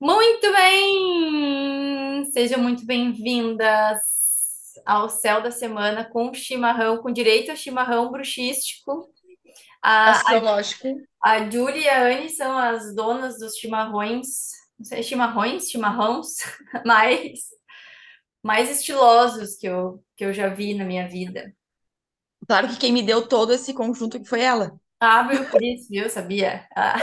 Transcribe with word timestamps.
Muito 0.00 0.52
bem! 0.52 2.24
Sejam 2.32 2.58
muito 2.58 2.86
bem-vindas 2.86 4.00
ao 4.86 5.08
Céu 5.10 5.42
da 5.42 5.50
Semana 5.50 6.08
com 6.08 6.32
chimarrão, 6.32 7.02
com 7.02 7.12
direito 7.12 7.52
a 7.52 7.56
chimarrão 7.56 8.10
bruxístico. 8.10 9.12
A, 9.82 9.90
a, 9.90 10.10
Astrológico. 10.12 10.88
a 11.22 11.50
Júlia 11.50 11.80
e 11.80 11.88
a 11.88 12.04
Anne 12.04 12.30
são 12.30 12.56
as 12.56 12.94
donas 12.94 13.38
dos 13.38 13.56
chimarrões, 13.56 14.50
não 14.78 14.84
sei, 14.84 15.02
chimarrões, 15.02 15.70
chimarrões, 15.70 16.36
mais, 16.84 17.40
mais 18.42 18.70
estilosos 18.70 19.56
que 19.56 19.66
eu, 19.66 20.02
que 20.16 20.24
eu 20.24 20.32
já 20.32 20.48
vi 20.48 20.74
na 20.74 20.84
minha 20.84 21.08
vida. 21.08 21.54
Claro 22.46 22.68
que 22.68 22.78
quem 22.78 22.92
me 22.92 23.02
deu 23.02 23.26
todo 23.26 23.52
esse 23.52 23.74
conjunto 23.74 24.18
que 24.18 24.28
foi 24.28 24.40
ela. 24.40 24.78
Ah, 25.00 25.22
meu 25.22 25.46
Cris, 25.46 25.88
viu? 25.88 26.10
Sabia? 26.10 26.68
Ah. 26.76 26.96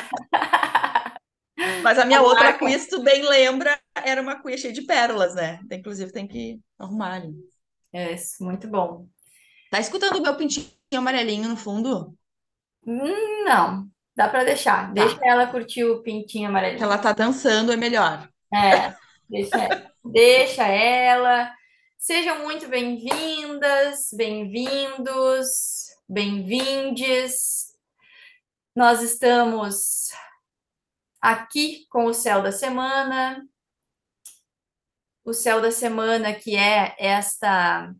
Mas 1.82 1.97
a 1.97 2.05
minha 2.05 2.19
A 2.19 2.21
outra 2.21 2.51
marca. 2.51 2.69
se 2.79 2.89
tu 2.89 3.01
bem 3.01 3.28
lembra, 3.28 3.79
era 4.05 4.21
uma 4.21 4.39
cuia 4.39 4.57
cheia 4.57 4.71
de 4.71 4.83
pérolas, 4.83 5.33
né? 5.33 5.60
Inclusive 5.71 6.11
tem 6.11 6.28
que 6.28 6.60
arrumar 6.78 7.15
ali. 7.15 7.33
É, 7.91 8.15
muito 8.39 8.68
bom. 8.68 9.07
Tá 9.71 9.79
escutando 9.79 10.18
o 10.18 10.21
meu 10.21 10.36
pintinho 10.36 10.68
amarelinho 10.96 11.50
no 11.50 11.57
fundo? 11.57 12.14
Hum, 12.86 13.43
não, 13.46 13.88
dá 14.16 14.27
pra 14.29 14.43
deixar. 14.43 14.88
Tá. 14.88 14.93
Deixa 14.93 15.19
ela 15.24 15.47
curtir 15.47 15.83
o 15.83 16.04
pintinho 16.04 16.50
amarelinho. 16.50 16.83
ela 16.83 17.00
tá 17.00 17.11
dançando, 17.14 17.71
é 17.71 17.75
melhor. 17.75 18.29
É, 18.54 18.93
deixa 19.27 19.57
ela. 19.57 19.91
Deixa 20.05 20.68
ela. 20.68 21.52
Sejam 21.97 22.43
muito 22.43 22.68
bem-vindas, 22.68 24.10
bem-vindos, 24.14 25.88
bem-vindes. 26.07 27.67
Nós 28.78 29.02
estamos 29.02 30.12
aqui 31.20 31.88
com 31.90 32.06
o 32.06 32.14
céu 32.14 32.44
da 32.44 32.52
semana. 32.52 33.44
O 35.25 35.34
céu 35.34 35.59
da 35.59 35.72
semana 35.72 36.31
que 36.31 36.56
é 36.56 36.95
esta 37.00 37.92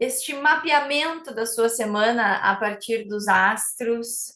este 0.00 0.34
mapeamento 0.34 1.32
da 1.32 1.46
sua 1.46 1.68
semana 1.68 2.38
a 2.38 2.56
partir 2.56 3.04
dos 3.06 3.28
astros, 3.28 4.32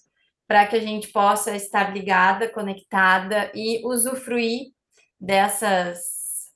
para 0.47 0.65
que 0.65 0.77
a 0.77 0.81
gente 0.81 1.09
possa 1.09 1.57
estar 1.57 1.93
ligada, 1.93 2.49
conectada 2.49 3.51
e 3.53 3.85
usufruir 3.85 4.73
dessas 5.19 6.53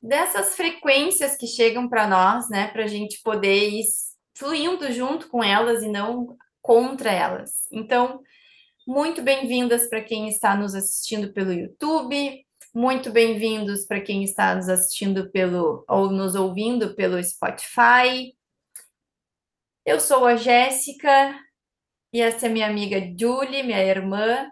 dessas 0.00 0.56
frequências 0.56 1.36
que 1.36 1.46
chegam 1.46 1.86
para 1.86 2.06
nós, 2.06 2.48
né, 2.48 2.68
para 2.68 2.84
a 2.84 2.88
gente 2.88 3.20
poder 3.22 3.68
ir 3.68 4.07
fluindo 4.38 4.90
junto 4.92 5.28
com 5.28 5.42
elas 5.42 5.82
e 5.82 5.88
não 5.88 6.38
contra 6.62 7.10
elas. 7.10 7.66
Então, 7.72 8.22
muito 8.86 9.20
bem-vindas 9.20 9.88
para 9.88 10.00
quem 10.00 10.28
está 10.28 10.56
nos 10.56 10.76
assistindo 10.76 11.32
pelo 11.32 11.52
YouTube, 11.52 12.46
muito 12.72 13.10
bem-vindos 13.10 13.84
para 13.84 14.00
quem 14.00 14.22
está 14.22 14.54
nos 14.54 14.68
assistindo 14.68 15.28
pelo 15.32 15.84
ou 15.88 16.10
nos 16.10 16.36
ouvindo 16.36 16.94
pelo 16.94 17.22
Spotify. 17.22 18.32
Eu 19.84 19.98
sou 19.98 20.24
a 20.24 20.36
Jéssica 20.36 21.36
e 22.12 22.20
essa 22.20 22.46
é 22.46 22.48
minha 22.48 22.68
amiga 22.68 23.00
Julie, 23.18 23.64
minha 23.64 23.82
irmã. 23.82 24.48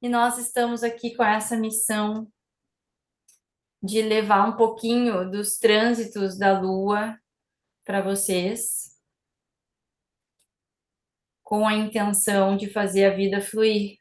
E 0.00 0.08
nós 0.08 0.38
estamos 0.38 0.84
aqui 0.84 1.16
com 1.16 1.24
essa 1.24 1.56
missão 1.56 2.30
de 3.82 4.00
levar 4.02 4.48
um 4.48 4.56
pouquinho 4.56 5.28
dos 5.28 5.58
trânsitos 5.58 6.38
da 6.38 6.60
Lua 6.60 7.20
para 7.84 8.00
vocês, 8.00 8.92
com 11.42 11.66
a 11.66 11.74
intenção 11.74 12.56
de 12.56 12.70
fazer 12.70 13.06
a 13.06 13.14
vida 13.14 13.40
fluir 13.40 13.96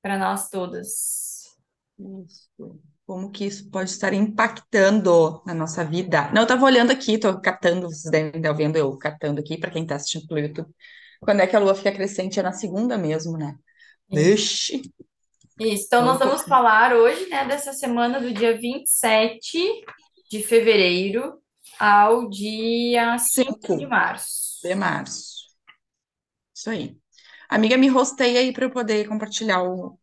para 0.00 0.18
nós 0.18 0.48
todas. 0.48 1.56
Isso. 1.98 2.80
Como 3.06 3.30
que 3.32 3.44
isso 3.44 3.68
pode 3.70 3.90
estar 3.90 4.12
impactando 4.12 5.42
na 5.44 5.52
nossa 5.52 5.84
vida? 5.84 6.30
Não, 6.32 6.42
eu 6.42 6.46
tava 6.46 6.64
olhando 6.64 6.92
aqui, 6.92 7.18
tô 7.18 7.40
catando, 7.40 7.88
vocês 7.88 8.10
devem 8.10 8.40
estar 8.40 8.52
vendo 8.52 8.76
eu 8.76 8.96
catando 8.96 9.40
aqui, 9.40 9.58
para 9.58 9.70
quem 9.70 9.84
tá 9.84 9.96
assistindo 9.96 10.28
pelo 10.28 10.38
YouTube. 10.38 10.68
Quando 11.20 11.40
é 11.40 11.46
que 11.46 11.56
a 11.56 11.58
lua 11.58 11.74
fica 11.74 11.90
crescente? 11.92 12.38
É 12.38 12.42
na 12.42 12.52
segunda 12.52 12.96
mesmo, 12.96 13.36
né? 13.36 13.56
Ixi, 14.12 14.82
Isso, 15.58 15.86
então 15.86 16.04
nós 16.04 16.18
vamos 16.18 16.42
falar 16.42 16.94
hoje, 16.94 17.28
né, 17.28 17.44
dessa 17.44 17.72
semana 17.72 18.20
do 18.20 18.32
dia 18.32 18.56
27 18.56 19.84
de 20.30 20.42
fevereiro 20.42 21.40
ao 21.80 22.28
dia 22.28 23.16
5 23.18 23.78
de 23.78 23.86
março. 23.86 24.60
de 24.62 24.74
março. 24.74 25.46
Isso 26.54 26.68
aí. 26.68 26.94
Amiga, 27.48 27.78
me 27.78 27.88
rosteia 27.88 28.40
aí 28.40 28.52
para 28.52 28.66
eu 28.66 28.70
poder 28.70 29.08
compartilhar 29.08 29.62
o. 29.62 29.98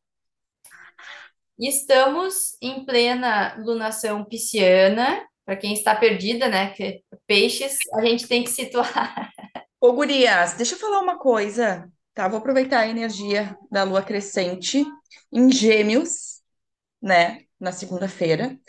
E 1.59 1.69
estamos 1.69 2.57
em 2.59 2.83
plena 2.83 3.55
lunação 3.59 4.25
pisciana, 4.25 5.23
para 5.45 5.55
quem 5.55 5.73
está 5.73 5.95
perdida, 5.95 6.47
né, 6.49 6.71
que 6.71 7.03
peixes, 7.27 7.77
a 7.93 8.03
gente 8.03 8.27
tem 8.27 8.43
que 8.43 8.49
situar. 8.49 9.31
Ô, 9.79 9.93
gurias, 9.93 10.53
deixa 10.53 10.73
eu 10.73 10.79
falar 10.79 10.99
uma 10.99 11.19
coisa, 11.19 11.87
tá? 12.15 12.27
Vou 12.27 12.39
aproveitar 12.39 12.79
a 12.79 12.87
energia 12.87 13.55
da 13.71 13.83
lua 13.83 14.01
crescente 14.01 14.83
em 15.31 15.51
Gêmeos, 15.51 16.41
né? 16.99 17.41
Na 17.59 17.71
segunda-feira. 17.71 18.59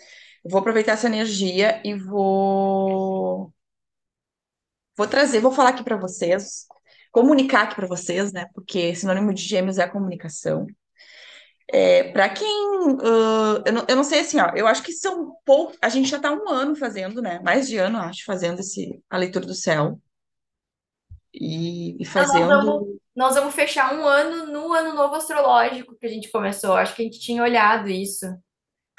Vou 0.49 0.61
aproveitar 0.61 0.93
essa 0.93 1.07
energia 1.07 1.81
e 1.85 1.95
vou 1.95 3.53
vou 4.97 5.07
trazer, 5.07 5.41
vou 5.41 5.53
falar 5.53 5.71
aqui 5.71 5.85
para 5.85 5.97
vocês, 5.97 6.67
comunicar 7.13 7.63
aqui 7.63 7.77
para 7.77 7.87
vocês, 7.87 8.33
né? 8.33 8.47
Porque 8.55 8.95
sinônimo 8.95 9.33
de 9.33 9.43
Gêmeos 9.43 9.79
é 9.79 9.85
a 9.85 9.91
comunicação. 9.91 10.67
É, 11.71 12.05
para 12.13 12.29
quem 12.31 12.49
ah, 13.03 13.63
eu 13.67 13.73
não, 13.73 13.85
eu 13.89 13.97
não 13.97 14.05
sei 14.05 14.21
assim, 14.21 14.41
ó, 14.41 14.51
eu 14.57 14.67
acho 14.67 14.83
que 14.83 14.93
são 14.93 15.35
poucos. 15.45 15.77
A 15.83 15.89
gente 15.89 16.09
já 16.09 16.19
tá 16.19 16.33
um 16.33 16.49
ano 16.49 16.75
fazendo, 16.75 17.21
né? 17.21 17.41
Mais 17.45 17.69
de 17.69 17.77
ano, 17.77 17.99
acho, 17.99 18.25
fazendo 18.25 18.61
esse 18.61 19.03
a 19.11 19.19
leitura 19.19 19.47
do 19.47 19.55
céu 19.55 20.01
e, 21.33 22.03
e 22.03 22.05
nós 22.05 22.09
fazendo. 22.09 22.49
vamos, 22.49 22.99
nós 23.15 23.35
vamos 23.35 23.55
fechar 23.55 23.95
um 23.95 24.07
ano 24.07 24.47
no 24.47 24.73
ano 24.73 24.95
novo 24.95 25.15
astrológico 25.15 25.97
que 25.97 26.07
a 26.07 26.11
gente 26.11 26.31
começou. 26.31 26.75
Acho 26.75 26.95
que 26.95 27.03
a 27.03 27.05
gente 27.05 27.21
tinha 27.21 27.43
olhado 27.43 27.89
isso. 27.89 28.27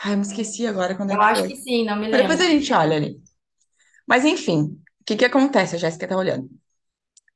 Ai, 0.03 0.13
eu 0.13 0.17
me 0.17 0.23
esqueci 0.23 0.65
agora 0.67 0.95
quando 0.95 1.11
é 1.11 1.15
Eu 1.15 1.21
que 1.21 1.21
acho 1.21 1.45
foi. 1.45 1.47
que 1.47 1.55
sim, 1.55 1.85
não 1.85 1.95
me 1.97 2.07
Mas 2.11 2.21
depois 2.21 2.39
lembro. 2.39 2.41
a 2.41 2.45
gente 2.45 2.71
olha 2.73 2.95
ali. 2.97 3.21
Mas 4.07 4.25
enfim, 4.25 4.81
o 5.01 5.05
que 5.05 5.17
que 5.17 5.25
acontece? 5.25 5.75
A 5.75 5.79
Jéssica 5.79 6.07
tá 6.07 6.17
olhando. 6.17 6.49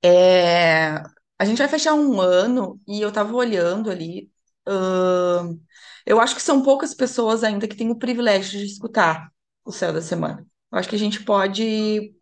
É, 0.04 0.96
a 1.40 1.46
gente 1.46 1.58
vai 1.60 1.68
fechar 1.70 1.94
um 1.94 2.22
ano 2.22 2.82
e 2.88 3.02
eu 3.02 3.12
tava 3.12 3.34
olhando 3.36 3.90
ali. 3.92 4.32
ahn, 4.68 5.58
eu 6.06 6.20
acho 6.22 6.36
que 6.36 6.42
são 6.42 6.64
poucas 6.64 6.94
pessoas 6.94 7.44
ainda 7.44 7.68
que 7.68 7.76
têm 7.78 7.92
o 7.92 8.00
privilégio 8.00 8.60
de 8.60 8.66
escutar 8.66 9.30
o 9.66 9.72
Céu 9.72 9.94
da 9.94 10.02
Semana. 10.02 10.46
Eu 10.72 10.80
acho 10.80 10.90
que 10.90 10.96
a 10.96 11.00
gente 11.00 11.24
pode 11.24 12.14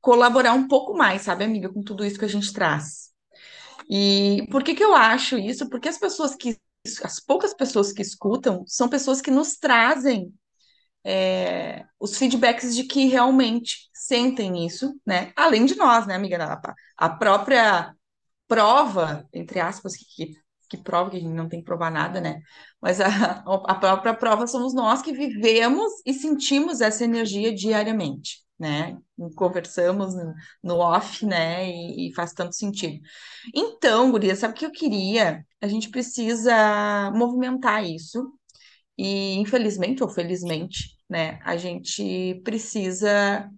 colaborar 0.00 0.54
um 0.54 0.68
pouco 0.68 0.94
mais, 0.96 1.22
sabe, 1.22 1.44
amiga, 1.44 1.68
com 1.72 1.82
tudo 1.82 2.04
isso 2.04 2.18
que 2.18 2.24
a 2.24 2.28
gente 2.28 2.52
traz. 2.52 3.10
E 3.88 4.46
por 4.50 4.62
que 4.64 4.74
que 4.74 4.84
eu 4.84 4.94
acho 4.94 5.38
isso? 5.38 5.68
Porque 5.68 5.88
as 5.88 5.98
pessoas 5.98 6.34
que, 6.34 6.56
as 7.02 7.20
poucas 7.20 7.54
pessoas 7.54 7.92
que 7.92 8.02
escutam 8.02 8.64
são 8.66 8.88
pessoas 8.88 9.20
que 9.20 9.30
nos 9.30 9.56
trazem 9.56 10.32
é, 11.04 11.84
os 12.00 12.18
feedbacks 12.18 12.74
de 12.74 12.82
que 12.84 13.06
realmente 13.06 13.88
sentem 13.94 14.66
isso, 14.66 14.92
né? 15.06 15.32
Além 15.36 15.64
de 15.64 15.76
nós, 15.76 16.04
né, 16.04 16.16
amiga? 16.16 16.42
A, 16.44 17.06
a 17.06 17.08
própria 17.08 17.94
prova, 18.48 19.28
entre 19.32 19.60
aspas, 19.60 19.96
que, 19.96 20.04
que, 20.04 20.34
que 20.68 20.76
prova 20.76 21.10
que 21.10 21.16
a 21.16 21.20
gente 21.20 21.32
não 21.32 21.48
tem 21.48 21.60
que 21.60 21.64
provar 21.64 21.90
nada, 21.92 22.20
né? 22.20 22.40
Mas 22.80 23.00
a, 23.00 23.44
a 23.46 23.74
própria 23.76 24.14
prova 24.14 24.46
somos 24.48 24.74
nós 24.74 25.00
que 25.00 25.12
vivemos 25.12 25.92
e 26.04 26.12
sentimos 26.12 26.80
essa 26.80 27.04
energia 27.04 27.54
diariamente, 27.54 28.44
né? 28.58 28.96
Conversamos 29.36 30.14
no, 30.14 30.34
no 30.62 30.78
off, 30.78 31.24
né? 31.24 31.68
E, 31.68 32.08
e 32.10 32.14
faz 32.14 32.32
tanto 32.32 32.56
sentido. 32.56 33.00
Então, 33.54 34.10
guria, 34.10 34.34
sabe 34.34 34.54
o 34.54 34.56
que 34.56 34.66
eu 34.66 34.72
queria? 34.72 35.46
A 35.60 35.68
gente 35.68 35.90
precisa 35.90 37.10
movimentar 37.14 37.84
isso 37.84 38.32
e, 38.98 39.34
infelizmente 39.34 40.02
ou 40.02 40.08
felizmente, 40.08 40.96
né, 41.08 41.38
a 41.44 41.56
gente 41.56 42.40
precisa 42.44 43.50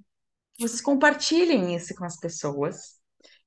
que 0.54 0.62
vocês 0.66 0.80
compartilhem 0.80 1.74
isso 1.74 1.94
com 1.94 2.04
as 2.04 2.18
pessoas 2.18 2.98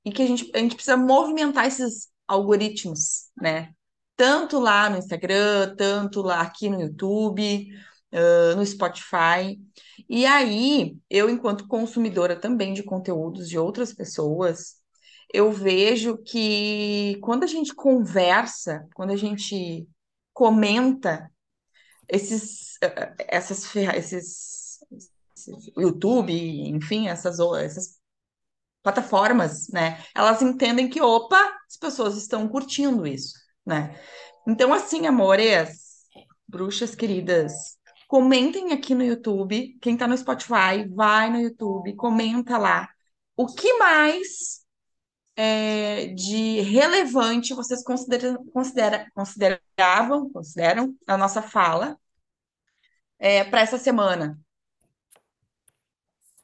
e 0.05 0.11
que 0.11 0.21
a 0.23 0.27
gente, 0.27 0.51
a 0.55 0.59
gente 0.59 0.75
precisa 0.75 0.97
movimentar 0.97 1.65
esses 1.65 2.09
algoritmos, 2.27 3.29
né? 3.41 3.73
Tanto 4.15 4.59
lá 4.59 4.89
no 4.89 4.97
Instagram, 4.97 5.75
tanto 5.75 6.21
lá 6.21 6.41
aqui 6.41 6.69
no 6.69 6.81
YouTube, 6.81 7.67
ah, 8.11 8.55
no 8.55 8.65
Spotify. 8.65 9.59
E 10.09 10.25
aí, 10.25 10.97
eu, 11.09 11.29
enquanto 11.29 11.67
consumidora 11.67 12.35
também 12.35 12.73
de 12.73 12.83
conteúdos 12.83 13.47
de 13.49 13.57
outras 13.57 13.93
pessoas, 13.93 14.80
eu 15.33 15.51
vejo 15.51 16.17
que 16.19 17.17
quando 17.21 17.43
a 17.43 17.47
gente 17.47 17.73
conversa, 17.73 18.87
quando 18.95 19.11
a 19.11 19.15
gente 19.17 19.87
comenta 20.33 21.31
esses, 22.09 22.77
eh, 22.83 23.15
essas, 23.27 23.65
ferra- 23.65 23.97
esses, 23.97 24.79
YouTube, 25.77 26.33
enfim, 26.69 27.07
essas, 27.07 27.39
essas 27.39 27.99
plataformas, 28.83 29.69
né? 29.69 30.03
Elas 30.15 30.41
entendem 30.41 30.89
que, 30.89 31.01
opa, 31.01 31.37
as 31.67 31.77
pessoas 31.77 32.17
estão 32.17 32.47
curtindo 32.47 33.05
isso, 33.07 33.33
né? 33.65 33.99
Então, 34.47 34.73
assim, 34.73 35.07
amores, 35.07 36.01
bruxas 36.47 36.95
queridas, 36.95 37.77
comentem 38.07 38.73
aqui 38.73 38.95
no 38.95 39.03
YouTube. 39.03 39.77
Quem 39.81 39.97
tá 39.97 40.07
no 40.07 40.17
Spotify, 40.17 40.87
vai 40.93 41.29
no 41.29 41.39
YouTube, 41.39 41.95
comenta 41.95 42.57
lá. 42.57 42.89
O 43.37 43.47
que 43.47 43.77
mais 43.77 44.60
é, 45.35 46.07
de 46.07 46.61
relevante 46.61 47.53
vocês 47.53 47.83
consideram, 47.83 48.43
considera, 48.47 49.09
consideravam, 49.13 50.29
consideram 50.29 50.95
a 51.07 51.17
nossa 51.17 51.41
fala 51.41 51.97
é, 53.19 53.43
para 53.43 53.61
essa 53.61 53.77
semana? 53.77 54.39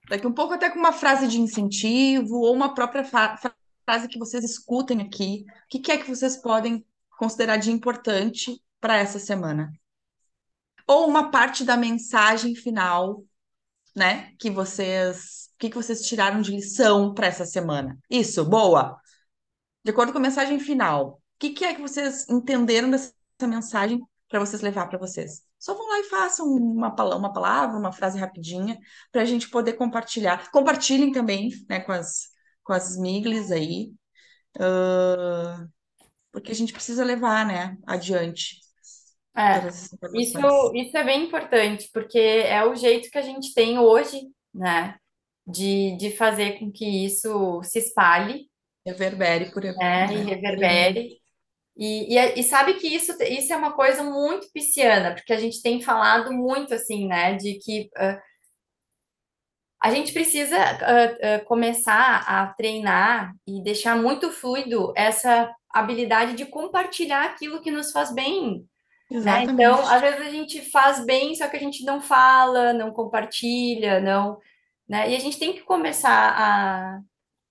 Daqui 0.09 0.25
um 0.25 0.33
pouco 0.33 0.53
até 0.53 0.69
com 0.69 0.79
uma 0.79 0.93
frase 0.93 1.27
de 1.27 1.39
incentivo 1.39 2.35
ou 2.35 2.53
uma 2.53 2.73
própria 2.73 3.03
frase 3.03 4.07
que 4.07 4.17
vocês 4.17 4.43
escutem 4.43 5.01
aqui. 5.01 5.45
O 5.47 5.67
que, 5.69 5.79
que 5.79 5.91
é 5.91 5.97
que 5.97 6.09
vocês 6.09 6.37
podem 6.37 6.85
considerar 7.17 7.57
de 7.57 7.71
importante 7.71 8.61
para 8.79 8.97
essa 8.97 9.19
semana? 9.19 9.71
Ou 10.87 11.07
uma 11.07 11.29
parte 11.29 11.65
da 11.65 11.75
mensagem 11.75 12.55
final, 12.55 13.25
né? 13.97 14.31
Que 14.39 14.51
vocês, 14.51 15.49
o 15.55 15.57
que, 15.57 15.69
que 15.71 15.75
vocês 15.75 16.03
tiraram 16.03 16.39
de 16.39 16.51
lição 16.51 17.15
para 17.15 17.25
essa 17.25 17.45
semana? 17.45 17.97
Isso, 18.07 18.45
boa. 18.45 18.95
De 19.83 19.89
acordo 19.89 20.11
com 20.11 20.19
a 20.19 20.21
mensagem 20.21 20.59
final, 20.59 21.13
o 21.13 21.19
que, 21.39 21.49
que 21.49 21.65
é 21.65 21.73
que 21.73 21.81
vocês 21.81 22.29
entenderam 22.29 22.91
dessa 22.91 23.11
mensagem 23.41 23.99
para 24.29 24.39
vocês 24.39 24.61
levar 24.61 24.87
para 24.87 24.99
vocês? 24.99 25.41
Só 25.57 25.73
vão 25.73 25.87
lá 25.89 25.99
e 25.99 26.03
façam 26.03 26.45
uma, 26.45 26.93
uma 27.15 27.33
palavra, 27.33 27.75
uma 27.75 27.91
frase 27.91 28.19
rapidinha, 28.19 28.77
para 29.11 29.23
a 29.23 29.25
gente 29.25 29.49
poder 29.49 29.73
compartilhar. 29.73 30.51
Compartilhem 30.51 31.11
também 31.11 31.49
né, 31.67 31.79
com 31.79 31.91
as, 31.91 32.27
com 32.63 32.73
as 32.73 32.95
miglis 32.97 33.51
aí, 33.51 33.91
uh, 34.57 35.67
porque 36.31 36.51
a 36.51 36.55
gente 36.55 36.71
precisa 36.71 37.03
levar 37.03 37.47
né, 37.47 37.75
adiante. 37.87 38.59
É, 39.37 39.67
isso, 40.19 40.73
isso 40.73 40.97
é 40.97 41.03
bem 41.03 41.25
importante, 41.25 41.87
porque 41.93 42.17
é 42.17 42.65
o 42.65 42.73
jeito 42.73 43.11
que 43.11 43.19
a 43.19 43.21
gente 43.21 43.53
tem 43.53 43.77
hoje, 43.77 44.27
né, 44.51 44.97
de, 45.45 45.95
de 45.97 46.09
fazer 46.09 46.57
com 46.57 46.71
que 46.71 47.05
isso 47.05 47.61
se 47.61 47.77
espalhe. 47.77 48.49
Reverbere 48.83 49.51
por 49.51 49.61
né, 49.63 50.07
e 50.11 50.17
reverbere. 50.23 51.17
E, 51.77 52.15
e, 52.15 52.17
é, 52.17 52.39
e, 52.39 52.43
sabe 52.43 52.73
que 52.75 52.87
isso, 52.87 53.11
isso 53.21 53.53
é 53.53 53.55
uma 53.55 53.73
coisa 53.73 54.03
muito 54.03 54.51
pisciana, 54.51 55.13
porque 55.13 55.31
a 55.31 55.39
gente 55.39 55.61
tem 55.61 55.79
falado 55.79 56.33
muito 56.33 56.73
assim, 56.73 57.07
né, 57.07 57.35
de 57.35 57.59
que 57.59 57.91
uh, 57.95 58.19
a 59.79 59.91
gente 59.91 60.11
precisa 60.11 60.57
uh, 60.57 61.43
uh, 61.43 61.45
começar 61.45 62.23
a 62.27 62.47
treinar 62.53 63.31
e 63.45 63.61
deixar 63.61 63.95
muito 63.95 64.31
fluido 64.31 64.91
essa 64.95 65.53
habilidade 65.69 66.33
de 66.33 66.47
compartilhar 66.47 67.25
aquilo 67.25 67.61
que 67.61 67.69
nos 67.69 67.91
faz 67.91 68.11
bem. 68.11 68.67
Né? 69.09 69.43
Então, 69.43 69.87
às 69.87 70.01
vezes 70.01 70.21
a 70.21 70.29
gente 70.29 70.61
faz 70.69 71.05
bem, 71.05 71.33
só 71.35 71.47
que 71.47 71.55
a 71.55 71.59
gente 71.59 71.85
não 71.85 72.01
fala, 72.01 72.73
não 72.73 72.91
compartilha, 72.91 73.99
não. 73.99 74.37
Né? 74.87 75.11
E 75.11 75.15
a 75.15 75.19
gente 75.19 75.39
tem 75.39 75.53
que 75.53 75.61
começar 75.61 76.33
a. 76.37 76.99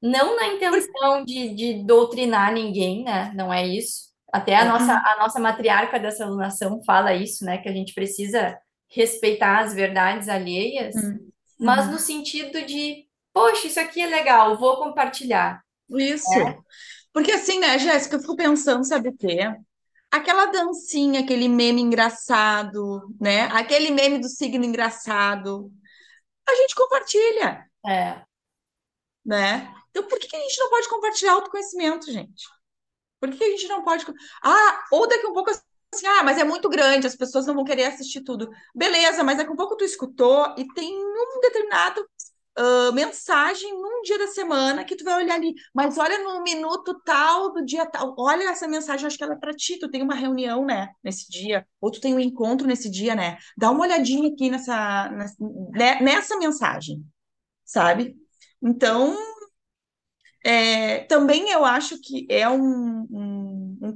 Não 0.03 0.37
na 0.37 0.49
intenção 0.49 1.25
de, 1.25 1.55
de 1.55 1.82
doutrinar 1.82 2.53
ninguém, 2.53 3.03
né? 3.03 3.32
Não 3.35 3.53
é 3.53 3.67
isso 3.67 4.06
até 4.37 4.55
a 4.55 4.64
nossa, 4.64 4.93
uhum. 4.93 5.00
a 5.05 5.17
nossa 5.19 5.41
matriarca 5.41 5.99
dessa 5.99 6.25
alunação 6.25 6.82
fala 6.85 7.14
isso, 7.14 7.44
né? 7.44 7.58
Que 7.58 7.69
a 7.69 7.73
gente 7.73 7.94
precisa 7.94 8.58
respeitar 8.88 9.61
as 9.61 9.75
verdades 9.75 10.29
alheias, 10.29 10.94
uhum. 10.94 11.31
mas 11.58 11.91
no 11.91 11.99
sentido 11.99 12.62
de, 12.67 13.05
poxa, 13.32 13.67
isso 13.67 13.81
aqui 13.81 14.00
é 14.00 14.06
legal, 14.06 14.58
vou 14.58 14.76
compartilhar. 14.76 15.62
Isso. 15.91 16.32
É. 16.35 16.58
Porque 17.12 17.32
assim, 17.32 17.58
né, 17.58 17.79
Jéssica, 17.79 18.17
eu 18.17 18.20
fico 18.20 18.37
pensando, 18.37 18.85
sabe 18.85 19.08
o 19.08 19.17
quê? 19.17 19.38
Aquela 20.16 20.46
dancinha, 20.46 21.20
aquele 21.20 21.48
meme 21.48 21.82
engraçado, 21.82 23.14
né? 23.20 23.42
Aquele 23.52 23.90
meme 23.90 24.18
do 24.18 24.28
signo 24.28 24.64
engraçado. 24.64 25.70
A 26.48 26.54
gente 26.54 26.74
compartilha. 26.74 27.68
É. 27.86 28.22
Né? 29.24 29.72
Então, 29.90 30.04
por 30.04 30.18
que 30.18 30.34
a 30.34 30.40
gente 30.40 30.58
não 30.58 30.70
pode 30.70 30.88
compartilhar 30.88 31.32
autoconhecimento, 31.32 32.10
gente? 32.10 32.44
Por 33.20 33.30
que 33.30 33.44
a 33.44 33.50
gente 33.50 33.68
não 33.68 33.82
pode. 33.82 34.06
Ah, 34.42 34.84
ou 34.92 35.06
daqui 35.08 35.26
a 35.26 35.28
um 35.28 35.34
pouco 35.34 35.50
assim, 35.50 36.06
ah, 36.06 36.22
mas 36.22 36.38
é 36.38 36.44
muito 36.44 36.69
grande, 36.69 37.06
as 37.06 37.16
pessoas 37.16 37.46
não 37.46 37.54
vão 37.54 37.64
querer 37.64 37.84
assistir 37.84 38.22
tudo. 38.22 38.50
Beleza, 38.74 39.22
mas 39.22 39.36
daqui 39.36 39.50
a 39.50 39.52
um 39.52 39.56
pouco 39.56 39.76
tu 39.76 39.84
escutou 39.84 40.54
e 40.56 40.66
tem 40.74 40.94
um 40.94 41.40
determinado 41.40 42.06
uh, 42.58 42.93
mensagem 42.93 43.73
num 43.75 44.03
dia 44.03 44.19
da 44.19 44.26
semana 44.29 44.85
que 44.85 44.97
tu 44.97 45.05
vai 45.05 45.23
olhar 45.23 45.35
ali, 45.35 45.55
mas 45.75 45.99
olha 45.99 46.19
no 46.23 46.43
minuto 46.43 47.00
tal 47.05 47.53
do 47.53 47.64
dia 47.64 47.87
tal, 47.87 48.14
olha 48.19 48.50
essa 48.50 48.67
mensagem, 48.69 49.06
acho 49.06 49.17
que 49.19 49.25
ela 49.25 49.35
é 49.35 49.38
para 49.38 49.55
ti, 49.55 49.79
tu 49.79 49.91
tem 49.91 50.03
uma 50.03 50.14
reunião, 50.14 50.64
né, 50.64 50.88
nesse 51.03 51.31
dia, 51.31 51.67
ou 51.81 51.91
tu 51.91 52.00
tem 52.00 52.14
um 52.14 52.20
encontro 52.20 52.67
nesse 52.67 52.91
dia, 52.91 53.14
né? 53.14 53.38
Dá 53.56 53.70
uma 53.70 53.82
olhadinha 53.82 54.31
aqui 54.32 54.50
nessa, 54.50 55.08
nessa, 55.11 55.37
né, 55.73 56.00
nessa 56.00 56.37
mensagem, 56.38 57.05
sabe? 57.64 58.17
Então, 58.62 59.17
é, 60.44 61.00
também 61.05 61.50
eu 61.50 61.64
acho 61.64 62.00
que 62.00 62.25
é 62.31 62.49
um, 62.49 62.61
um, 62.62 63.06
um, 63.11 63.35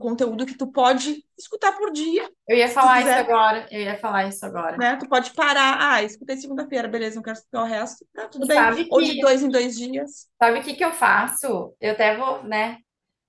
conteúdo 0.00 0.44
que 0.44 0.56
tu 0.56 0.66
pode 0.66 1.24
escutar 1.38 1.72
por 1.72 1.92
dia. 1.92 2.28
Eu 2.48 2.56
ia 2.56 2.68
falar 2.68 3.00
isso 3.00 3.10
agora, 3.10 3.68
eu 3.70 3.80
ia 3.80 3.96
falar 3.98 4.26
isso 4.26 4.44
agora. 4.44 4.76
Né? 4.76 4.96
Tu 4.96 5.08
pode 5.08 5.30
parar, 5.30 5.76
ah, 5.78 6.02
escutei 6.02 6.36
segunda-feira, 6.36 6.88
beleza, 6.88 7.16
não 7.16 7.22
quero 7.22 7.36
escutar 7.36 7.62
o 7.62 7.66
resto, 7.66 8.04
tá, 8.12 8.26
tudo 8.26 8.46
bem. 8.46 8.58
Ou 8.90 9.00
de 9.00 9.20
dois 9.20 9.42
em 9.42 9.48
dois 9.48 9.76
dias. 9.76 10.28
Sabe 10.42 10.58
o 10.58 10.62
que, 10.62 10.74
que 10.74 10.84
eu 10.84 10.92
faço? 10.92 11.74
Eu 11.80 11.92
até 11.92 12.16
vou, 12.16 12.42
né? 12.42 12.78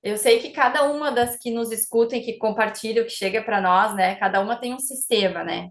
Eu 0.02 0.18
sei 0.18 0.40
que 0.40 0.50
cada 0.50 0.84
uma 0.92 1.12
das 1.12 1.38
que 1.38 1.52
nos 1.52 1.72
escutem, 1.72 2.24
que 2.24 2.40
compartilham, 2.40 3.06
que 3.06 3.12
chega 3.12 3.44
para 3.44 3.62
nós, 3.62 3.94
né? 3.96 4.16
Cada 4.16 4.42
uma 4.42 4.56
tem 4.56 4.74
um 4.74 4.80
sistema, 4.80 5.44
né? 5.44 5.70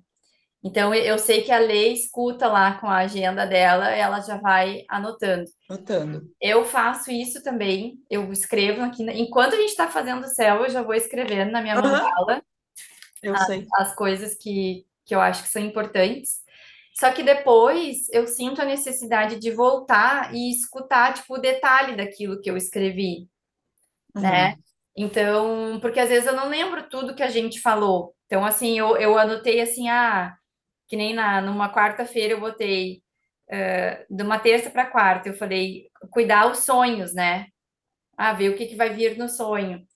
Então, 0.63 0.95
eu 0.95 1.19
sei 1.19 1.43
que 1.43 1.51
a 1.51 1.59
lei 1.59 1.95
escuta 1.95 2.47
lá 2.47 2.75
com 2.75 2.87
a 2.87 2.99
agenda 2.99 3.47
dela, 3.47 3.89
ela 3.89 4.21
já 4.21 4.37
vai 4.37 4.85
anotando. 4.89 5.45
Anotando. 5.69 6.31
Eu 6.39 6.67
faço 6.67 7.11
isso 7.11 7.43
também, 7.43 7.95
eu 8.11 8.31
escrevo 8.31 8.83
aqui. 8.83 9.03
Enquanto 9.19 9.55
a 9.55 9.57
gente 9.57 9.71
está 9.71 9.89
fazendo 9.89 10.25
o 10.25 10.29
céu, 10.29 10.65
eu 10.65 10.71
já 10.71 10.83
vou 10.83 10.95
escrevendo 10.95 11.51
na 11.51 11.63
minha 11.63 11.77
uhum. 11.77 11.83
mandala 11.83 12.43
eu 13.23 13.35
as, 13.35 13.47
sei. 13.47 13.67
as 13.75 13.95
coisas 13.95 14.35
que, 14.35 14.85
que 15.05 15.15
eu 15.15 15.21
acho 15.21 15.43
que 15.43 15.49
são 15.49 15.63
importantes. 15.63 16.41
Só 16.99 17.11
que 17.13 17.23
depois 17.23 18.09
eu 18.13 18.27
sinto 18.27 18.61
a 18.61 18.65
necessidade 18.65 19.39
de 19.39 19.51
voltar 19.51 20.35
e 20.35 20.51
escutar, 20.51 21.15
tipo, 21.15 21.35
o 21.35 21.41
detalhe 21.41 21.97
daquilo 21.97 22.41
que 22.41 22.51
eu 22.51 22.57
escrevi, 22.57 23.29
uhum. 24.15 24.23
né? 24.23 24.57
Então, 24.97 25.79
porque 25.81 26.01
às 26.01 26.09
vezes 26.09 26.27
eu 26.27 26.35
não 26.35 26.49
lembro 26.49 26.89
tudo 26.89 27.15
que 27.15 27.23
a 27.23 27.31
gente 27.31 27.61
falou. 27.61 28.15
Então, 28.27 28.45
assim, 28.45 28.79
eu, 28.79 28.97
eu 28.97 29.17
anotei 29.17 29.61
assim, 29.61 29.89
ah, 29.89 30.37
que 30.91 30.97
nem 30.97 31.15
na, 31.15 31.41
numa 31.41 31.73
quarta-feira 31.73 32.35
eu 32.35 32.41
botei 32.41 33.01
uh, 33.49 34.15
de 34.15 34.25
uma 34.25 34.41
terça 34.41 34.69
para 34.69 34.91
quarta, 34.91 35.29
eu 35.29 35.35
falei 35.35 35.89
cuidar 36.11 36.51
os 36.51 36.65
sonhos, 36.65 37.15
né? 37.15 37.47
Ah, 38.17 38.33
ver 38.33 38.51
o 38.51 38.57
que, 38.57 38.67
que 38.67 38.75
vai 38.75 38.91
vir 38.91 39.17
no 39.17 39.29
sonho. 39.29 39.87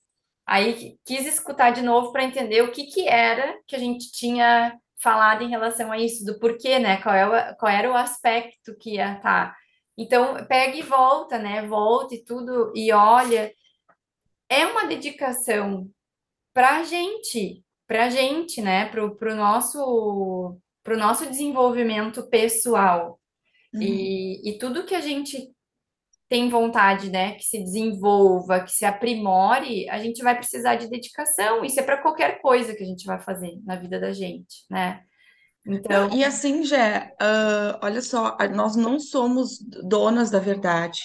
Aí 0.47 0.97
quis 1.05 1.25
escutar 1.25 1.71
de 1.71 1.81
novo 1.81 2.13
para 2.13 2.23
entender 2.23 2.61
o 2.61 2.71
que, 2.71 2.85
que 2.85 3.07
era 3.09 3.59
que 3.67 3.75
a 3.75 3.79
gente 3.79 4.09
tinha 4.09 4.79
falado 4.97 5.43
em 5.43 5.49
relação 5.49 5.91
a 5.91 5.99
isso, 5.99 6.23
do 6.25 6.39
porquê, 6.39 6.79
né? 6.79 7.01
Qual, 7.01 7.13
é 7.13 7.27
o, 7.27 7.55
qual 7.57 7.71
era 7.71 7.91
o 7.91 7.95
aspecto 7.95 8.75
que 8.77 8.95
ia 8.95 9.17
estar. 9.17 9.51
Tá. 9.51 9.55
Então, 9.97 10.45
pega 10.47 10.77
e 10.77 10.81
volta, 10.81 11.37
né? 11.37 11.67
Volta 11.67 12.15
e 12.15 12.23
tudo, 12.23 12.71
e 12.73 12.91
olha. 12.93 13.53
É 14.49 14.65
uma 14.65 14.85
dedicação 14.85 15.89
para 16.53 16.77
a 16.77 16.83
gente, 16.83 17.63
para 17.87 18.05
a 18.05 18.09
gente, 18.09 18.61
né? 18.61 18.85
Para 18.87 19.03
o 19.03 19.35
nosso 19.35 20.57
para 20.85 20.93
o 20.93 20.99
nosso 20.99 21.25
desenvolvimento 21.25 22.29
pessoal. 22.29 23.19
Uhum. 23.73 23.81
E, 23.81 24.49
e 24.49 24.57
tudo 24.59 24.85
que 24.85 24.93
a 24.93 25.01
gente 25.01 25.51
tem 26.29 26.47
vontade, 26.47 27.09
né, 27.09 27.33
que 27.33 27.43
se 27.43 27.59
desenvolva, 27.59 28.63
que 28.63 28.71
se 28.71 28.85
aprimore, 28.85 29.89
a 29.89 29.97
gente 29.99 30.23
vai 30.23 30.37
precisar 30.37 30.75
de 30.75 30.87
dedicação. 30.87 31.65
Isso 31.65 31.79
é 31.79 31.83
para 31.83 32.01
qualquer 32.01 32.39
coisa 32.39 32.75
que 32.75 32.83
a 32.83 32.85
gente 32.85 33.05
vai 33.05 33.19
fazer 33.19 33.59
na 33.65 33.75
vida 33.75 33.99
da 33.99 34.11
gente, 34.13 34.63
né? 34.69 35.01
Então. 35.67 36.11
E 36.11 36.23
assim, 36.23 36.63
Jé, 36.63 37.11
uh, 37.19 37.79
olha 37.81 38.01
só, 38.01 38.37
nós 38.53 38.75
não 38.75 38.99
somos 38.99 39.57
donas 39.59 40.29
da 40.29 40.39
verdade, 40.39 41.01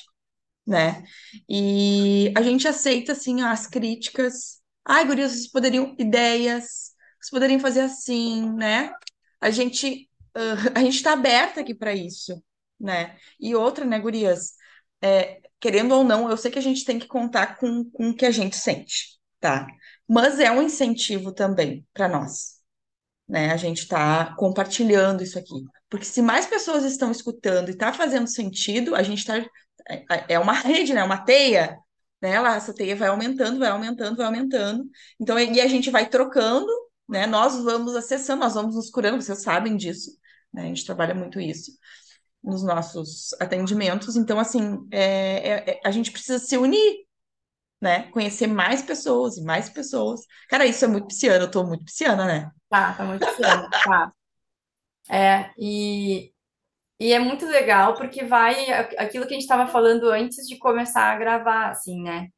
né? 0.66 1.02
E 1.49 2.32
a 2.37 2.42
gente 2.42 2.68
aceita, 2.68 3.12
assim, 3.12 3.40
as 3.40 3.66
críticas. 3.66 4.60
Ai, 4.84 5.06
gurias, 5.06 5.32
vocês 5.32 5.50
poderiam, 5.50 5.94
ideias, 5.99 6.90
vocês 7.18 7.30
poderiam 7.30 7.60
fazer 7.60 7.80
assim, 7.80 8.50
né? 8.52 8.92
A 9.40 9.50
gente 9.50 10.09
uh, 10.37 10.70
a 10.75 10.80
gente 10.80 10.97
está 10.97 11.12
aberta 11.12 11.61
aqui 11.61 11.75
para 11.75 11.94
isso, 11.94 12.42
né? 12.78 13.16
E 13.38 13.54
outra, 13.54 13.85
né, 13.85 13.99
gurias, 13.99 14.54
é, 15.02 15.40
querendo 15.59 15.94
ou 15.94 16.04
não, 16.04 16.30
eu 16.30 16.37
sei 16.37 16.50
que 16.50 16.59
a 16.59 16.62
gente 16.62 16.85
tem 16.85 16.99
que 16.99 17.06
contar 17.06 17.56
com, 17.59 17.85
com 17.90 18.11
o 18.11 18.14
que 18.14 18.26
a 18.26 18.30
gente 18.30 18.56
sente, 18.56 19.18
tá? 19.38 19.66
Mas 20.09 20.40
é 20.40 20.50
um 20.50 20.62
incentivo 20.62 21.32
também 21.32 21.87
para 21.92 22.09
nós, 22.09 22.61
né? 23.28 23.52
A 23.52 23.56
gente 23.56 23.80
está 23.82 24.35
compartilhando 24.37 25.23
isso 25.23 25.38
aqui, 25.38 25.64
porque 25.88 26.04
se 26.04 26.23
mais 26.23 26.47
pessoas 26.47 26.85
estão 26.85 27.11
escutando 27.11 27.68
e 27.68 27.73
está 27.73 27.92
fazendo 27.92 28.28
sentido, 28.28 28.94
a 28.94 29.02
gente 29.02 29.18
está 29.20 29.38
é, 29.88 30.35
é 30.35 30.38
uma 30.38 30.52
rede, 30.52 30.92
né? 30.92 31.02
Uma 31.02 31.18
teia, 31.25 31.78
né? 32.20 32.35
Essa 32.56 32.75
teia 32.75 32.97
vai 32.97 33.09
aumentando, 33.09 33.59
vai 33.59 33.70
aumentando, 33.70 34.16
vai 34.16 34.26
aumentando. 34.26 34.88
Então, 35.18 35.38
e 35.38 35.61
a 35.61 35.66
gente 35.66 35.90
vai 35.90 36.09
trocando, 36.09 36.70
né? 37.11 37.26
Nós 37.26 37.62
vamos 37.62 37.97
acessando, 37.97 38.40
nós 38.40 38.55
vamos 38.55 38.76
nos 38.76 38.90
curando, 38.90 39.21
vocês 39.21 39.43
sabem 39.43 39.76
disso, 39.76 40.12
né? 40.52 40.62
A 40.62 40.67
gente 40.67 40.87
trabalha 40.87 41.14
muito 41.14 41.40
isso 41.40 41.73
nos 42.43 42.62
nossos 42.62 43.35
atendimentos. 43.40 44.17
Então, 44.17 44.38
assim, 44.38 44.87
é, 44.90 45.49
é, 45.49 45.71
é 45.73 45.81
a 45.85 45.90
gente 45.90 46.12
precisa 46.12 46.38
se 46.38 46.57
unir, 46.57 47.05
né? 47.81 48.05
Conhecer 48.12 48.47
mais 48.47 48.81
pessoas 48.81 49.37
e 49.37 49.43
mais 49.43 49.69
pessoas. 49.69 50.21
Cara, 50.49 50.64
isso 50.64 50.85
é 50.85 50.88
muito 50.88 51.09
pisciano, 51.09 51.45
eu 51.45 51.50
tô 51.50 51.64
muito 51.64 51.85
pisciana, 51.85 52.26
né? 52.26 52.50
Tá, 52.69 52.93
tá 52.95 53.05
muito 53.05 53.26
pisciana, 53.26 53.69
tá. 53.85 54.12
É, 55.09 55.50
e, 55.59 56.33
e 57.00 57.12
é 57.12 57.19
muito 57.19 57.45
legal 57.45 57.95
porque 57.95 58.25
vai 58.25 58.71
aquilo 58.73 59.26
que 59.26 59.35
a 59.35 59.37
gente 59.37 59.43
estava 59.43 59.67
falando 59.67 60.09
antes 60.09 60.47
de 60.47 60.57
começar 60.59 61.12
a 61.12 61.19
gravar, 61.19 61.71
assim, 61.71 62.00
né? 62.02 62.29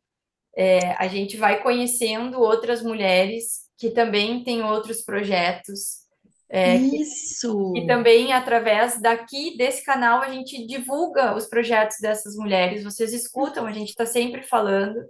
É, 0.56 0.92
a 0.94 1.08
gente 1.08 1.36
vai 1.36 1.62
conhecendo 1.62 2.40
outras 2.40 2.82
mulheres 2.82 3.61
que 3.82 3.90
também 3.90 4.44
têm 4.44 4.62
outros 4.62 5.02
projetos. 5.02 6.02
É, 6.48 6.76
Isso! 6.76 7.72
E 7.76 7.84
também, 7.84 8.32
através 8.32 9.00
daqui, 9.00 9.56
desse 9.56 9.84
canal, 9.84 10.22
a 10.22 10.30
gente 10.30 10.64
divulga 10.68 11.34
os 11.34 11.46
projetos 11.46 11.96
dessas 12.00 12.36
mulheres. 12.36 12.84
Vocês 12.84 13.12
escutam, 13.12 13.66
a 13.66 13.72
gente 13.72 13.88
está 13.88 14.06
sempre 14.06 14.44
falando. 14.44 15.02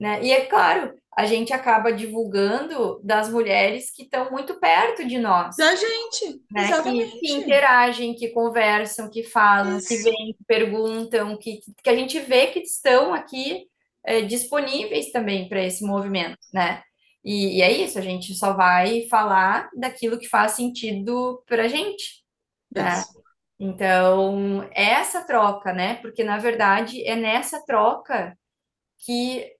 Né? 0.00 0.24
E 0.24 0.32
é 0.32 0.44
claro, 0.44 0.92
a 1.16 1.24
gente 1.24 1.52
acaba 1.52 1.92
divulgando 1.92 3.00
das 3.04 3.30
mulheres 3.30 3.92
que 3.92 4.02
estão 4.02 4.28
muito 4.28 4.54
perto 4.58 5.06
de 5.06 5.18
nós. 5.18 5.54
Da 5.54 5.76
gente, 5.76 6.40
né? 6.50 6.64
exatamente. 6.64 7.12
Que, 7.12 7.20
que, 7.20 7.32
interagem, 7.32 8.12
que 8.12 8.30
conversam, 8.30 9.08
que 9.08 9.22
falam, 9.22 9.78
Isso. 9.78 9.86
que 9.86 9.98
vêm, 9.98 10.34
que 10.36 10.44
perguntam, 10.48 11.36
que, 11.38 11.60
que 11.80 11.88
a 11.88 11.94
gente 11.94 12.18
vê 12.18 12.48
que 12.48 12.58
estão 12.58 13.14
aqui 13.14 13.68
é, 14.04 14.20
disponíveis 14.22 15.12
também 15.12 15.48
para 15.48 15.62
esse 15.62 15.84
movimento, 15.84 16.40
né? 16.52 16.82
E, 17.26 17.58
e, 17.58 17.62
é 17.62 17.72
isso, 17.72 17.98
a 17.98 18.02
gente 18.02 18.32
só 18.34 18.52
vai 18.52 19.02
falar 19.08 19.68
daquilo 19.76 20.16
que 20.16 20.28
faz 20.28 20.52
sentido 20.52 21.42
para 21.44 21.64
a 21.64 21.68
gente. 21.68 22.22
Né? 22.72 23.02
Então, 23.58 24.62
é 24.72 24.90
essa 24.92 25.26
troca, 25.26 25.72
né? 25.72 25.96
Porque, 25.96 26.22
na 26.22 26.38
verdade, 26.38 27.02
é 27.04 27.16
nessa 27.16 27.60
troca 27.66 28.38
que 29.04 29.52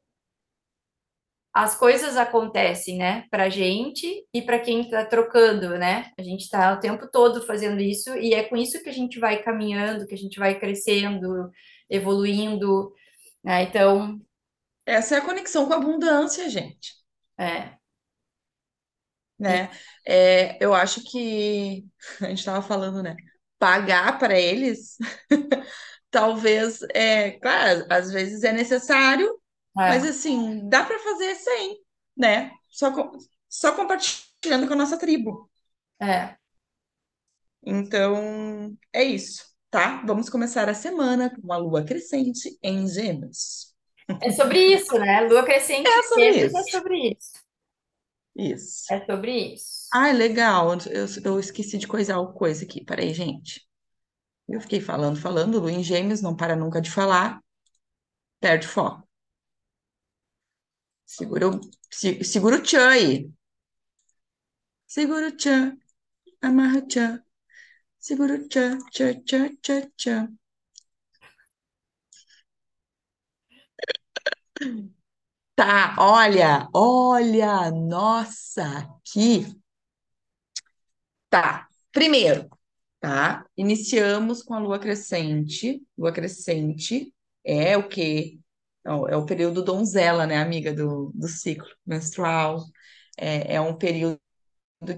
as 1.53 1.75
coisas 1.75 2.17
acontecem, 2.17 2.99
né, 2.99 3.25
para 3.31 3.49
gente 3.49 4.27
e 4.33 4.43
para 4.43 4.59
quem 4.59 4.83
está 4.83 5.05
trocando, 5.07 5.71
né? 5.79 6.13
A 6.19 6.23
gente 6.23 6.43
está 6.43 6.73
o 6.75 6.81
tempo 6.81 7.11
todo 7.11 7.43
fazendo 7.47 7.81
isso 7.81 8.15
e 8.15 8.35
é 8.35 8.45
com 8.45 8.57
isso 8.57 8.83
que 8.83 8.91
a 8.91 8.93
gente 8.93 9.19
vai 9.19 9.43
caminhando, 9.43 10.07
que 10.07 10.15
a 10.15 10.19
gente 10.19 10.39
vai 10.39 10.59
crescendo, 10.61 11.51
evoluindo, 11.91 12.93
né? 13.43 13.63
Então, 13.63 14.21
essa 14.85 15.17
é 15.17 15.19
a 15.19 15.25
conexão 15.25 15.67
com 15.67 15.73
a 15.73 15.77
abundância, 15.79 16.49
gente. 16.51 17.06
É. 17.39 17.77
Né? 19.39 19.71
É, 20.07 20.63
eu 20.65 20.73
acho 20.75 21.03
que 21.11 21.87
a 22.21 22.27
gente 22.29 22.39
estava 22.39 22.63
falando, 22.63 23.03
né? 23.03 23.17
Pagar 23.59 24.19
para 24.19 24.39
eles, 24.39 24.97
talvez, 26.11 26.81
é, 26.95 27.33
claro, 27.33 27.87
às 27.91 28.11
vezes 28.11 28.45
é 28.45 28.53
necessário, 28.53 29.29
é. 29.79 29.89
Mas 29.91 30.05
assim, 30.05 30.67
dá 30.69 30.85
para 30.85 30.99
fazer 30.99 31.35
sem, 31.35 31.79
né? 32.17 32.51
Só, 32.71 32.91
só 33.49 33.77
compartilhando 33.77 34.67
com 34.67 34.73
a 34.73 34.77
nossa 34.77 34.99
tribo. 34.99 35.51
É. 36.01 36.37
Então, 37.63 38.77
é 38.93 39.03
isso, 39.05 39.45
tá? 39.71 40.03
Vamos 40.07 40.31
começar 40.31 40.69
a 40.69 40.75
semana 40.75 41.31
com 41.31 41.53
a 41.53 41.57
lua 41.59 41.85
crescente 41.85 42.59
em 42.63 42.89
Gêmeos. 42.89 43.76
É 44.23 44.31
sobre 44.31 44.61
isso, 44.75 44.99
né? 44.99 45.23
Lua 45.23 45.45
crescente 45.45 45.89
é 45.89 46.03
sobre 46.03 46.47
isso. 46.47 46.59
é 46.59 46.63
sobre 46.63 47.11
isso. 47.11 47.47
Isso. 48.37 48.93
É 48.93 49.05
sobre 49.05 49.55
isso. 49.55 49.89
Ah, 49.93 50.13
legal. 50.13 50.73
Eu, 50.91 51.07
eu 51.25 51.41
esqueci 51.41 51.79
de 51.79 51.89
coisar 51.89 52.21
uma 52.21 52.33
coisa 52.33 52.65
aqui. 52.65 52.85
Peraí, 52.85 53.13
gente. 53.15 53.67
Eu 54.49 54.61
fiquei 54.61 54.81
falando, 54.81 55.19
falando. 55.21 55.59
Lua 55.59 55.73
em 55.73 55.83
Gêmeos 55.83 56.23
não 56.23 56.37
para 56.37 56.55
nunca 56.55 56.81
de 56.81 56.91
falar. 56.91 57.41
Perde 58.41 58.67
foco. 58.69 59.07
Segura 61.05 61.49
o, 61.49 61.61
se, 61.91 62.23
segura 62.25 62.57
o 62.57 62.63
tchan 62.63 62.89
aí. 62.89 63.31
Segura 64.87 65.29
o 65.29 65.37
tchan. 65.37 65.79
Amarra 66.43 66.79
o 66.79 66.87
tchan. 66.87 67.23
Segura 67.99 68.35
o 68.35 68.49
tchan, 68.49 68.79
tchan, 68.93 69.23
tchan, 69.25 69.57
tchan, 69.63 69.91
tchan. 69.97 70.39
Tá, 75.55 75.95
olha, 75.99 76.69
olha, 76.75 77.71
nossa, 77.71 78.63
aqui. 78.79 79.47
Tá, 81.31 81.69
primeiro, 81.93 82.49
tá? 83.01 83.45
Iniciamos 83.57 84.43
com 84.43 84.55
a 84.55 84.59
lua 84.59 84.79
crescente. 84.79 85.83
Lua 85.97 86.13
crescente 86.13 87.13
é 87.45 87.77
o 87.77 87.89
quê? 87.89 88.39
é 89.11 89.17
o 89.17 89.27
período 89.27 89.63
donzela, 89.65 90.27
né, 90.27 90.39
amiga, 90.39 90.73
do, 90.73 91.11
do 91.15 91.29
ciclo 91.29 91.69
menstrual. 91.87 92.65
É, 93.19 93.57
é 93.57 93.61
um 93.61 93.77
período 93.77 94.21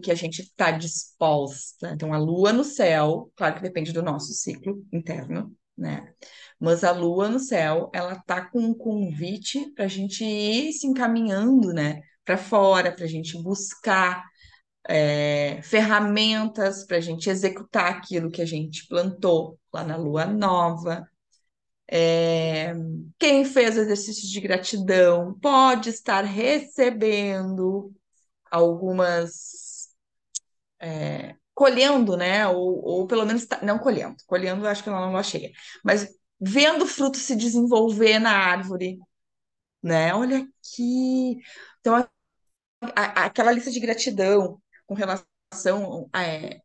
que 0.02 0.12
a 0.12 0.16
gente 0.16 0.42
está 0.42 0.72
disposta. 0.72 1.92
Então, 1.92 2.14
a 2.14 2.18
lua 2.18 2.52
no 2.52 2.64
céu, 2.64 3.32
claro 3.36 3.56
que 3.56 3.62
depende 3.62 3.92
do 3.92 4.02
nosso 4.02 4.32
ciclo 4.34 4.84
interno, 4.92 5.56
né? 5.78 6.12
Mas 6.60 6.84
a 6.84 6.90
lua 6.92 7.28
no 7.28 7.38
céu, 7.40 7.90
ela 7.94 8.16
tá 8.26 8.44
com 8.50 8.60
um 8.60 8.74
convite 8.74 9.72
para 9.74 9.84
a 9.84 9.88
gente 9.88 10.24
ir 10.24 10.72
se 10.72 10.86
encaminhando, 10.86 11.72
né, 11.72 12.00
para 12.24 12.36
fora, 12.36 12.92
para 12.92 13.04
a 13.04 13.08
gente 13.08 13.40
buscar 13.42 14.24
é, 14.88 15.60
ferramentas 15.62 16.84
para 16.84 16.96
a 16.96 17.00
gente 17.00 17.28
executar 17.30 17.92
aquilo 17.92 18.30
que 18.30 18.42
a 18.42 18.46
gente 18.46 18.86
plantou 18.88 19.58
lá 19.72 19.84
na 19.84 19.96
lua 19.96 20.24
nova, 20.26 21.06
é, 21.90 22.74
quem 23.18 23.44
fez 23.44 23.76
exercício 23.76 24.28
de 24.28 24.40
gratidão 24.40 25.38
pode 25.40 25.90
estar 25.90 26.22
recebendo 26.24 27.92
algumas. 28.50 29.88
É, 30.80 31.36
colhendo, 31.58 32.16
né? 32.16 32.46
Ou, 32.46 32.84
ou 32.84 33.06
pelo 33.08 33.26
menos, 33.26 33.44
tá, 33.44 33.60
não 33.62 33.80
colhendo, 33.80 34.16
colhendo 34.28 34.66
acho 34.68 34.80
que 34.82 34.88
ela 34.88 35.10
não 35.10 35.22
chega, 35.24 35.50
mas 35.84 36.08
vendo 36.40 36.84
o 36.84 36.86
fruto 36.86 37.18
se 37.18 37.34
desenvolver 37.34 38.20
na 38.20 38.30
árvore, 38.30 38.96
né? 39.82 40.14
Olha 40.14 40.38
aqui. 40.38 41.38
Então, 41.80 41.96
a, 41.96 42.08
a, 42.96 43.24
aquela 43.26 43.50
lista 43.52 43.72
de 43.72 43.80
gratidão 43.80 44.62
com 44.86 44.94
relação 44.94 46.08
a, 46.12 46.22
é, 46.22 46.60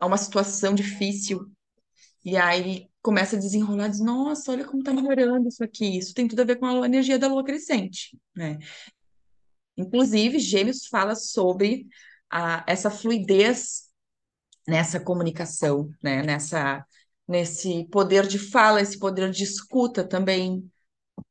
a 0.00 0.06
uma 0.06 0.16
situação 0.16 0.74
difícil, 0.74 1.50
e 2.24 2.34
aí 2.36 2.88
começa 3.02 3.36
a 3.36 3.38
desenrolar, 3.38 3.88
diz, 3.88 4.00
nossa, 4.00 4.52
olha 4.52 4.64
como 4.64 4.78
está 4.78 4.92
melhorando 4.94 5.48
isso 5.48 5.62
aqui. 5.62 5.98
Isso 5.98 6.14
tem 6.14 6.26
tudo 6.26 6.40
a 6.40 6.46
ver 6.46 6.56
com 6.56 6.64
a 6.64 6.86
energia 6.86 7.18
da 7.18 7.28
lua 7.28 7.44
crescente, 7.44 8.18
né? 8.34 8.58
Inclusive, 9.76 10.38
Gêmeos 10.38 10.86
fala 10.86 11.14
sobre 11.14 11.86
a, 12.30 12.64
essa 12.66 12.90
fluidez 12.90 13.84
nessa 14.66 15.00
comunicação, 15.00 15.90
né? 16.02 16.22
Nessa, 16.22 16.84
nesse 17.28 17.86
poder 17.90 18.26
de 18.26 18.38
fala, 18.38 18.80
esse 18.80 18.98
poder 18.98 19.30
de 19.30 19.44
escuta 19.44 20.06
também, 20.06 20.70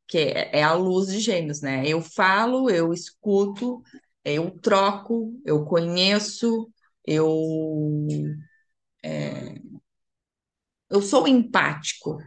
que 0.08 0.18
é, 0.20 0.60
é 0.60 0.64
a 0.64 0.74
luz 0.74 1.08
de 1.08 1.20
Gêmeos, 1.20 1.62
né? 1.62 1.88
Eu 1.88 2.02
falo, 2.02 2.70
eu 2.70 2.94
escuto, 2.94 3.82
eu 4.24 4.52
troco, 4.60 5.40
eu 5.46 5.66
conheço, 5.66 6.72
eu 7.06 8.08
é, 9.04 9.56
eu 10.90 11.02
sou 11.02 11.28
empático, 11.28 12.18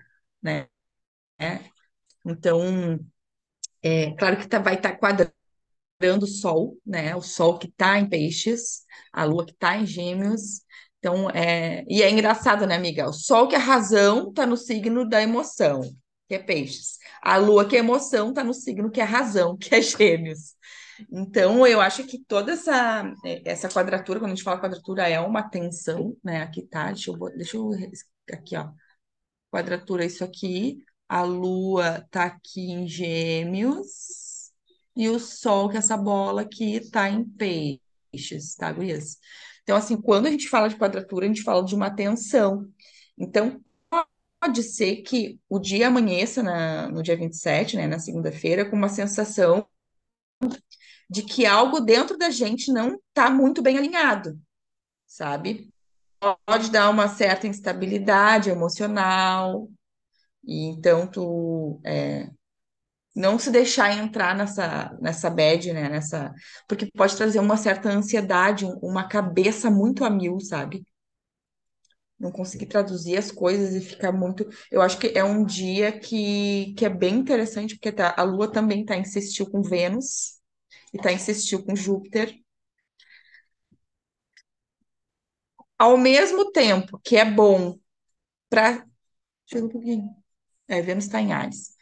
né? 0.43 0.69
Então, 2.25 2.99
é 3.83 4.15
claro 4.17 4.39
que 4.39 4.49
tá, 4.49 4.59
vai 4.59 4.75
estar 4.77 4.93
tá 4.93 4.99
o 6.23 6.26
Sol, 6.26 6.76
né? 6.87 7.14
O 7.17 7.23
Sol 7.23 7.59
que 7.59 7.67
está 7.69 7.99
em 7.99 8.09
Peixes, 8.09 8.85
a 9.12 9.25
Lua 9.25 9.45
que 9.47 9.52
está 9.52 9.76
em 9.76 9.87
Gêmeos. 9.87 10.62
Então, 10.99 11.31
é... 11.31 11.85
e 11.88 12.02
é 12.02 12.11
engraçado, 12.11 12.67
né, 12.67 12.76
amiga? 12.76 13.09
O 13.09 13.12
Sol 13.12 13.49
que 13.49 13.55
é 13.55 13.59
razão 13.59 14.28
está 14.28 14.47
no 14.47 14.57
signo 14.57 15.09
da 15.09 15.23
emoção, 15.23 15.81
que 16.28 16.35
é 16.35 16.38
Peixes. 16.38 16.99
A 17.23 17.37
Lua 17.37 17.69
que 17.69 17.76
é 17.76 17.81
emoção 17.81 18.31
está 18.31 18.45
no 18.45 18.55
signo 18.55 18.90
que 18.90 19.00
é 19.00 19.05
razão, 19.05 19.57
que 19.57 19.75
é 19.75 19.83
Gêmeos. 19.83 20.57
Então, 21.12 21.67
eu 21.67 21.81
acho 21.81 22.05
que 22.05 22.19
toda 22.25 22.52
essa, 22.52 23.12
essa 23.45 23.69
quadratura, 23.69 24.19
quando 24.19 24.33
a 24.33 24.35
gente 24.35 24.43
fala 24.43 24.61
quadratura, 24.61 25.09
é 25.09 25.21
uma 25.21 25.49
tensão, 25.49 26.17
né? 26.25 26.43
Aqui 26.43 26.62
tá, 26.62 26.87
deixa 26.93 27.11
eu, 27.11 27.19
deixa 27.37 27.57
eu 27.57 27.71
aqui, 28.33 28.57
ó, 28.57 28.71
quadratura 29.50 30.05
isso 30.05 30.25
aqui, 30.25 30.85
a 31.09 31.23
Lua 31.23 32.07
tá 32.11 32.25
aqui 32.25 32.71
em 32.71 32.87
Gêmeos, 32.87 33.87
e 34.99 35.09
o 35.09 35.21
Sol, 35.21 35.69
que 35.69 35.76
é 35.76 35.78
essa 35.78 35.97
bola 35.97 36.43
aqui, 36.43 36.81
tá 36.90 37.09
em 37.09 37.25
Peixes, 37.25 38.57
tá, 38.57 38.73
gurias? 38.73 39.17
Então, 39.62 39.76
assim, 39.76 39.97
quando 40.00 40.26
a 40.26 40.31
gente 40.31 40.49
fala 40.49 40.69
de 40.69 40.76
quadratura, 40.76 41.25
a 41.25 41.28
gente 41.28 41.43
fala 41.43 41.64
de 41.64 41.73
uma 41.73 41.88
tensão. 41.88 42.69
Então, 43.17 43.62
pode 44.40 44.62
ser 44.64 44.97
que 45.02 45.38
o 45.49 45.61
dia 45.61 45.87
amanheça 45.87 46.43
na, 46.43 46.88
no 46.88 47.00
dia 47.00 47.17
27, 47.17 47.76
né, 47.76 47.87
na 47.87 48.00
segunda-feira, 48.00 48.69
com 48.69 48.75
uma 48.75 48.88
sensação 48.88 49.64
de 51.09 51.23
que 51.23 51.47
algo 51.47 51.81
dentro 51.81 52.19
da 52.19 52.31
gente 52.31 52.73
não 52.73 52.97
está 53.09 53.31
muito 53.31 53.62
bem 53.62 53.78
alinhado, 53.78 54.37
sabe? 55.07 55.73
Pode 56.45 56.73
dar 56.73 56.90
uma 56.90 57.07
certa 57.09 57.47
instabilidade 57.47 58.50
emocional, 58.50 59.69
e 60.45 60.64
então 60.64 61.07
tu 61.07 61.81
é, 61.85 62.31
não 63.19 63.39
se 63.39 63.51
deixar 63.51 63.93
entrar 63.99 64.37
nessa, 64.37 64.97
nessa 65.01 65.29
bad, 65.31 65.73
né? 65.73 65.89
Nessa, 65.89 66.33
porque 66.69 66.87
pode 66.93 67.17
trazer 67.17 67.41
uma 67.41 67.57
certa 67.57 67.91
ansiedade, 67.91 68.65
uma 68.83 69.09
cabeça 69.09 69.71
muito 69.71 70.05
a 70.05 70.11
mil, 70.11 70.39
sabe? 70.41 70.85
Não 72.19 72.33
conseguir 72.33 72.67
traduzir 72.67 73.17
as 73.17 73.31
coisas 73.31 73.75
e 73.75 73.81
ficar 73.81 74.11
muito. 74.13 74.49
Eu 74.73 74.83
acho 74.83 74.99
que 74.99 75.09
é 75.17 75.23
um 75.23 75.45
dia 75.45 75.93
que, 75.99 76.75
que 76.77 76.85
é 76.85 76.89
bem 76.89 77.15
interessante, 77.17 77.75
porque 77.77 77.93
tá, 77.93 78.13
a 78.17 78.23
Lua 78.25 78.51
também 78.51 78.85
em 78.97 79.05
sextil 79.05 79.49
com 79.51 79.63
Vênus 79.63 80.39
e 80.93 80.99
em 81.13 81.19
sextil 81.19 81.65
com 81.65 81.77
Júpiter. 81.77 82.35
Ao 85.79 85.97
mesmo 85.97 86.51
tempo 86.53 87.01
que 87.05 87.17
é 87.17 87.25
bom 87.25 87.79
para. 88.51 88.87
Chega 89.47 89.67
um 89.67 89.71
pouquinho. 89.71 90.17
É, 90.69 90.83
Vênus 90.83 91.07
está 91.07 91.21
em 91.21 91.33
Ares. 91.33 91.78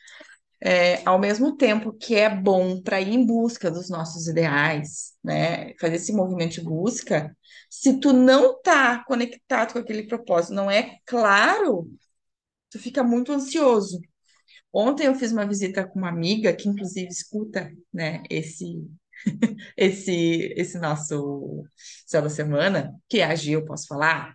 É, 0.60 1.02
ao 1.06 1.18
mesmo 1.18 1.56
tempo 1.56 1.92
que 1.92 2.14
é 2.14 2.30
bom 2.34 2.80
para 2.82 3.00
ir 3.00 3.10
em 3.12 3.26
busca 3.26 3.70
dos 3.70 3.90
nossos 3.90 4.26
ideais, 4.26 5.12
né? 5.22 5.74
Fazer 5.80 5.96
esse 5.96 6.12
movimento 6.12 6.54
de 6.54 6.62
busca, 6.62 7.36
se 7.70 8.00
tu 8.00 8.12
não 8.12 8.60
tá 8.62 9.04
conectado 9.06 9.74
com 9.74 9.78
aquele 9.78 10.04
propósito, 10.06 10.54
não 10.54 10.70
é 10.70 10.98
claro, 11.06 11.90
tu 12.70 12.78
fica 12.78 13.02
muito 13.04 13.32
ansioso. 13.32 14.00
Ontem 14.72 15.06
eu 15.06 15.14
fiz 15.14 15.32
uma 15.32 15.46
visita 15.46 15.86
com 15.86 15.98
uma 16.00 16.10
amiga 16.10 16.54
que 16.54 16.68
inclusive 16.68 17.08
escuta, 17.08 17.70
né, 17.92 18.22
esse 18.30 18.86
esse 19.76 20.54
esse 20.56 20.78
nosso 20.78 21.64
céu 22.06 22.22
da 22.22 22.30
semana, 22.30 22.94
que 23.08 23.20
é 23.20 23.24
a 23.24 23.34
Gil, 23.34 23.64
posso 23.64 23.86
falar? 23.86 24.34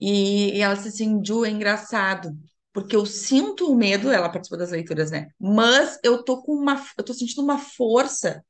E, 0.00 0.56
e 0.56 0.60
ela 0.60 0.74
disse 0.74 0.88
assim, 0.88 1.20
Ju, 1.24 1.44
é 1.44 1.50
engraçado, 1.50 2.36
porque 2.76 2.94
eu 2.94 3.06
sinto 3.06 3.72
o 3.72 3.74
medo, 3.74 4.12
ela 4.12 4.28
participou 4.28 4.58
das 4.58 4.70
leituras, 4.70 5.10
né? 5.10 5.28
Mas 5.40 5.98
eu 6.04 6.22
tô 6.22 6.42
com 6.42 6.52
uma, 6.52 6.84
eu 6.98 7.02
tô 7.02 7.14
sentindo 7.14 7.42
uma 7.42 7.56
força, 7.56 8.44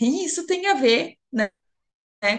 e 0.00 0.24
isso 0.24 0.46
tem 0.46 0.66
a 0.66 0.72
ver, 0.72 1.16
né, 1.30 1.50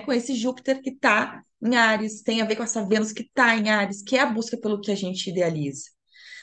com 0.03 0.11
esse 0.11 0.33
Júpiter 0.33 0.81
que 0.81 0.95
tá 0.95 1.43
em 1.61 1.75
Ares, 1.75 2.23
tem 2.23 2.41
a 2.41 2.45
ver 2.45 2.55
com 2.55 2.63
essa 2.63 2.83
Vênus 2.83 3.11
que 3.11 3.29
tá 3.35 3.55
em 3.55 3.69
Ares, 3.69 4.01
que 4.01 4.17
é 4.17 4.21
a 4.21 4.25
busca 4.25 4.57
pelo 4.57 4.81
que 4.81 4.91
a 4.91 4.95
gente 4.95 5.29
idealiza. 5.29 5.83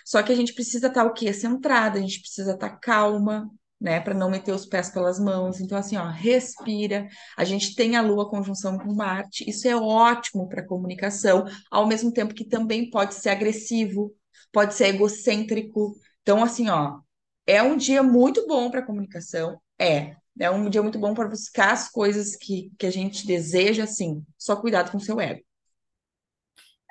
Só 0.06 0.22
que 0.22 0.30
a 0.30 0.36
gente 0.36 0.54
precisa 0.54 0.86
estar 0.86 1.02
tá, 1.02 1.10
o 1.10 1.12
quê? 1.12 1.32
Centrada, 1.32 1.98
a 1.98 2.00
gente 2.00 2.20
precisa 2.20 2.52
estar 2.52 2.70
tá 2.70 2.76
calma, 2.76 3.50
né, 3.80 3.98
para 3.98 4.14
não 4.14 4.30
meter 4.30 4.52
os 4.52 4.64
pés 4.64 4.90
pelas 4.90 5.18
mãos. 5.18 5.60
Então, 5.60 5.76
assim, 5.76 5.96
ó, 5.96 6.08
respira. 6.08 7.08
A 7.36 7.42
gente 7.42 7.74
tem 7.74 7.96
a 7.96 8.00
Lua 8.00 8.30
conjunção 8.30 8.78
com 8.78 8.94
Marte, 8.94 9.44
isso 9.50 9.66
é 9.66 9.74
ótimo 9.74 10.48
para 10.48 10.64
comunicação, 10.64 11.46
ao 11.68 11.88
mesmo 11.88 12.12
tempo 12.12 12.32
que 12.32 12.44
também 12.44 12.88
pode 12.90 13.14
ser 13.14 13.30
agressivo, 13.30 14.14
pode 14.54 14.74
ser 14.74 14.88
egocêntrico. 14.88 15.96
Então, 16.22 16.44
assim, 16.44 16.70
ó, 16.70 17.00
é 17.46 17.62
um 17.62 17.76
dia 17.76 18.02
muito 18.02 18.46
bom 18.48 18.70
para 18.70 18.86
comunicação, 18.86 19.60
é. 19.80 20.16
É 20.40 20.50
um 20.50 20.70
dia 20.70 20.82
muito 20.82 20.98
bom 20.98 21.14
para 21.14 21.28
buscar 21.28 21.72
as 21.72 21.90
coisas 21.90 22.36
que, 22.36 22.72
que 22.78 22.86
a 22.86 22.92
gente 22.92 23.26
deseja, 23.26 23.84
assim, 23.84 24.24
só 24.38 24.56
cuidado 24.56 24.92
com 24.92 24.98
o 24.98 25.00
seu 25.00 25.20
ego. 25.20 25.44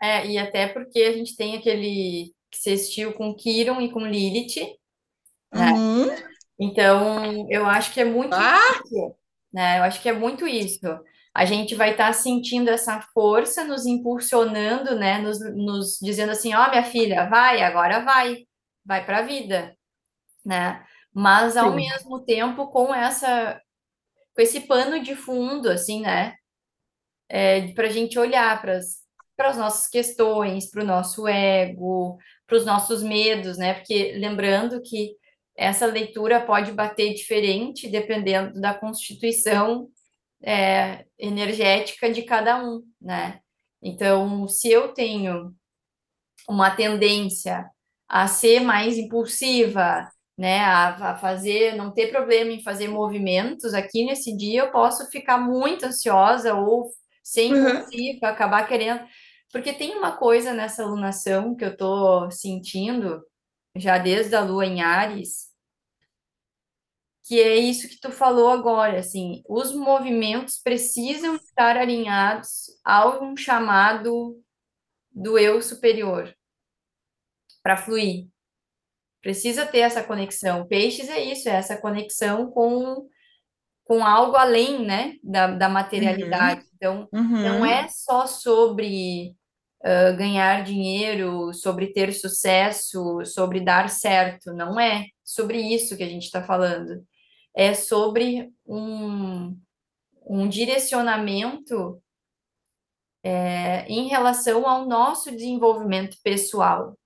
É, 0.01 0.27
e 0.27 0.37
até 0.37 0.67
porque 0.67 0.99
a 1.01 1.13
gente 1.13 1.35
tem 1.35 1.57
aquele 1.57 2.33
sextil 2.53 3.13
com 3.13 3.33
Quiron 3.35 3.81
e 3.81 3.91
com 3.91 4.05
Lilith, 4.05 4.77
né? 5.53 5.71
Uhum. 5.71 6.09
Então, 6.59 7.47
eu 7.51 7.65
acho 7.65 7.93
que 7.93 8.01
é 8.01 8.05
muito 8.05 8.33
Ah! 8.33 8.59
isso, 8.83 9.15
né? 9.53 9.79
Eu 9.79 9.83
acho 9.83 10.01
que 10.01 10.09
é 10.09 10.13
muito 10.13 10.47
isso. 10.47 10.79
A 11.33 11.45
gente 11.45 11.73
vai 11.73 11.91
estar 11.91 12.13
sentindo 12.13 12.69
essa 12.69 13.01
força 13.13 13.63
nos 13.63 13.85
impulsionando, 13.85 14.95
né? 14.95 15.17
Nos, 15.17 15.39
nos 15.55 15.97
dizendo 16.01 16.31
assim, 16.31 16.53
ó, 16.53 16.69
minha 16.69 16.83
filha, 16.83 17.27
vai, 17.27 17.61
agora 17.63 18.01
vai, 18.01 18.45
vai 18.85 19.03
para 19.03 19.19
a 19.19 19.21
vida, 19.23 19.75
né? 20.45 20.85
Mas 21.11 21.57
ao 21.57 21.71
Sim. 21.71 21.77
mesmo 21.77 22.23
tempo 22.23 22.67
com 22.67 22.93
essa, 22.93 23.59
com 24.35 24.41
esse 24.41 24.61
pano 24.61 25.01
de 25.01 25.15
fundo, 25.15 25.69
assim, 25.69 26.01
né? 26.01 26.35
É, 27.27 27.71
para 27.73 27.87
a 27.87 27.91
gente 27.91 28.19
olhar 28.19 28.61
para 28.61 28.77
as 29.49 29.57
nossas 29.57 29.87
questões, 29.87 30.69
para 30.69 30.83
o 30.83 30.85
nosso 30.85 31.27
ego, 31.27 32.17
para 32.45 32.57
os 32.57 32.65
nossos 32.65 33.01
medos, 33.01 33.57
né? 33.57 33.73
Porque 33.73 34.13
lembrando 34.17 34.81
que 34.83 35.15
essa 35.55 35.85
leitura 35.85 36.45
pode 36.45 36.71
bater 36.71 37.13
diferente 37.13 37.89
dependendo 37.89 38.59
da 38.59 38.73
constituição 38.73 39.87
é, 40.43 41.05
energética 41.17 42.11
de 42.11 42.23
cada 42.23 42.63
um, 42.63 42.83
né? 43.01 43.39
Então, 43.81 44.47
se 44.47 44.69
eu 44.69 44.93
tenho 44.93 45.53
uma 46.47 46.71
tendência 46.71 47.65
a 48.07 48.27
ser 48.27 48.59
mais 48.59 48.97
impulsiva, 48.97 50.09
né, 50.37 50.59
a, 50.59 51.11
a, 51.11 51.15
fazer, 51.17 51.75
não 51.75 51.91
ter 51.91 52.07
problema 52.11 52.51
em 52.51 52.63
fazer 52.63 52.87
movimentos, 52.87 53.73
aqui 53.73 54.05
nesse 54.05 54.35
dia 54.35 54.61
eu 54.61 54.71
posso 54.71 55.09
ficar 55.09 55.37
muito 55.37 55.85
ansiosa 55.85 56.53
ou 56.53 56.89
ser 57.23 57.45
impulsiva, 57.45 58.27
uhum. 58.27 58.33
acabar 58.33 58.67
querendo. 58.67 59.01
Porque 59.51 59.71
tem 59.71 59.95
uma 59.95 60.17
coisa 60.17 60.53
nessa 60.53 60.83
alunação 60.83 61.55
que 61.55 61.63
eu 61.63 61.77
tô 61.77 62.29
sentindo, 62.31 63.21
já 63.77 63.97
desde 63.97 64.35
a 64.35 64.41
lua 64.41 64.65
em 64.65 64.81
Ares, 64.81 65.42
que 67.23 67.39
é 67.39 67.55
isso 67.55 67.87
que 67.87 67.99
tu 67.99 68.11
falou 68.11 68.49
agora, 68.49 68.99
assim, 68.99 69.41
os 69.47 69.73
movimentos 69.73 70.59
precisam 70.61 71.35
estar 71.35 71.77
alinhados 71.77 72.65
a 72.83 73.07
um 73.07 73.35
chamado 73.37 74.41
do 75.09 75.39
eu 75.39 75.61
superior 75.61 76.35
para 77.61 77.77
fluir. 77.77 78.27
Precisa 79.21 79.65
ter 79.65 79.79
essa 79.79 80.03
conexão. 80.03 80.67
Peixes 80.67 81.07
é 81.07 81.23
isso, 81.23 81.47
é 81.47 81.53
essa 81.53 81.77
conexão 81.77 82.51
com, 82.51 83.07
com 83.85 84.05
algo 84.05 84.35
além, 84.35 84.85
né, 84.85 85.15
da, 85.23 85.47
da 85.47 85.69
materialidade. 85.69 86.59
Uhum. 86.59 86.67
Então, 86.75 87.09
uhum. 87.13 87.41
não 87.41 87.65
é 87.65 87.87
só 87.87 88.27
sobre 88.27 89.33
uh, 89.79 90.17
ganhar 90.17 90.65
dinheiro, 90.65 91.53
sobre 91.53 91.93
ter 91.93 92.11
sucesso, 92.11 93.23
sobre 93.23 93.61
dar 93.61 93.89
certo. 93.89 94.51
Não 94.53 94.77
é 94.77 95.05
sobre 95.23 95.61
isso 95.61 95.95
que 95.95 96.03
a 96.03 96.09
gente 96.09 96.23
está 96.23 96.43
falando. 96.43 97.01
É 97.55 97.73
sobre 97.73 98.51
um, 98.65 99.57
um 100.25 100.47
direcionamento 100.47 102.01
é, 103.23 103.85
em 103.87 104.07
relação 104.07 104.67
ao 104.67 104.85
nosso 104.85 105.31
desenvolvimento 105.31 106.17
pessoal. 106.23 106.97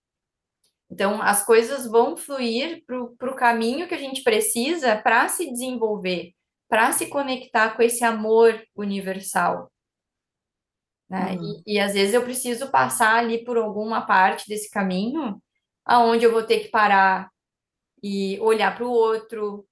Então, 0.89 1.21
as 1.21 1.45
coisas 1.45 1.86
vão 1.86 2.15
fluir 2.15 2.83
para 2.86 3.31
o 3.31 3.36
caminho 3.36 3.88
que 3.88 3.93
a 3.93 3.99
gente 3.99 4.23
precisa 4.23 4.95
para 4.95 5.27
se 5.27 5.51
desenvolver, 5.51 6.33
para 6.69 6.91
se 6.93 7.07
conectar 7.07 7.75
com 7.75 7.81
esse 7.81 8.03
amor 8.03 8.63
universal. 8.75 9.69
Né? 11.10 11.33
Uhum. 11.33 11.62
E, 11.65 11.75
e, 11.75 11.79
às 11.79 11.93
vezes 11.93 12.13
eu 12.13 12.23
preciso 12.23 12.69
passar 12.71 13.15
ali 13.15 13.43
por 13.43 13.57
alguma 13.57 14.05
parte 14.05 14.47
desse 14.47 14.69
caminho, 14.69 15.41
aonde 15.86 16.25
eu 16.25 16.31
vou 16.31 16.43
ter 16.43 16.62
que 16.62 16.69
parar 16.69 17.29
e 18.03 18.39
olhar 18.39 18.75
para 18.75 18.86
o 18.86 18.91
outro, 18.91 19.65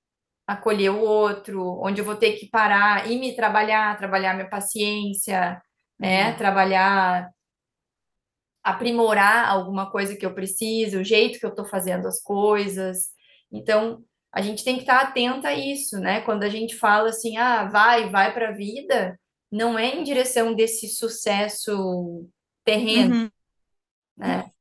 acolher 0.48 0.90
o 0.90 1.02
outro, 1.02 1.80
onde 1.82 2.02
eu 2.02 2.06
vou 2.06 2.16
ter 2.16 2.34
que 2.34 2.50
parar 2.50 3.10
e 3.10 3.18
me 3.18 3.36
trabalhar, 3.36 3.98
trabalhar 3.98 4.34
minha 4.36 4.50
paciência, 4.50 5.62
né? 6.00 6.32
Uhum. 6.32 6.38
Trabalhar 6.38 7.30
aprimorar 8.66 9.48
alguma 9.48 9.92
coisa 9.92 10.16
que 10.16 10.26
eu 10.26 10.34
preciso, 10.34 11.00
o 11.00 11.04
jeito 11.04 11.40
que 11.40 11.46
eu 11.46 11.52
estou 11.52 11.66
fazendo 11.66 12.08
as 12.08 12.20
coisas. 12.20 13.10
Então, 13.52 14.04
a 14.34 14.42
gente 14.42 14.64
tem 14.64 14.76
que 14.76 14.82
estar 14.82 15.02
tá 15.02 15.08
atenta 15.10 15.50
a 15.50 15.54
isso, 15.54 16.00
né? 16.00 16.22
Quando 16.22 16.42
a 16.42 16.50
gente 16.50 16.76
fala 16.76 17.10
assim, 17.10 17.38
ah, 17.38 17.66
vai, 17.66 18.10
vai 18.10 18.34
para 18.34 18.50
a 18.50 18.54
vida, 18.54 19.20
não 19.52 19.78
é 19.78 19.96
em 19.96 20.04
direção 20.04 20.56
desse 20.56 20.88
sucesso 20.88 22.28
terreno, 22.64 23.16
uhum. 23.16 23.30
né? 24.18 24.52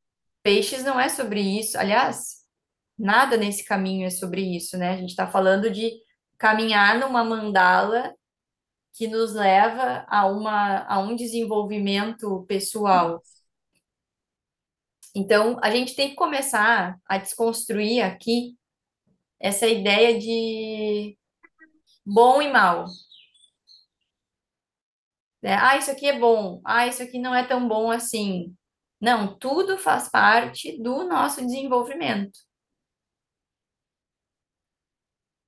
Peixes 0.42 0.84
não 0.84 1.00
é 1.00 1.08
sobre 1.08 1.40
isso, 1.40 1.78
aliás, 1.78 2.43
nada 2.98 3.36
nesse 3.36 3.64
caminho 3.64 4.06
é 4.06 4.10
sobre 4.10 4.42
isso, 4.56 4.76
né? 4.76 4.90
A 4.90 4.96
gente 4.96 5.10
está 5.10 5.26
falando 5.26 5.70
de 5.70 5.92
caminhar 6.38 6.98
numa 6.98 7.24
mandala 7.24 8.14
que 8.92 9.08
nos 9.08 9.34
leva 9.34 10.04
a, 10.08 10.26
uma, 10.26 10.84
a 10.86 10.98
um 11.00 11.16
desenvolvimento 11.16 12.44
pessoal. 12.46 13.20
Então, 15.14 15.58
a 15.62 15.70
gente 15.70 15.94
tem 15.94 16.10
que 16.10 16.16
começar 16.16 16.98
a 17.06 17.18
desconstruir 17.18 18.02
aqui 18.02 18.56
essa 19.40 19.66
ideia 19.66 20.18
de 20.18 21.16
bom 22.04 22.40
e 22.42 22.50
mal. 22.50 22.86
É, 25.42 25.54
ah, 25.54 25.76
isso 25.76 25.90
aqui 25.90 26.06
é 26.06 26.18
bom. 26.18 26.60
Ah, 26.64 26.86
isso 26.86 27.02
aqui 27.02 27.18
não 27.18 27.34
é 27.34 27.44
tão 27.46 27.68
bom 27.68 27.90
assim. 27.90 28.56
Não, 29.00 29.36
tudo 29.38 29.76
faz 29.76 30.08
parte 30.08 30.80
do 30.82 31.04
nosso 31.04 31.44
desenvolvimento. 31.44 32.38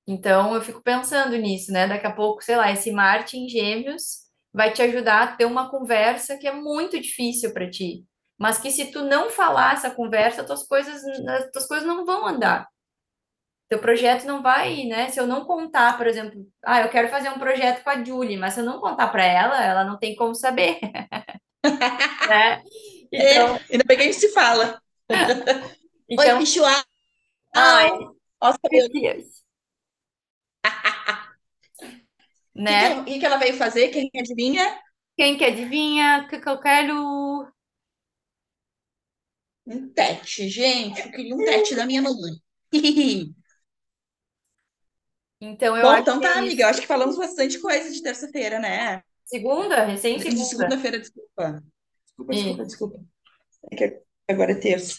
Então, 0.07 0.55
eu 0.55 0.61
fico 0.63 0.83
pensando 0.83 1.37
nisso, 1.37 1.73
né? 1.73 1.89
Daqui 1.89 2.07
a 2.07 2.13
pouco, 2.13 2.43
sei 2.43 2.57
lá, 2.57 2.71
esse 2.71 2.93
Marte 2.93 3.37
em 3.37 3.49
Gêmeos 3.49 4.27
vai 4.53 4.73
te 4.73 4.81
ajudar 4.83 5.23
a 5.23 5.37
ter 5.37 5.45
uma 5.45 5.69
conversa 5.69 6.39
que 6.39 6.47
é 6.47 6.53
muito 6.53 6.99
difícil 7.01 7.53
para 7.53 7.69
ti, 7.69 8.05
mas 8.39 8.59
que 8.59 8.71
se 8.71 8.91
tu 8.91 9.03
não 9.03 9.31
falar 9.31 9.75
essa 9.75 9.91
conversa, 9.91 10.45
tuas 10.45 10.63
coisas, 10.63 11.03
as 11.05 11.51
tuas 11.51 11.67
coisas 11.67 11.87
não 11.87 12.07
vão 12.07 12.27
andar. 12.27 12.69
Teu 13.69 13.81
projeto 13.81 14.25
não 14.25 14.43
vai, 14.43 14.85
né? 14.85 15.09
Se 15.09 15.19
eu 15.19 15.27
não 15.27 15.45
contar, 15.45 15.97
por 15.97 16.07
exemplo, 16.07 16.47
ah, 16.65 16.83
eu 16.83 16.89
quero 16.89 17.09
fazer 17.09 17.29
um 17.31 17.39
projeto 17.39 17.83
com 17.83 17.91
a 17.91 18.03
Julie, 18.03 18.37
mas 18.37 18.55
se 18.55 18.61
eu 18.61 18.65
não 18.65 18.81
contar 18.81 19.09
para 19.09 19.25
ela, 19.25 19.63
ela 19.63 19.85
não 19.85 19.99
tem 19.99 20.15
como 20.15 20.37
saber, 20.37 20.79
né? 22.29 22.63
Então, 23.13 23.57
é, 23.57 23.61
ainda 23.73 23.85
bem 23.85 23.97
que 23.97 24.03
a 24.03 24.07
gente 24.07 24.17
se 24.17 24.33
fala. 24.33 24.81
então, 26.09 26.39
Oi, 26.39 26.39
Pichuá. 26.39 26.85
ai, 27.55 27.91
Ó, 28.41 28.55
meu 28.71 28.89
Né? 32.63 33.05
que, 33.05 33.19
que 33.19 33.27
ela 33.27 33.37
veio 33.37 33.55
fazer? 33.55 33.89
Quem 33.89 34.11
adivinha? 34.19 34.79
Quem 35.17 35.37
que 35.37 35.45
adivinha? 35.45 36.27
Que 36.29 36.41
que 36.41 36.49
eu 36.49 36.61
quero? 36.61 37.47
Um 39.67 39.89
tete, 39.93 40.49
gente. 40.49 41.01
Eu 41.01 41.11
queria 41.11 41.35
um 41.35 41.39
tete 41.39 41.75
da 41.75 41.87
minha 41.87 42.03
mamãe. 42.03 42.33
Então, 45.41 45.77
eu 45.77 45.83
Bom, 45.83 45.89
acho 45.91 46.01
então 46.03 46.21
tá, 46.21 46.39
amiga. 46.39 46.63
Eu 46.63 46.69
acho 46.69 46.81
que 46.81 46.87
falamos 46.87 47.17
bastante 47.17 47.59
coisa 47.61 47.91
de 47.93 48.03
terça-feira, 48.03 48.59
né? 48.59 49.03
Segunda? 49.27 49.85
Recém 49.85 50.17
De 50.17 50.23
segunda. 50.25 50.45
segunda-feira, 50.45 50.99
desculpa. 50.99 51.63
Desculpa, 52.07 52.33
desculpa, 52.35 52.65
desculpa. 52.65 53.01
É 53.71 53.77
que 53.77 54.03
agora 54.29 54.53
é 54.53 54.55
terça. 54.55 54.97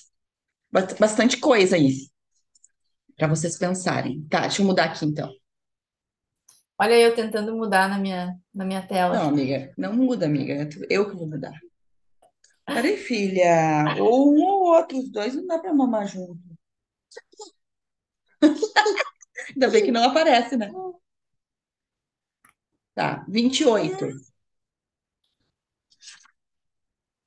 Bast- 0.72 1.00
Bastante 1.00 1.38
coisa 1.39 1.76
aí 1.76 2.08
para 3.15 3.28
vocês 3.28 3.58
pensarem. 3.58 4.26
Tá, 4.30 4.41
deixa 4.41 4.62
eu 4.62 4.65
mudar 4.65 4.86
aqui 4.86 5.06
então. 5.06 5.32
Olha 6.79 6.99
eu 6.99 7.15
tentando 7.15 7.55
mudar 7.55 7.89
na 7.89 7.97
minha, 7.97 8.37
na 8.53 8.63
minha 8.63 8.85
tela. 8.85 9.17
Não, 9.17 9.29
amiga, 9.29 9.73
não 9.77 9.93
muda, 9.93 10.25
amiga. 10.27 10.53
É 10.53 10.69
Eu 10.89 11.09
que 11.09 11.15
vou 11.15 11.27
mudar. 11.27 11.59
Peraí, 12.65 12.97
filha. 12.97 13.95
Ou 13.99 14.33
um 14.33 14.41
ou 14.43 14.75
outro, 14.75 14.97
os 14.97 15.09
dois 15.09 15.33
não 15.33 15.47
dá 15.47 15.57
pra 15.57 15.73
mamar 15.73 16.07
junto. 16.07 16.37
Ainda 19.49 19.69
bem 19.69 19.83
que 19.83 19.91
não 19.91 20.03
aparece, 20.03 20.55
né? 20.55 20.71
Tá, 22.93 23.25
28. 23.27 24.07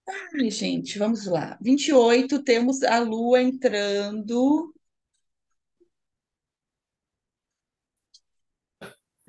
Ai, 0.08 0.50
gente, 0.50 0.98
vamos 0.98 1.26
lá. 1.26 1.58
28, 1.60 2.42
temos 2.42 2.82
a 2.82 2.98
Lua 3.00 3.40
entrando 3.40 4.72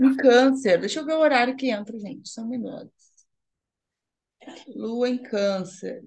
em 0.06 0.16
Câncer. 0.18 0.80
Deixa 0.80 1.00
eu 1.00 1.06
ver 1.06 1.14
o 1.14 1.20
horário 1.20 1.56
que 1.56 1.70
entra, 1.70 1.98
gente. 2.00 2.30
Só 2.30 2.42
um 2.42 2.48
minuto. 2.50 2.92
Lua 4.76 5.08
em 5.10 5.18
Câncer. 5.22 6.04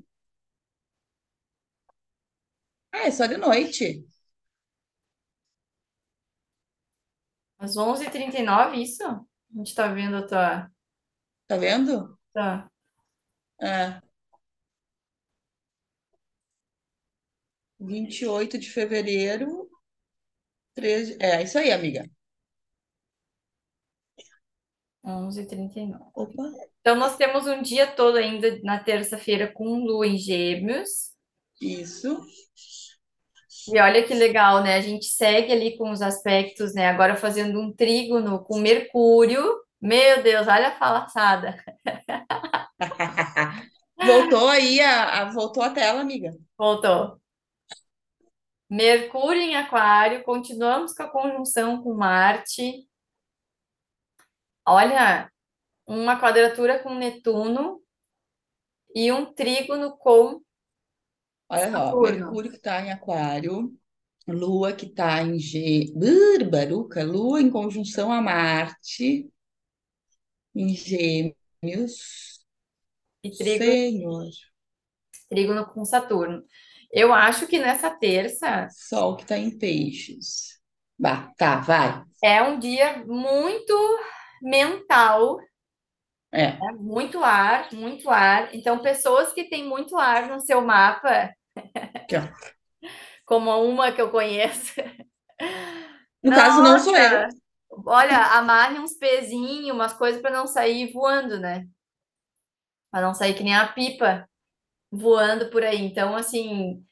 Ah, 2.93 3.07
é 3.07 3.11
só 3.11 3.27
de 3.27 3.37
noite. 3.37 4.07
Às 7.59 7.77
11h39, 7.79 8.77
isso? 8.83 9.03
A 9.05 9.25
gente 9.57 9.75
tá 9.75 9.89
vendo 9.89 10.17
a 10.17 10.27
tua... 10.27 10.71
Tá 11.47 11.57
vendo? 11.57 12.19
Tá. 12.33 12.71
É. 13.61 14.01
28 17.81 18.59
de 18.59 18.71
fevereiro. 18.71 19.71
13... 20.75 21.17
É, 21.21 21.43
isso 21.43 21.59
aí, 21.59 21.73
amiga. 21.73 22.05
11h39. 25.05 26.05
Opa. 26.15 26.43
Então, 26.81 26.97
nós 26.97 27.17
temos 27.17 27.47
um 27.47 27.63
dia 27.63 27.87
todo 27.87 28.17
ainda 28.17 28.59
na 28.63 28.79
terça-feira 28.83 29.51
com 29.53 29.85
Lua 29.85 30.07
em 30.07 30.17
Gêmeos. 30.19 31.15
Isso. 31.61 32.11
E 33.67 33.79
olha 33.81 34.03
que 34.07 34.13
legal, 34.15 34.63
né? 34.63 34.75
A 34.77 34.81
gente 34.81 35.07
segue 35.07 35.53
ali 35.53 35.77
com 35.79 35.91
os 35.91 36.03
aspectos, 36.03 36.75
né? 36.75 36.87
Agora 36.89 37.17
fazendo 37.17 37.59
um 37.61 37.73
trígono 37.73 38.43
com 38.45 38.59
Mercúrio. 38.59 39.43
Meu 39.81 40.23
Deus, 40.23 40.47
olha 40.49 40.69
a 40.69 40.79
falaçada. 40.79 41.57
Voltou 44.01 44.49
aí 44.49 44.81
a, 44.81 45.23
a- 45.23 45.33
voltou 45.33 45.63
a 45.63 45.71
tela, 45.71 46.01
amiga. 46.01 46.31
Voltou. 46.59 47.21
Mercúrio 48.69 49.41
em 49.41 49.57
Aquário, 49.57 50.23
continuamos 50.23 50.95
com 50.95 51.03
a 51.03 51.09
conjunção 51.11 51.83
com 51.83 51.95
Marte. 51.95 52.87
Olha, 54.67 55.31
uma 55.87 56.19
quadratura 56.19 56.83
com 56.83 56.95
Netuno 56.95 57.83
e 58.95 59.13
um 59.13 59.33
trígono 59.33 59.97
com 59.99 60.41
Olha 61.49 61.71
só, 61.71 61.87
Saturno. 61.87 62.01
Mercúrio 62.01 62.51
que 62.51 62.57
está 62.57 62.81
em 62.81 62.91
Aquário, 62.91 63.73
Lua 64.27 64.73
que 64.73 64.87
está 64.87 65.23
em. 65.23 65.37
Brr, 65.95 66.49
Baruca, 66.49 67.05
Lua 67.05 67.41
em 67.41 67.51
conjunção 67.51 68.11
a 68.11 68.21
Marte, 68.21 69.31
em 70.55 70.75
Gêmeos. 70.75 72.43
e 73.23 73.31
trígono, 73.31 73.59
Senhor. 73.59 74.31
trígono 75.29 75.67
com 75.67 75.85
Saturno. 75.85 76.43
Eu 76.91 77.13
acho 77.13 77.47
que 77.47 77.59
nessa 77.59 77.91
terça 77.91 78.69
Sol 78.71 79.17
que 79.17 79.23
está 79.23 79.37
em 79.37 79.59
Peixes. 79.59 80.61
Bah, 80.99 81.33
tá, 81.37 81.61
vai. 81.61 82.03
é 82.23 82.41
um 82.43 82.59
dia 82.59 83.05
muito 83.05 83.75
mental, 84.45 85.41
É, 86.33 86.61
né? 86.61 86.73
muito 86.79 87.23
ar, 87.23 87.69
muito 87.73 88.11
ar. 88.11 88.55
Então, 88.55 88.79
pessoas 88.81 89.33
que 89.33 89.45
têm 89.49 89.65
muito 89.67 89.97
ar 89.97 90.29
no 90.29 90.41
seu 90.41 90.61
mapa, 90.61 91.31
como 93.25 93.51
uma 93.65 93.93
que 93.93 94.01
eu 94.01 94.11
conheço, 94.11 94.73
No 96.23 96.33
caso, 96.33 96.61
não 96.63 96.79
sou 96.79 96.97
eu. 96.97 97.11
Nossa, 97.19 97.37
olha, 97.87 98.19
amarre 98.39 98.79
uns 98.79 98.95
pezinhos, 98.97 99.75
umas 99.75 99.93
coisas 99.93 100.21
para 100.23 100.31
não 100.31 100.47
sair 100.47 100.93
voando, 100.93 101.39
né? 101.39 101.67
Para 102.91 103.03
não 103.07 103.15
sair 103.15 103.35
que 103.35 103.43
nem 103.43 103.55
a 103.55 103.67
pipa 103.73 104.29
voando 104.93 105.51
por 105.51 105.65
aí. 105.65 105.81
Então, 105.83 106.17
assim, 106.17 106.85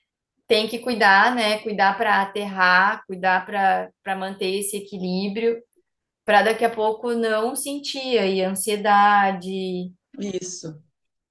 tem 0.49 0.69
que 0.69 0.81
cuidar, 0.81 1.35
né? 1.35 1.61
Cuidar 1.61 1.97
para 1.99 2.23
aterrar, 2.23 3.05
cuidar 3.07 3.47
para 3.47 4.17
manter 4.17 4.61
esse 4.61 4.77
equilíbrio, 4.79 5.63
para 6.25 6.43
daqui 6.43 6.65
a 6.65 6.71
pouco 6.71 7.13
não 7.15 7.57
sentir 7.57 8.19
aí 8.19 8.43
ansiedade, 8.43 9.93
Isso. 10.19 10.81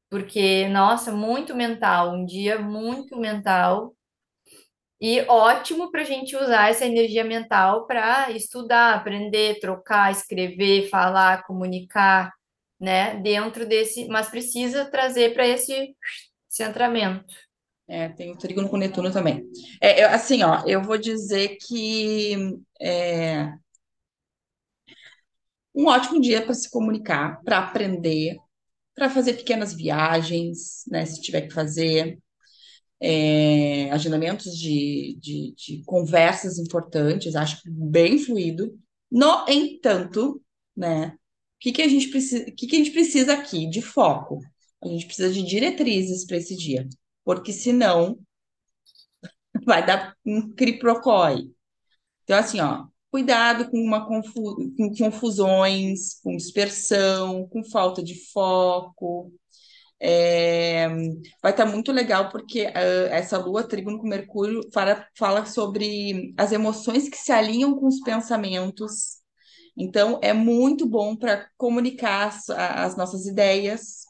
porque, 0.09 0.67
nossa, 0.67 1.11
muito 1.11 1.55
mental, 1.55 2.13
um 2.13 2.25
dia 2.25 2.59
muito 2.59 3.17
mental. 3.17 3.95
E 4.99 5.21
ótimo 5.21 5.89
para 5.91 6.01
a 6.01 6.05
gente 6.05 6.35
usar 6.35 6.69
essa 6.69 6.85
energia 6.85 7.23
mental 7.23 7.87
para 7.87 8.29
estudar, 8.31 8.93
aprender, 8.93 9.59
trocar, 9.59 10.11
escrever, 10.11 10.89
falar, 10.89 11.43
comunicar, 11.43 12.31
né? 12.79 13.15
Dentro 13.15 13.65
desse, 13.65 14.07
mas 14.07 14.29
precisa 14.29 14.85
trazer 14.85 15.33
para 15.33 15.47
esse 15.47 15.95
centramento. 16.47 17.33
É, 17.87 18.09
tem 18.09 18.31
o 18.31 18.37
trígono 18.37 18.69
com 18.69 18.77
Netuno 18.77 19.11
também. 19.11 19.43
É, 19.81 20.03
eu- 20.03 20.09
assim, 20.09 20.43
ó, 20.43 20.63
eu 20.67 20.83
vou 20.83 20.97
dizer 20.97 21.57
que 21.67 22.35
é 22.79 23.51
um 25.73 25.87
ótimo 25.87 26.19
dia 26.21 26.41
para 26.43 26.53
se 26.53 26.69
comunicar, 26.69 27.41
para 27.43 27.59
aprender, 27.59 28.37
para 28.95 29.09
fazer 29.09 29.33
pequenas 29.33 29.73
viagens, 29.73 30.83
né, 30.89 31.05
se 31.05 31.21
tiver 31.21 31.41
que 31.41 31.53
fazer, 31.53 32.19
é, 33.01 33.91
agendamentos 33.91 34.57
de, 34.57 35.17
de, 35.19 35.53
de 35.57 35.83
conversas 35.85 36.59
importantes, 36.59 37.35
acho 37.35 37.61
bem 37.65 38.19
fluido. 38.19 38.77
No 39.11 39.45
entanto, 39.49 40.41
né, 40.75 41.07
o 41.15 41.19
que 41.59 41.71
que 41.71 41.81
a 41.81 41.87
gente 41.87 42.09
precisa, 42.09 42.45
que 42.45 42.67
que 42.67 42.75
a 42.75 42.79
gente 42.79 42.91
precisa 42.91 43.33
aqui? 43.33 43.67
De 43.67 43.81
foco. 43.81 44.39
A 44.83 44.87
gente 44.87 45.05
precisa 45.05 45.31
de 45.31 45.43
diretrizes 45.43 46.25
para 46.25 46.37
esse 46.37 46.55
dia, 46.55 46.87
porque 47.23 47.51
senão 47.53 48.19
vai 49.65 49.85
dar 49.85 50.15
um 50.25 50.53
criprocói. 50.53 51.51
Então, 52.23 52.37
assim, 52.37 52.59
ó, 52.59 52.87
cuidado 53.11 53.69
com 53.69 53.77
uma 53.77 54.07
confu 54.07 54.73
com 54.77 54.95
confusões, 54.95 56.19
com 56.23 56.35
dispersão, 56.35 57.47
com 57.49 57.63
falta 57.63 58.01
de 58.03 58.15
foco. 58.31 59.31
É, 59.99 60.87
vai 61.43 61.51
estar 61.51 61.65
muito 61.65 61.91
legal 61.91 62.29
porque 62.31 62.61
ah, 62.73 62.79
essa 63.11 63.37
lua 63.37 63.63
trígono 63.67 63.99
com 63.99 64.07
Mercúrio 64.07 64.61
fala, 64.73 65.05
fala 65.15 65.45
sobre 65.45 66.33
as 66.37 66.51
emoções 66.51 67.07
que 67.09 67.17
se 67.17 67.31
alinham 67.31 67.75
com 67.79 67.87
os 67.87 68.01
pensamentos. 68.01 69.19
Então, 69.77 70.19
é 70.23 70.33
muito 70.33 70.87
bom 70.87 71.15
para 71.15 71.47
comunicar 71.57 72.27
as, 72.27 72.49
as 72.49 72.97
nossas 72.97 73.25
ideias, 73.25 74.05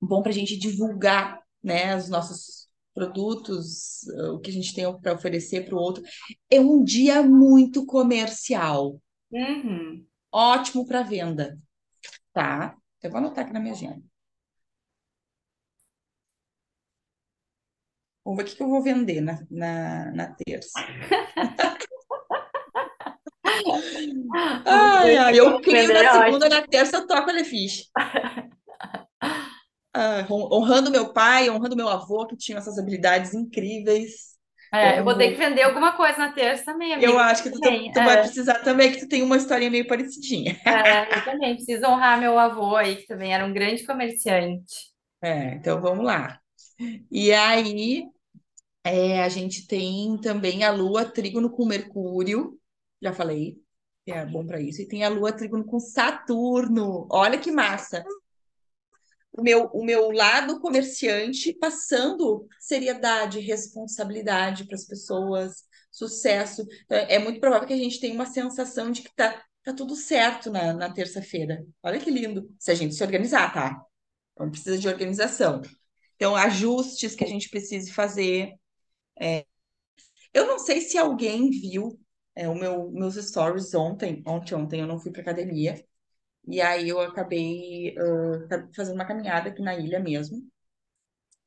bom 0.00 0.22
para 0.22 0.30
a 0.30 0.34
gente 0.34 0.58
divulgar, 0.58 1.40
né, 1.62 1.96
os 1.96 2.08
nossos 2.08 2.63
produtos, 2.94 4.06
o 4.32 4.38
que 4.38 4.50
a 4.50 4.52
gente 4.52 4.72
tem 4.72 4.84
para 5.00 5.14
oferecer 5.14 5.66
para 5.66 5.74
o 5.74 5.78
outro. 5.78 6.02
É 6.50 6.60
um 6.60 6.82
dia 6.82 7.22
muito 7.22 7.84
comercial. 7.84 9.00
Uhum. 9.30 10.06
Ótimo 10.32 10.86
para 10.86 11.02
venda, 11.02 11.58
tá? 12.32 12.76
Eu 13.02 13.10
vou 13.10 13.18
anotar 13.18 13.44
aqui 13.44 13.52
na 13.52 13.60
minha 13.60 13.74
agenda. 13.74 14.02
Vamos 18.24 18.42
ver 18.42 18.50
o 18.50 18.56
que 18.56 18.62
eu 18.62 18.68
vou 18.68 18.82
vender 18.82 19.20
na, 19.20 19.38
na, 19.50 20.10
na 20.12 20.34
terça. 20.34 20.72
ai, 24.66 25.16
ai, 25.16 25.38
eu 25.38 25.60
crio 25.60 25.92
na 25.92 26.24
segunda, 26.24 26.48
na 26.48 26.66
terça 26.66 26.96
eu 26.96 27.06
toco 27.06 27.30
a 27.30 27.44
ficha. 27.44 27.84
Ah, 29.94 30.26
honrando 30.28 30.90
meu 30.90 31.12
pai, 31.12 31.48
honrando 31.48 31.76
meu 31.76 31.88
avô, 31.88 32.26
que 32.26 32.36
tinha 32.36 32.58
essas 32.58 32.78
habilidades 32.78 33.32
incríveis. 33.32 34.34
É, 34.72 34.98
eu 34.98 35.04
vou 35.04 35.16
ter 35.16 35.30
que 35.30 35.36
vender 35.36 35.62
alguma 35.62 35.92
coisa 35.92 36.18
na 36.18 36.32
terça 36.32 36.64
também, 36.64 36.92
amiga. 36.92 37.08
Eu 37.08 37.16
acho 37.16 37.44
que 37.44 37.50
tu, 37.50 37.60
tu, 37.60 37.68
tu 37.68 38.00
é. 38.00 38.04
vai 38.04 38.18
precisar 38.18 38.54
também, 38.54 38.90
que 38.90 38.98
tu 38.98 39.08
tem 39.08 39.22
uma 39.22 39.36
historinha 39.36 39.70
meio 39.70 39.86
parecidinha. 39.86 40.58
É, 40.66 41.16
eu 41.16 41.24
também 41.24 41.54
preciso 41.54 41.86
honrar 41.86 42.18
meu 42.18 42.36
avô 42.36 42.74
aí, 42.74 42.96
que 42.96 43.06
também 43.06 43.32
era 43.32 43.46
um 43.46 43.52
grande 43.52 43.86
comerciante. 43.86 44.92
É, 45.22 45.54
então 45.54 45.80
vamos 45.80 46.04
lá. 46.04 46.40
E 47.08 47.32
aí, 47.32 48.02
é, 48.82 49.22
a 49.22 49.28
gente 49.28 49.64
tem 49.68 50.18
também 50.20 50.64
a 50.64 50.72
Lua 50.72 51.04
trígono 51.04 51.48
com 51.50 51.64
Mercúrio, 51.64 52.58
já 53.00 53.12
falei, 53.12 53.56
que 54.04 54.10
é 54.10 54.26
bom 54.26 54.44
para 54.44 54.60
isso. 54.60 54.82
E 54.82 54.88
tem 54.88 55.04
a 55.04 55.08
Lua 55.08 55.32
trígono 55.32 55.64
com 55.64 55.78
Saturno. 55.78 57.06
Olha 57.12 57.38
que 57.38 57.52
massa! 57.52 58.04
O 59.36 59.42
meu, 59.42 59.66
o 59.72 59.84
meu 59.84 60.10
lado 60.12 60.60
comerciante 60.60 61.52
passando 61.52 62.46
seriedade, 62.60 63.40
responsabilidade 63.40 64.64
para 64.64 64.76
as 64.76 64.84
pessoas, 64.84 65.64
sucesso. 65.90 66.64
Então, 66.84 66.98
é 66.98 67.18
muito 67.18 67.40
provável 67.40 67.66
que 67.66 67.74
a 67.74 67.78
gente 67.78 68.00
tenha 68.00 68.14
uma 68.14 68.26
sensação 68.26 68.92
de 68.92 69.02
que 69.02 69.14
tá, 69.14 69.42
tá 69.64 69.72
tudo 69.72 69.96
certo 69.96 70.50
na, 70.50 70.72
na 70.72 70.92
terça-feira. 70.92 71.64
Olha 71.82 71.98
que 71.98 72.10
lindo, 72.10 72.48
se 72.58 72.70
a 72.70 72.74
gente 72.74 72.94
se 72.94 73.02
organizar, 73.02 73.52
tá? 73.52 73.84
Então, 74.32 74.50
precisa 74.50 74.78
de 74.78 74.88
organização. 74.88 75.62
Então, 76.14 76.36
ajustes 76.36 77.14
que 77.16 77.24
a 77.24 77.28
gente 77.28 77.50
precise 77.50 77.92
fazer. 77.92 78.52
É... 79.20 79.44
Eu 80.32 80.46
não 80.46 80.58
sei 80.58 80.80
se 80.80 80.96
alguém 80.96 81.50
viu 81.50 81.98
é, 82.36 82.48
o 82.48 82.54
meu, 82.54 82.90
meus 82.90 83.14
stories 83.16 83.74
ontem, 83.74 84.22
ontem, 84.26 84.54
ontem 84.54 84.80
eu 84.80 84.86
não 84.86 84.98
fui 84.98 85.12
para 85.12 85.22
academia, 85.22 85.84
e 86.46 86.60
aí 86.60 86.88
eu 86.88 87.00
acabei 87.00 87.94
uh, 87.98 88.74
fazendo 88.74 88.94
uma 88.94 89.06
caminhada 89.06 89.48
aqui 89.48 89.62
na 89.62 89.74
ilha 89.74 90.00
mesmo. 90.00 90.42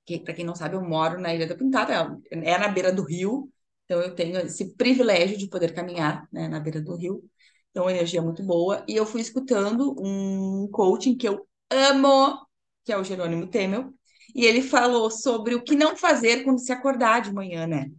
Que, 0.05 0.19
para 0.19 0.33
quem 0.33 0.45
não 0.45 0.55
sabe, 0.55 0.75
eu 0.75 0.81
moro 0.81 1.19
na 1.19 1.33
Ilha 1.35 1.47
da 1.47 1.55
Pintada, 1.55 2.17
é, 2.31 2.51
é 2.51 2.57
na 2.57 2.69
beira 2.69 2.93
do 2.93 3.03
rio, 3.03 3.51
então 3.83 4.01
eu 4.01 4.15
tenho 4.15 4.37
esse 4.39 4.73
privilégio 4.75 5.37
de 5.37 5.47
poder 5.49 5.73
caminhar 5.73 6.27
né, 6.31 6.47
na 6.47 6.59
beira 6.59 6.81
do 6.81 6.95
rio. 6.95 7.23
Então 7.71 7.89
energia 7.89 8.19
é 8.19 8.23
muito 8.23 8.43
boa. 8.43 8.83
E 8.87 8.95
eu 8.95 9.05
fui 9.05 9.21
escutando 9.21 9.95
um 9.99 10.69
coaching 10.71 11.15
que 11.17 11.27
eu 11.27 11.47
amo, 11.69 12.45
que 12.85 12.91
é 12.91 12.97
o 12.97 13.03
Jerônimo 13.03 13.47
Temel, 13.47 13.93
e 14.35 14.45
ele 14.45 14.61
falou 14.61 15.11
sobre 15.11 15.55
o 15.55 15.63
que 15.63 15.75
não 15.75 15.95
fazer 15.95 16.43
quando 16.43 16.59
se 16.59 16.71
acordar 16.71 17.21
de 17.21 17.33
manhã, 17.33 17.67
né? 17.67 17.91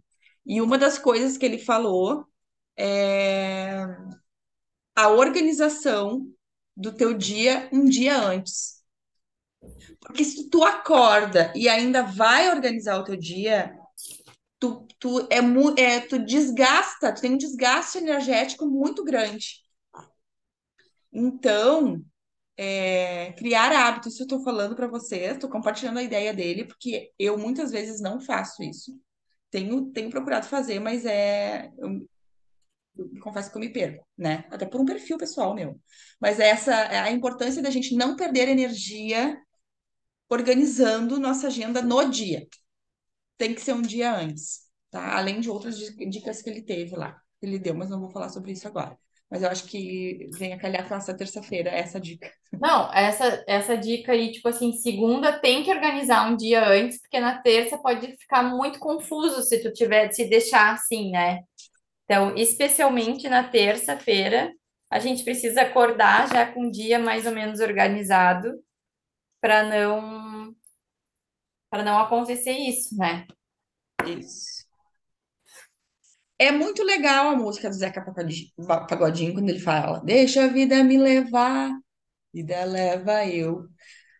E 0.45 0.61
uma 0.61 0.77
das 0.77 0.97
coisas 0.99 1.37
que 1.37 1.45
ele 1.45 1.59
falou 1.59 2.25
é 2.77 3.85
a 4.95 5.09
organização 5.09 6.27
do 6.79 6.93
teu 6.93 7.13
dia 7.13 7.69
um 7.73 7.83
dia 7.83 8.17
antes. 8.17 8.79
Porque 9.99 10.23
se 10.23 10.49
tu 10.49 10.63
acorda 10.63 11.51
e 11.53 11.67
ainda 11.67 12.03
vai 12.03 12.49
organizar 12.49 12.97
o 12.97 13.03
teu 13.03 13.17
dia, 13.17 13.77
tu, 14.57 14.87
tu, 14.97 15.27
é, 15.29 15.39
é, 15.81 15.99
tu 15.99 16.17
desgasta, 16.17 17.13
tu 17.13 17.21
tem 17.21 17.33
um 17.33 17.37
desgaste 17.37 17.97
energético 17.97 18.65
muito 18.65 19.03
grande. 19.03 19.61
Então, 21.11 22.01
é, 22.55 23.33
criar 23.33 23.73
hábitos, 23.73 24.13
isso 24.13 24.23
eu 24.23 24.25
estou 24.25 24.43
falando 24.43 24.75
para 24.75 24.87
vocês, 24.87 25.33
estou 25.33 25.49
compartilhando 25.49 25.99
a 25.99 26.03
ideia 26.03 26.33
dele, 26.33 26.65
porque 26.65 27.11
eu 27.19 27.37
muitas 27.37 27.71
vezes 27.71 27.99
não 27.99 28.21
faço 28.21 28.63
isso. 28.63 28.97
Tenho, 29.51 29.87
tenho 29.91 30.09
procurado 30.09 30.47
fazer, 30.47 30.79
mas 30.79 31.05
é. 31.05 31.71
Eu, 31.77 32.07
confesso 33.21 33.51
que 33.51 33.57
eu 33.57 33.61
me 33.61 33.69
perco, 33.69 34.05
né? 34.17 34.45
Até 34.51 34.65
por 34.65 34.81
um 34.81 34.85
perfil 34.85 35.17
pessoal 35.17 35.53
meu. 35.53 35.79
Mas 36.19 36.39
essa 36.39 36.73
é 36.73 36.99
a 36.99 37.11
importância 37.11 37.61
da 37.61 37.69
gente 37.69 37.95
não 37.95 38.15
perder 38.15 38.47
energia 38.49 39.37
organizando 40.29 41.19
nossa 41.19 41.47
agenda 41.47 41.81
no 41.81 42.09
dia. 42.09 42.47
Tem 43.37 43.53
que 43.55 43.61
ser 43.61 43.73
um 43.73 43.81
dia 43.81 44.13
antes, 44.15 44.61
tá? 44.91 45.17
Além 45.17 45.39
de 45.39 45.49
outras 45.49 45.77
dicas 45.77 46.41
que 46.41 46.49
ele 46.49 46.61
teve 46.61 46.95
lá. 46.95 47.19
Ele 47.41 47.57
deu, 47.57 47.73
mas 47.73 47.89
não 47.89 47.99
vou 47.99 48.09
falar 48.09 48.29
sobre 48.29 48.51
isso 48.51 48.67
agora. 48.67 48.97
Mas 49.29 49.43
eu 49.43 49.49
acho 49.49 49.65
que 49.65 50.27
vem 50.33 50.53
a 50.53 50.59
calhar 50.59 50.87
com 50.87 50.95
essa 50.95 51.15
terça-feira, 51.15 51.69
essa 51.69 51.99
dica. 51.99 52.31
Não, 52.51 52.91
essa, 52.91 53.43
essa 53.47 53.77
dica 53.77 54.11
aí, 54.11 54.31
tipo 54.31 54.49
assim, 54.49 54.73
segunda 54.73 55.39
tem 55.39 55.63
que 55.63 55.71
organizar 55.71 56.29
um 56.29 56.35
dia 56.35 56.67
antes, 56.67 56.99
porque 56.99 57.19
na 57.19 57.39
terça 57.39 57.77
pode 57.77 58.17
ficar 58.17 58.43
muito 58.43 58.79
confuso 58.79 59.43
se 59.43 59.61
tu 59.61 59.71
tiver, 59.71 60.11
se 60.11 60.27
deixar 60.27 60.73
assim, 60.73 61.11
né? 61.11 61.41
Então, 62.09 62.35
especialmente 62.35 63.29
na 63.29 63.43
terça-feira, 63.43 64.51
a 64.89 64.97
gente 64.97 65.23
precisa 65.23 65.61
acordar 65.61 66.27
já 66.27 66.51
com 66.51 66.63
um 66.63 66.71
dia 66.71 66.97
mais 66.97 67.27
ou 67.27 67.31
menos 67.31 67.59
organizado 67.59 68.59
para 69.39 69.61
não 69.61 70.55
para 71.69 71.83
não 71.83 71.99
acontecer 71.99 72.53
isso, 72.53 72.97
né? 72.97 73.27
Isso. 74.07 74.65
É 76.39 76.51
muito 76.51 76.83
legal 76.83 77.29
a 77.29 77.35
música 77.35 77.69
do 77.69 77.75
Zeca 77.75 78.03
Pagodinho 78.03 79.33
quando 79.33 79.49
ele 79.49 79.59
fala: 79.59 79.99
Deixa 80.03 80.45
a 80.45 80.47
vida 80.47 80.83
me 80.83 80.97
levar, 80.97 81.69
vida 82.33 82.63
leva 82.65 83.23
eu. 83.27 83.67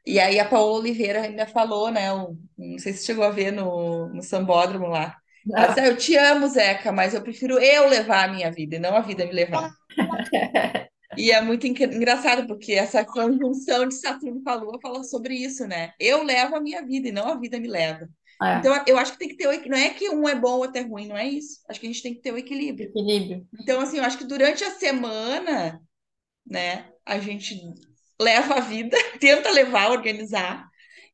E 0.06 0.20
aí 0.20 0.40
a 0.40 0.48
Paola 0.48 0.80
Oliveira 0.80 1.22
ainda 1.24 1.48
falou, 1.48 1.90
né? 1.92 2.10
não 2.12 2.78
sei 2.78 2.94
se 2.94 3.06
chegou 3.06 3.24
a 3.24 3.32
ver 3.32 3.52
no, 3.52 4.10
no 4.10 4.22
Sambódromo 4.22 4.88
lá, 4.88 5.18
mas, 5.50 5.78
eu 5.78 5.98
te 5.98 6.16
amo, 6.16 6.48
Zeca, 6.48 6.92
mas 6.92 7.14
eu 7.14 7.22
prefiro 7.22 7.60
eu 7.60 7.88
levar 7.88 8.26
a 8.26 8.32
minha 8.32 8.52
vida 8.52 8.76
e 8.76 8.80
não 8.80 8.96
a 8.96 9.02
vida 9.02 9.26
me 9.26 9.34
levar. 9.34 9.72
E 11.18 11.32
é 11.32 11.42
muito 11.42 11.68
engraçado, 11.68 12.48
porque 12.48 12.74
essa 12.74 13.04
conjunção 13.04 13.88
de 13.88 13.96
Saturno 13.96 14.42
com 14.42 14.50
a 14.50 14.56
Lua 14.56 14.80
fala 14.82 15.04
sobre 15.04 15.34
isso, 15.36 15.68
né? 15.68 15.92
Eu 16.00 16.24
levo 16.24 16.56
a 16.56 16.62
minha 16.62 16.86
vida 16.86 17.10
e 17.10 17.12
não 17.12 17.28
a 17.28 17.36
vida 17.38 17.60
me 17.60 17.68
leva. 17.68 18.08
É. 18.42 18.60
Então, 18.60 18.84
eu 18.88 18.98
acho 18.98 19.14
que 19.14 19.20
tem 19.20 19.28
que 19.28 19.36
ter 19.36 19.48
o 19.48 19.70
Não 19.70 19.78
é 19.78 19.90
que 19.90 20.10
um 20.10 20.28
é 20.30 20.36
bom 20.36 20.54
ou 20.54 20.60
outro 20.60 20.78
é 20.78 20.82
ruim, 20.82 21.08
não 21.08 21.18
é 21.18 21.28
isso. 21.28 21.60
Acho 21.68 21.80
que 21.80 21.88
a 21.88 21.90
gente 21.90 22.02
tem 22.02 22.14
que 22.14 22.22
ter 22.22 22.32
o 22.32 22.38
equilíbrio. 22.38 22.90
Equilíbrio. 22.90 23.46
Então, 23.60 23.82
assim, 23.82 23.98
eu 23.98 24.04
acho 24.04 24.18
que 24.18 24.24
durante 24.24 24.64
a 24.64 24.72
semana, 24.72 25.82
né, 26.46 26.90
a 27.06 27.20
gente 27.20 27.60
leva 28.20 28.56
a 28.56 28.62
vida, 28.62 28.96
tenta 29.20 29.52
levar, 29.52 29.92
organizar, 29.92 30.69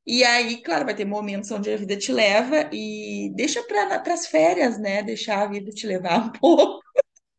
e 0.06 0.24
aí, 0.24 0.58
claro, 0.58 0.86
vai 0.86 0.94
ter 0.94 1.06
momentos 1.06 1.50
onde 1.52 1.72
a 1.72 1.78
vida 1.78 1.98
te 1.98 2.12
leva 2.12 2.70
e 2.72 3.32
deixa 3.36 3.64
para 3.64 4.14
as 4.14 4.28
férias, 4.28 4.80
né? 4.80 5.02
Deixar 5.02 5.42
a 5.42 5.48
vida 5.48 5.72
te 5.72 5.88
levar 5.88 6.20
um 6.20 6.30
pouco. 6.40 6.84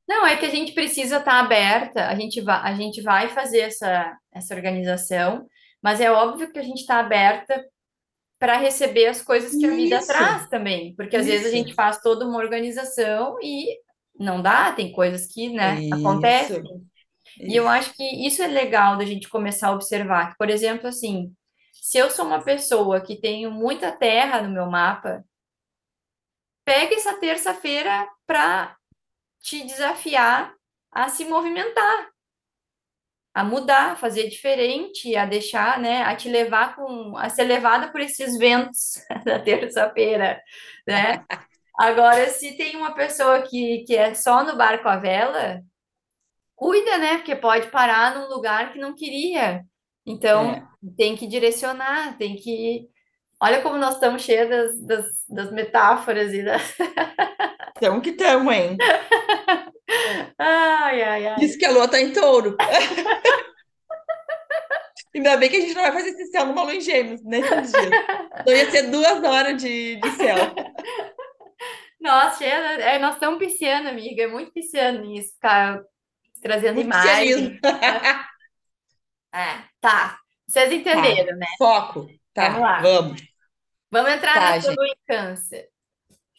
Não, 0.08 0.26
é 0.26 0.36
que 0.36 0.46
a 0.46 0.50
gente 0.50 0.72
precisa 0.72 1.18
estar 1.18 1.30
tá 1.30 1.40
aberta, 1.40 2.06
a 2.06 2.14
gente 2.14 2.40
vai, 2.40 2.60
a 2.62 2.74
gente 2.74 3.02
vai 3.02 3.28
fazer 3.28 3.60
essa, 3.60 4.16
essa 4.32 4.54
organização, 4.54 5.46
mas 5.82 6.00
é 6.00 6.10
óbvio 6.10 6.52
que 6.52 6.58
a 6.58 6.62
gente 6.62 6.80
está 6.80 7.00
aberta 7.00 7.64
para 8.38 8.56
receber 8.56 9.06
as 9.06 9.22
coisas 9.22 9.56
que 9.56 9.66
a 9.66 9.70
vida 9.70 10.04
traz 10.06 10.48
também, 10.48 10.94
porque 10.94 11.16
às 11.16 11.26
Isso. 11.26 11.32
vezes 11.32 11.52
a 11.52 11.56
gente 11.56 11.74
faz 11.74 12.00
toda 12.00 12.26
uma 12.26 12.38
organização 12.38 13.36
e 13.42 13.66
não 14.18 14.40
dá, 14.40 14.72
tem 14.72 14.92
coisas 14.92 15.26
que, 15.26 15.48
né, 15.48 15.80
Isso. 15.80 15.94
acontecem. 15.94 16.62
E 17.40 17.54
eu 17.54 17.68
acho 17.68 17.92
que 17.94 18.26
isso 18.26 18.42
é 18.42 18.46
legal 18.46 18.96
da 18.96 19.04
gente 19.04 19.28
começar 19.28 19.68
a 19.68 19.74
observar, 19.74 20.34
por 20.38 20.48
exemplo, 20.48 20.88
assim, 20.88 21.32
se 21.86 21.98
eu 21.98 22.10
sou 22.10 22.26
uma 22.26 22.42
pessoa 22.42 23.00
que 23.00 23.14
tenho 23.14 23.48
muita 23.48 23.92
terra 23.92 24.42
no 24.42 24.50
meu 24.50 24.66
mapa, 24.66 25.24
pega 26.64 26.96
essa 26.96 27.16
terça-feira 27.20 28.08
para 28.26 28.76
te 29.38 29.64
desafiar 29.64 30.52
a 30.90 31.08
se 31.08 31.24
movimentar, 31.26 32.10
a 33.32 33.44
mudar, 33.44 33.92
a 33.92 33.96
fazer 33.96 34.28
diferente, 34.28 35.14
a 35.14 35.26
deixar, 35.26 35.78
né, 35.78 36.02
a 36.02 36.16
te 36.16 36.28
levar 36.28 36.74
com, 36.74 37.16
a 37.16 37.28
ser 37.28 37.44
levada 37.44 37.92
por 37.92 38.00
esses 38.00 38.36
ventos 38.36 39.00
da 39.24 39.38
terça-feira, 39.38 40.42
né? 40.84 41.24
Agora, 41.78 42.26
se 42.30 42.56
tem 42.56 42.74
uma 42.74 42.96
pessoa 42.96 43.42
que, 43.42 43.84
que 43.86 43.94
é 43.94 44.12
só 44.12 44.42
no 44.42 44.56
barco 44.56 44.88
à 44.88 44.96
vela, 44.96 45.62
cuida, 46.56 46.98
né? 46.98 47.18
Porque 47.18 47.36
pode 47.36 47.70
parar 47.70 48.12
num 48.16 48.28
lugar 48.28 48.72
que 48.72 48.78
não 48.80 48.92
queria. 48.92 49.64
Então, 50.06 50.50
é. 50.52 50.62
tem 50.96 51.16
que 51.16 51.26
direcionar, 51.26 52.16
tem 52.16 52.36
que. 52.36 52.88
Olha 53.42 53.60
como 53.60 53.76
nós 53.76 53.94
estamos 53.94 54.22
cheios 54.22 54.48
das, 54.48 54.80
das, 54.86 55.04
das 55.28 55.52
metáforas 55.52 56.32
e 56.32 56.44
da. 56.44 56.56
Tamo 57.78 58.00
que 58.00 58.12
tamo, 58.12 58.50
hein? 58.50 58.78
ai, 60.38 61.02
ai, 61.02 61.26
ai. 61.26 61.36
Isso 61.40 61.58
que 61.58 61.66
a 61.66 61.70
lua 61.70 61.86
tá 61.86 62.00
em 62.00 62.10
touro. 62.10 62.56
Ainda 65.14 65.36
bem 65.36 65.50
que 65.50 65.56
a 65.56 65.60
gente 65.60 65.74
não 65.74 65.82
vai 65.82 65.92
fazer 65.92 66.08
esse 66.10 66.26
céu 66.26 66.46
numa 66.46 66.62
lua 66.62 66.74
em 66.74 66.80
gêmeos 66.80 67.22
nesses 67.22 67.72
dias. 67.72 67.90
Então 68.40 68.54
ia 68.54 68.70
ser 68.70 68.90
duas 68.90 69.22
horas 69.22 69.62
de, 69.62 69.96
de 69.96 70.10
céu. 70.10 70.36
Nossa, 72.00 72.44
é, 72.44 72.94
é, 72.94 72.98
nós 72.98 73.14
estamos 73.14 73.38
pisciano, 73.38 73.88
amiga. 73.88 74.22
É 74.22 74.26
muito 74.26 74.52
pisciano 74.52 75.04
isso, 75.12 75.34
ficar 75.34 75.82
trazendo 76.40 76.76
Muito 76.76 76.86
imagens. 76.86 77.58
É, 79.36 79.68
tá. 79.80 80.18
Vocês 80.46 80.68
Tá, 80.68 80.74
entenderam, 80.74 81.36
né? 81.38 81.46
foco. 81.58 82.00
Vamos 82.02 82.20
Tá, 82.32 82.58
lá. 82.58 82.80
vamos. 82.80 83.22
Vamos 83.90 84.10
entrar 84.12 84.34
Tá, 84.34 84.58
gente. 84.58 84.74
lua 84.76 84.86
em 84.88 84.96
câncer. 85.06 85.70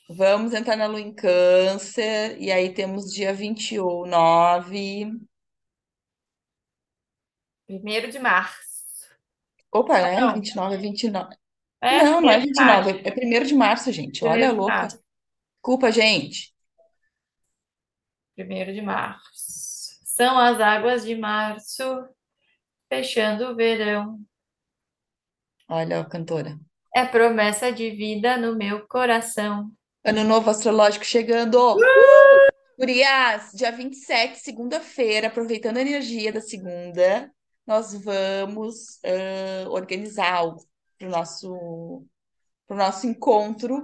Vamos 0.10 0.54
entrar 0.54 0.76
na 0.78 0.86
lua 0.88 1.00
em 1.02 1.14
câncer. 1.14 2.38
E 2.42 2.52
aí 2.52 2.74
temos 2.74 3.12
dia 3.14 3.34
29. 3.34 5.12
Primeiro 7.66 8.12
de 8.12 8.20
março. 8.20 9.08
Opa, 9.72 9.98
é 10.00 10.20
Não, 10.20 10.34
29, 10.34 10.76
é 10.76 10.78
29. 10.78 11.36
é 11.82 12.04
Não, 12.04 12.22
não 12.22 12.30
é 12.30 12.40
primeiro 12.40 12.54
de 12.54 12.54
março. 12.56 12.94
29, 12.94 13.02
é 13.06 13.12
primeiro 13.12 13.46
de 13.46 13.56
março, 13.56 13.92
gente. 13.92 14.26
Olha 14.26 14.50
a 14.50 14.52
Primeiro 14.52 14.54
de 14.54 14.60
louca. 14.60 14.74
março. 14.74 15.04
Desculpa, 15.62 15.92
gente. 15.92 16.54
Primeiro 18.36 18.74
de 18.74 18.82
março. 18.82 19.98
São 20.04 20.38
as 20.38 20.60
águas 20.60 21.04
de 21.06 21.16
março, 21.16 21.84
fechando 22.90 23.46
o 23.46 23.56
verão. 23.56 24.20
Olha 25.70 26.00
a 26.00 26.06
cantora. 26.06 26.58
É 26.96 27.06
promessa 27.06 27.72
de 27.72 27.92
vida 27.92 28.38
no 28.38 28.56
meu 28.56 28.88
coração. 28.88 29.72
Ano 30.04 30.24
novo 30.24 30.50
astrológico 30.50 31.06
chegando. 31.06 31.76
Uh! 31.76 32.58
Gurias, 32.80 33.52
dia 33.54 33.72
27, 33.72 34.40
segunda-feira, 34.40 35.28
aproveitando 35.28 35.78
a 35.78 35.82
energia 35.82 36.32
da 36.32 36.40
segunda, 36.40 37.32
nós 37.66 37.94
vamos 38.04 39.00
ah, 39.04 39.68
organizar 39.70 40.32
algo 40.32 40.64
para 40.98 41.08
o 41.08 41.12
nosso, 41.12 42.06
pro 42.68 42.78
nosso 42.78 43.08
encontro. 43.08 43.84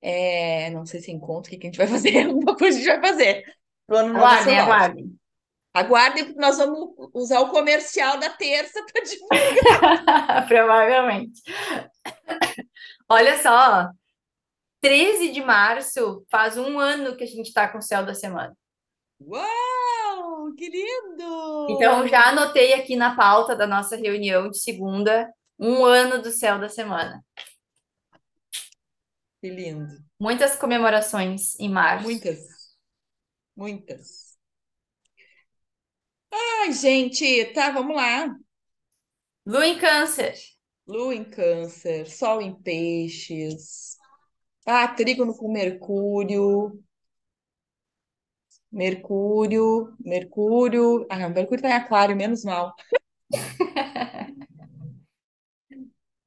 É, 0.00 0.70
não 0.70 0.86
sei 0.86 1.00
se 1.00 1.10
é 1.10 1.14
encontro, 1.14 1.48
o 1.48 1.50
que 1.50 1.58
que 1.58 1.66
a 1.66 1.70
gente 1.70 1.78
vai 1.78 1.86
fazer? 1.86 2.24
Alguma 2.26 2.56
coisa 2.56 2.78
a 2.78 2.80
gente 2.80 3.00
vai 3.00 3.10
fazer 3.10 3.44
pro 3.86 3.98
ano 3.98 4.14
novo 4.14 4.24
Aguardem, 4.24 4.58
astrológico. 4.58 4.60
aguardem. 4.60 5.18
Aguardem, 5.78 6.24
porque 6.24 6.40
nós 6.40 6.58
vamos 6.58 6.90
usar 7.14 7.40
o 7.40 7.50
comercial 7.50 8.18
da 8.18 8.30
terça 8.30 8.84
para 8.84 9.02
divulgar. 9.02 10.46
Provavelmente. 10.48 11.42
Olha 13.08 13.40
só, 13.42 13.90
13 14.80 15.32
de 15.32 15.42
março 15.42 16.24
faz 16.30 16.56
um 16.56 16.78
ano 16.78 17.16
que 17.16 17.24
a 17.24 17.26
gente 17.26 17.48
está 17.48 17.68
com 17.68 17.78
o 17.78 17.82
céu 17.82 18.04
da 18.04 18.14
semana. 18.14 18.56
Uau, 19.20 20.52
que 20.56 20.68
lindo! 20.68 21.66
Então, 21.70 22.06
já 22.06 22.28
anotei 22.28 22.74
aqui 22.74 22.94
na 22.94 23.16
pauta 23.16 23.56
da 23.56 23.66
nossa 23.66 23.96
reunião 23.96 24.48
de 24.48 24.58
segunda, 24.58 25.32
um 25.58 25.84
ano 25.84 26.22
do 26.22 26.30
céu 26.30 26.58
da 26.58 26.68
semana. 26.68 27.24
Que 29.40 29.50
lindo. 29.50 29.86
Muitas 30.20 30.56
comemorações 30.56 31.58
em 31.58 31.68
março. 31.68 32.04
Muitas. 32.04 32.38
Muitas. 33.56 34.27
Ai, 36.32 36.72
gente, 36.72 37.44
tá, 37.52 37.70
vamos 37.70 37.94
lá. 37.96 38.34
Lua 39.44 39.66
em 39.66 39.76
câncer. 39.80 40.36
Lua 40.88 41.14
em 41.14 41.22
Câncer, 41.24 42.06
Sol 42.10 42.40
em 42.42 42.52
Peixes. 42.54 43.96
Ah, 44.66 44.88
trígono 44.88 45.36
com 45.36 45.52
Mercúrio. 45.52 46.82
Mercúrio, 48.72 49.94
Mercúrio. 50.00 51.06
Ah, 51.10 51.28
Mercúrio 51.28 51.62
tá 51.62 51.68
em 51.70 51.72
Aquário, 51.72 52.16
menos 52.16 52.44
mal. 52.44 52.74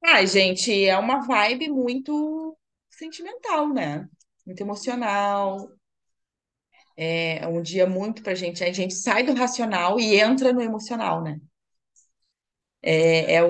Ai, 0.04 0.26
gente, 0.26 0.84
é 0.84 0.96
uma 0.98 1.20
vibe 1.26 1.68
muito 1.70 2.56
sentimental, 2.90 3.68
né? 3.72 4.08
Muito 4.46 4.60
emocional. 4.60 5.68
É 6.96 7.46
um 7.48 7.60
dia 7.62 7.86
muito 7.86 8.22
pra 8.22 8.34
gente. 8.34 8.62
A 8.64 8.72
gente 8.72 8.94
sai 8.94 9.22
do 9.24 9.34
racional 9.34 9.98
e 10.00 10.18
entra 10.20 10.52
no 10.52 10.60
emocional, 10.62 11.22
né? 11.22 11.38
É, 12.84 13.36
é, 13.36 13.40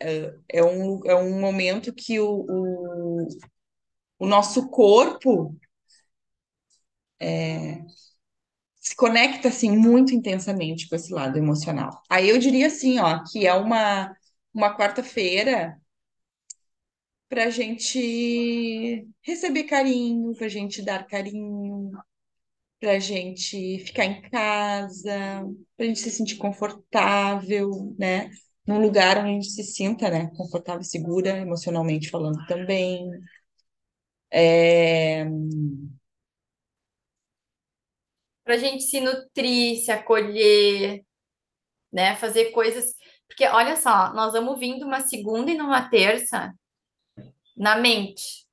é, 0.00 0.34
é 0.50 0.62
um, 0.64 1.00
é 1.06 1.14
um 1.14 1.40
momento 1.40 1.92
que 1.94 2.20
o, 2.20 2.44
o, 2.48 3.28
o 4.20 4.26
nosso 4.26 4.70
corpo 4.70 5.56
se 8.80 8.94
conecta 8.96 9.48
assim 9.48 9.70
muito 9.76 10.14
intensamente 10.14 10.88
com 10.88 10.96
esse 10.96 11.12
lado 11.12 11.36
emocional. 11.38 12.02
Aí 12.10 12.28
eu 12.28 12.38
diria 12.38 12.66
assim, 12.68 12.98
ó, 12.98 13.22
que 13.24 13.46
é 13.46 13.52
uma, 13.54 14.14
uma 14.54 14.76
quarta-feira 14.76 15.78
para 17.28 17.44
a 17.44 17.50
gente 17.50 19.06
receber 19.22 19.64
carinho, 19.64 20.34
para 20.34 20.46
a 20.46 20.48
gente 20.48 20.82
dar 20.82 21.06
carinho, 21.06 21.67
para 22.80 22.92
a 22.92 22.98
gente 22.98 23.80
ficar 23.80 24.04
em 24.04 24.22
casa, 24.30 25.10
para 25.76 25.84
a 25.84 25.88
gente 25.88 26.00
se 26.00 26.10
sentir 26.10 26.36
confortável, 26.36 27.94
né? 27.98 28.30
Num 28.66 28.80
lugar 28.80 29.18
onde 29.18 29.30
a 29.30 29.32
gente 29.32 29.50
se 29.50 29.64
sinta, 29.64 30.10
né? 30.10 30.30
Confortável 30.36 30.82
e 30.82 30.84
segura, 30.84 31.38
emocionalmente 31.38 32.10
falando 32.10 32.44
também. 32.46 33.10
É, 34.30 35.26
Para 38.44 38.54
a 38.54 38.58
gente 38.58 38.82
se 38.84 39.00
nutrir, 39.00 39.84
se 39.84 39.90
acolher, 39.90 41.04
né? 41.92 42.16
Fazer 42.16 42.50
coisas. 42.52 42.94
Porque 43.26 43.46
olha 43.46 43.76
só, 43.76 44.12
nós 44.14 44.32
vamos 44.32 44.58
vindo 44.58 44.86
uma 44.86 45.00
segunda 45.02 45.50
e 45.50 45.56
numa 45.56 45.88
terça 45.88 46.54
na 47.56 47.76
mente, 47.76 48.46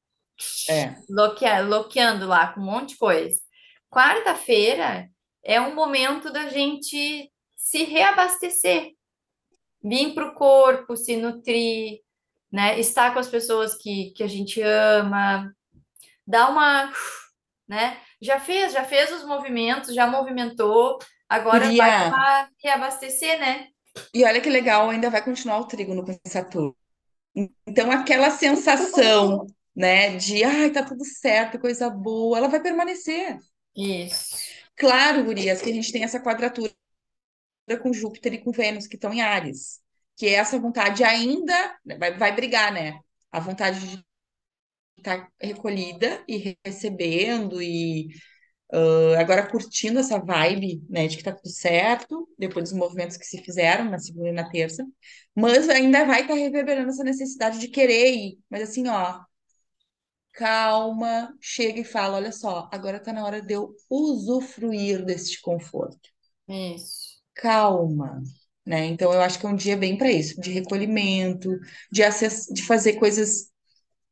é, 0.69 0.95
bloqueando 1.07 2.27
lá 2.27 2.53
com 2.53 2.61
um 2.61 2.65
monte 2.65 2.89
de 2.89 2.97
coisa. 2.97 3.44
Quarta-feira 3.89 5.09
é 5.43 5.59
um 5.61 5.73
momento 5.73 6.31
da 6.31 6.49
gente 6.49 7.31
se 7.55 7.83
reabastecer, 7.83 8.91
vir 9.83 10.13
para 10.13 10.27
o 10.27 10.33
corpo, 10.33 10.95
se 10.95 11.15
nutrir, 11.15 12.01
né? 12.51 12.79
Estar 12.79 13.13
com 13.13 13.19
as 13.19 13.27
pessoas 13.27 13.75
que, 13.75 14.11
que 14.11 14.23
a 14.23 14.27
gente 14.27 14.61
ama, 14.61 15.51
dar 16.25 16.49
uma, 16.49 16.91
né? 17.67 17.99
Já 18.21 18.39
fez, 18.39 18.73
já 18.73 18.83
fez 18.83 19.11
os 19.11 19.25
movimentos, 19.25 19.93
já 19.93 20.07
movimentou, 20.07 20.97
agora 21.29 21.65
vai 21.75 22.09
para 22.09 22.49
reabastecer, 22.61 23.39
né? 23.39 23.67
e 24.13 24.23
olha 24.23 24.41
que 24.41 24.49
legal, 24.49 24.89
ainda 24.89 25.09
vai 25.09 25.23
continuar 25.23 25.59
o 25.59 25.67
trígono 25.67 26.03
com 26.03 26.17
Saturno. 26.27 26.75
Então, 27.67 27.91
aquela 27.91 28.29
sensação, 28.31 29.45
né, 29.75 30.15
de 30.15 30.43
ai, 30.43 30.69
tá 30.69 30.83
tudo 30.83 31.03
certo, 31.03 31.59
coisa 31.59 31.89
boa, 31.89 32.37
ela 32.37 32.47
vai 32.47 32.61
permanecer. 32.61 33.37
Isso. 33.75 34.35
Claro, 34.75 35.23
gurias, 35.23 35.61
que 35.61 35.69
a 35.69 35.73
gente 35.73 35.91
tem 35.91 36.03
essa 36.03 36.19
quadratura 36.19 36.73
com 37.81 37.93
Júpiter 37.93 38.33
e 38.33 38.37
com 38.43 38.51
Vênus, 38.51 38.87
que 38.87 38.95
estão 38.95 39.13
em 39.13 39.21
Áries, 39.21 39.79
que 40.15 40.27
é 40.27 40.33
essa 40.33 40.59
vontade 40.59 41.03
ainda 41.03 41.77
vai, 41.99 42.17
vai 42.17 42.35
brigar, 42.35 42.71
né? 42.71 42.99
A 43.31 43.39
vontade 43.39 43.79
de 43.79 44.05
estar 44.97 45.29
recolhida 45.41 46.23
e 46.27 46.57
recebendo 46.65 47.61
e 47.61 48.07
ah, 48.73 49.19
agora 49.19 49.47
curtindo 49.49 49.99
essa 49.99 50.19
vibe, 50.19 50.83
né, 50.89 51.07
de 51.07 51.17
que 51.17 51.23
tá 51.23 51.31
tudo 51.33 51.49
certo, 51.49 52.27
depois 52.37 52.69
dos 52.69 52.77
movimentos 52.79 53.17
que 53.17 53.25
se 53.25 53.41
fizeram 53.43 53.85
na 53.89 53.99
segunda 53.99 54.29
e 54.29 54.33
na 54.33 54.49
terça, 54.49 54.85
mas 55.35 55.69
ainda 55.69 56.05
vai 56.05 56.21
estar 56.21 56.35
reverberando 56.35 56.89
essa 56.89 57.03
necessidade 57.03 57.59
de 57.59 57.67
querer 57.69 58.13
ir, 58.13 58.39
mas 58.49 58.63
assim, 58.63 58.87
ó, 58.89 59.19
calma, 60.35 61.35
chega 61.41 61.79
e 61.81 61.85
fala, 61.85 62.17
olha 62.17 62.31
só, 62.31 62.69
agora 62.71 62.99
tá 63.01 63.13
na 63.13 63.25
hora 63.25 63.41
de 63.41 63.53
eu 63.55 63.75
usufruir 63.89 65.03
deste 65.05 65.41
conforto. 65.41 66.09
Isso. 66.47 67.21
Calma, 67.35 68.23
né? 68.65 68.85
Então 68.85 69.13
eu 69.13 69.21
acho 69.21 69.39
que 69.39 69.45
é 69.45 69.49
um 69.49 69.55
dia 69.55 69.75
bem 69.77 69.97
para 69.97 70.11
isso, 70.11 70.39
de 70.39 70.51
recolhimento, 70.51 71.49
de 71.91 72.03
acess... 72.03 72.47
de 72.53 72.63
fazer 72.63 72.93
coisas 72.93 73.51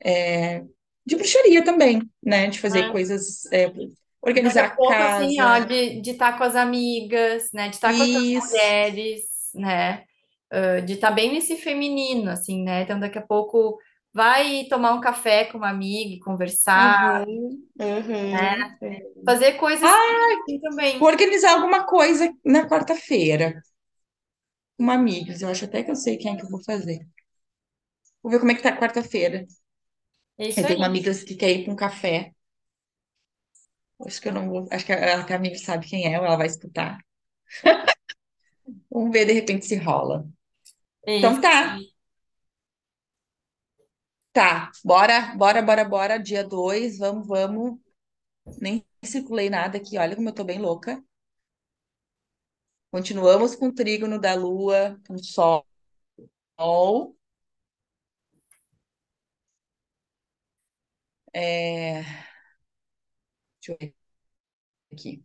é, 0.04 0.62
de 1.06 1.16
bruxaria 1.18 1.64
também, 1.66 2.02
né? 2.24 2.48
De 2.50 2.60
fazer 2.60 2.86
É. 2.86 2.92
coisas, 2.92 3.46
é, 3.54 3.74
organizar 4.22 4.66
a 4.66 4.76
pouco, 4.76 5.04
assim, 5.04 5.40
ó, 5.42 5.60
casa. 5.60 5.66
de 5.66 6.02
de 6.02 6.12
estar 6.12 6.38
com 6.38 6.44
as 6.44 6.56
amigas, 6.56 7.52
né? 7.54 7.70
De 7.70 7.76
estar 7.76 7.96
com 7.96 8.04
outras 8.04 8.26
Isso. 8.26 8.50
mulheres, 8.50 9.24
né? 9.56 10.06
Ah, 10.52 10.80
de 10.82 10.94
estar 10.94 11.12
bem 11.12 11.34
nesse 11.34 11.58
feminino, 11.58 12.30
assim, 12.32 12.64
né? 12.64 12.84
Então, 12.84 13.00
daqui 13.00 13.18
a 13.18 13.22
pouco 13.22 13.80
vai 14.14 14.66
tomar 14.70 14.94
um 14.94 15.02
café 15.02 15.46
com 15.46 15.58
uma 15.60 15.70
amiga 15.70 16.16
e 16.16 16.20
conversar, 16.20 17.26
Uhum, 17.26 17.68
uhum. 17.80 18.56
né? 18.56 18.78
Fazer 19.26 19.54
coisas 19.54 19.92
Ah, 19.92 20.38
assim 20.42 20.60
também. 20.62 21.10
organizar 21.10 21.54
alguma 21.54 21.86
coisa 21.86 22.34
na 22.46 22.68
quarta-feira. 22.68 23.62
Com 24.78 24.92
amigos, 24.92 25.42
eu 25.42 25.50
acho 25.50 25.66
até 25.66 25.82
que 25.84 25.90
eu 25.90 25.96
sei 25.96 26.16
quem 26.18 26.34
é 26.34 26.38
que 26.38 26.46
eu 26.46 26.50
vou 26.50 26.64
fazer. 26.64 27.00
Vou 28.22 28.32
ver 28.32 28.40
como 28.40 28.52
é 28.52 28.56
que 28.56 28.64
tá 28.64 28.70
a 28.72 28.80
quarta-feira. 28.82 29.46
É 30.38 30.48
isso 30.50 30.62
Eu 30.62 30.66
tenho 30.66 30.80
uma 30.80 30.88
amiga 30.88 31.12
que 31.14 31.36
quer 31.36 31.52
ir 31.52 31.64
para 31.64 31.74
um 31.74 31.76
café. 31.76 32.34
Acho 34.06 34.22
que 34.22 34.28
eu 34.30 34.34
não 34.34 34.50
vou. 34.50 34.68
Acho 34.72 34.86
que 34.86 34.94
a, 34.94 35.24
Camille 35.26 35.58
sabe 35.58 35.88
quem 35.88 36.14
é, 36.14 36.20
ou 36.20 36.26
ela 36.26 36.38
vai 36.38 36.46
escutar. 36.48 36.98
Vamos 38.90 39.12
ver 39.12 39.26
de 39.26 39.34
repente 39.34 39.66
se 39.66 39.76
rola. 39.78 40.26
É 41.06 41.16
Então 41.18 41.40
isso. 41.40 41.42
tá. 41.42 41.84
Tá, 44.34 44.72
bora, 44.84 45.34
bora, 45.38 45.62
bora, 45.62 45.84
bora. 45.86 46.18
Dia 46.20 46.44
2, 46.44 46.98
vamos, 46.98 47.28
vamos. 47.28 47.80
Nem 48.62 48.86
circulei 49.06 49.50
nada 49.50 49.78
aqui, 49.80 49.98
olha 50.00 50.16
como 50.16 50.30
eu 50.30 50.34
tô 50.36 50.44
bem 50.46 50.60
louca. 50.60 51.04
Continuamos 52.92 53.56
com 53.56 53.68
o 53.68 53.74
trígono 53.76 54.18
da 54.20 54.34
Lua, 54.36 54.98
com 55.06 55.16
o 55.16 55.20
Sol. 55.24 55.66
É... 61.34 62.04
Deixa 63.60 63.72
eu 63.74 63.78
ver 63.80 63.96
aqui. 64.94 65.24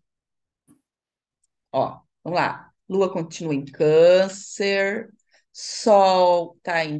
Ó, 1.72 2.00
vamos 2.24 2.38
lá. 2.40 2.72
Lua 2.88 3.10
continua 3.12 3.54
em 3.54 3.64
Câncer, 3.64 5.10
Sol 5.52 6.58
tá 6.62 6.84
em 6.84 6.98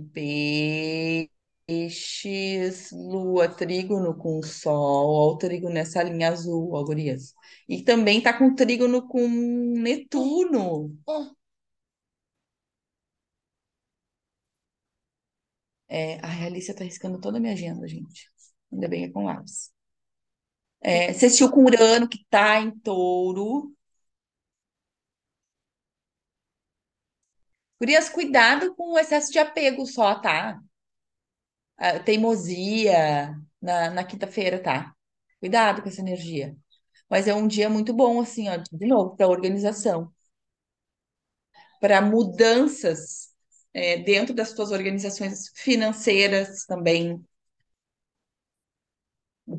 Peixes, 1.68 2.90
Lua 2.92 3.46
trígono 3.48 4.16
com 4.16 4.42
Sol, 4.42 4.72
ó, 4.74 5.32
o 5.34 5.38
trígono 5.38 5.74
nessa 5.74 6.02
linha 6.02 6.30
azul, 6.30 6.72
ó, 6.72 6.82
gurias. 6.82 7.34
E 7.68 7.82
também 7.84 8.22
tá 8.22 8.32
com 8.36 8.54
trígono 8.54 9.06
com 9.06 9.28
Netuno. 9.28 10.96
É, 15.88 16.18
a 16.24 16.44
Alicia 16.46 16.74
tá 16.74 16.84
riscando 16.84 17.20
toda 17.20 17.38
a 17.38 17.40
minha 17.40 17.52
agenda, 17.54 17.86
gente. 17.88 18.30
Ainda 18.72 18.88
bem 18.88 19.04
que 19.04 19.10
é 19.10 19.12
com 19.12 19.24
lápis. 19.24 19.72
É, 20.80 21.12
sextil 21.12 21.50
com 21.50 21.64
Urano, 21.64 22.08
que 22.08 22.24
tá 22.30 22.60
em 22.60 22.70
touro. 22.70 23.72
Gurias, 27.80 28.08
cuidado 28.08 28.72
com 28.76 28.92
o 28.92 28.98
excesso 29.00 29.32
de 29.32 29.38
apego 29.40 29.84
só, 29.86 30.14
tá? 30.20 30.60
Teimosia 32.04 33.36
na, 33.60 33.90
na 33.90 34.04
quinta-feira, 34.04 34.60
tá? 34.62 34.94
Cuidado 35.40 35.82
com 35.82 35.88
essa 35.88 36.00
energia. 36.00 36.56
Mas 37.10 37.28
é 37.28 37.34
um 37.34 37.48
dia 37.48 37.70
muito 37.70 37.94
bom, 37.94 38.20
assim, 38.20 38.48
ó, 38.48 38.56
de 38.58 38.86
novo, 38.86 39.16
para 39.16 39.28
organização. 39.28 40.12
Para 41.80 42.00
mudanças 42.02 43.28
é, 43.72 43.98
dentro 43.98 44.34
das 44.34 44.50
suas 44.50 44.70
organizações 44.72 45.50
financeiras 45.54 46.64
também. 46.66 47.22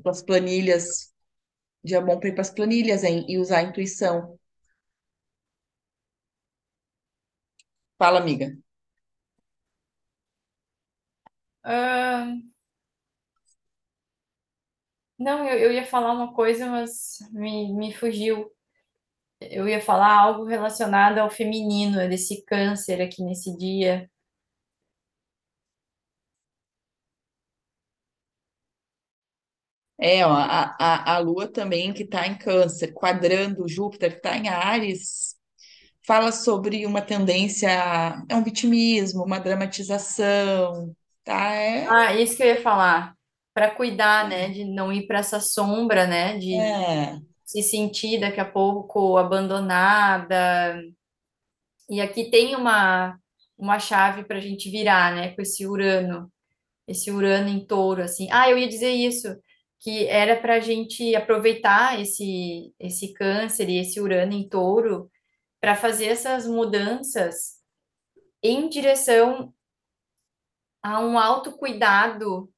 Das 0.06 0.22
planilhas. 0.24 1.12
Dia 1.84 2.02
bom 2.02 2.20
para 2.20 2.30
ir 2.30 2.34
para 2.34 2.42
as 2.42 2.52
planilhas 2.52 3.04
hein, 3.04 3.26
e 3.30 3.38
usar 3.40 3.60
a 3.60 3.64
intuição. 3.64 4.40
Fala, 7.98 8.20
amiga. 8.20 8.48
Não, 15.18 15.46
eu, 15.48 15.58
eu 15.60 15.72
ia 15.74 15.86
falar 15.86 16.14
uma 16.14 16.34
coisa, 16.34 16.66
mas 16.68 17.18
me, 17.32 17.74
me 17.74 17.94
fugiu. 17.94 18.50
Eu 19.42 19.68
ia 19.70 19.82
falar 19.82 20.14
algo 20.20 20.46
relacionado 20.46 21.20
ao 21.20 21.30
feminino, 21.32 21.98
desse 22.10 22.44
câncer 22.46 23.02
aqui 23.02 23.24
nesse 23.24 23.56
dia. 23.58 24.10
É, 30.02 30.26
ó, 30.26 30.32
a, 30.32 30.76
a, 30.80 31.16
a 31.16 31.20
Lua 31.20 31.48
também, 31.52 31.94
que 31.94 32.04
está 32.04 32.26
em 32.26 32.38
Câncer, 32.38 32.94
quadrando 32.94 33.68
Júpiter, 33.68 34.12
que 34.12 34.18
está 34.18 34.38
em 34.38 34.48
Áries, 34.48 35.36
fala 36.08 36.32
sobre 36.32 36.86
uma 36.86 37.02
tendência, 37.02 37.70
é 38.30 38.36
um 38.36 38.44
vitimismo, 38.44 39.24
uma 39.26 39.40
dramatização, 39.40 40.96
tá? 41.30 41.54
É, 41.54 41.88
Ah, 41.88 42.16
isso 42.16 42.36
que 42.36 42.44
eu 42.44 42.48
ia 42.48 42.62
falar. 42.62 43.14
Para 43.54 43.72
cuidar, 43.72 44.28
né, 44.30 44.50
de 44.50 44.64
não 44.64 44.92
ir 44.92 45.08
para 45.08 45.20
essa 45.20 45.40
sombra, 45.40 46.08
né, 46.08 46.38
de 46.38 46.56
é, 46.56 47.18
se 47.44 47.62
sentir 47.62 48.20
daqui 48.20 48.40
a 48.40 48.46
pouco 48.46 49.18
abandonada. 49.18 50.82
E 51.90 52.00
aqui 52.00 52.30
tem 52.30 52.56
uma, 52.56 53.18
uma 53.58 53.80
chave 53.80 54.24
para 54.24 54.38
a 54.38 54.42
gente 54.42 54.70
virar, 54.70 55.16
né, 55.16 55.30
com 55.36 55.42
esse 55.42 55.66
Urano, 55.66 56.32
esse 56.88 57.12
Urano 57.12 57.50
em 57.50 57.66
touro, 57.66 58.04
assim. 58.04 58.28
Ah, 58.32 58.50
eu 58.50 58.58
ia 58.58 58.68
dizer 58.68 58.92
isso, 58.92 59.36
que 59.80 60.06
era 60.08 60.36
para 60.36 60.56
a 60.56 60.60
gente 60.60 61.16
aproveitar 61.16 62.00
esse, 62.00 62.74
esse 62.80 63.14
câncer 63.14 63.70
e 63.70 63.80
esse 63.80 64.00
Urano 64.00 64.34
em 64.34 64.48
touro 64.48 65.10
para 65.60 65.76
fazer 65.76 66.06
essas 66.06 66.48
mudanças 66.48 67.60
em 68.42 68.70
direção 68.70 69.54
a 70.82 71.00
um 71.00 71.18
autocuidado 71.18 72.50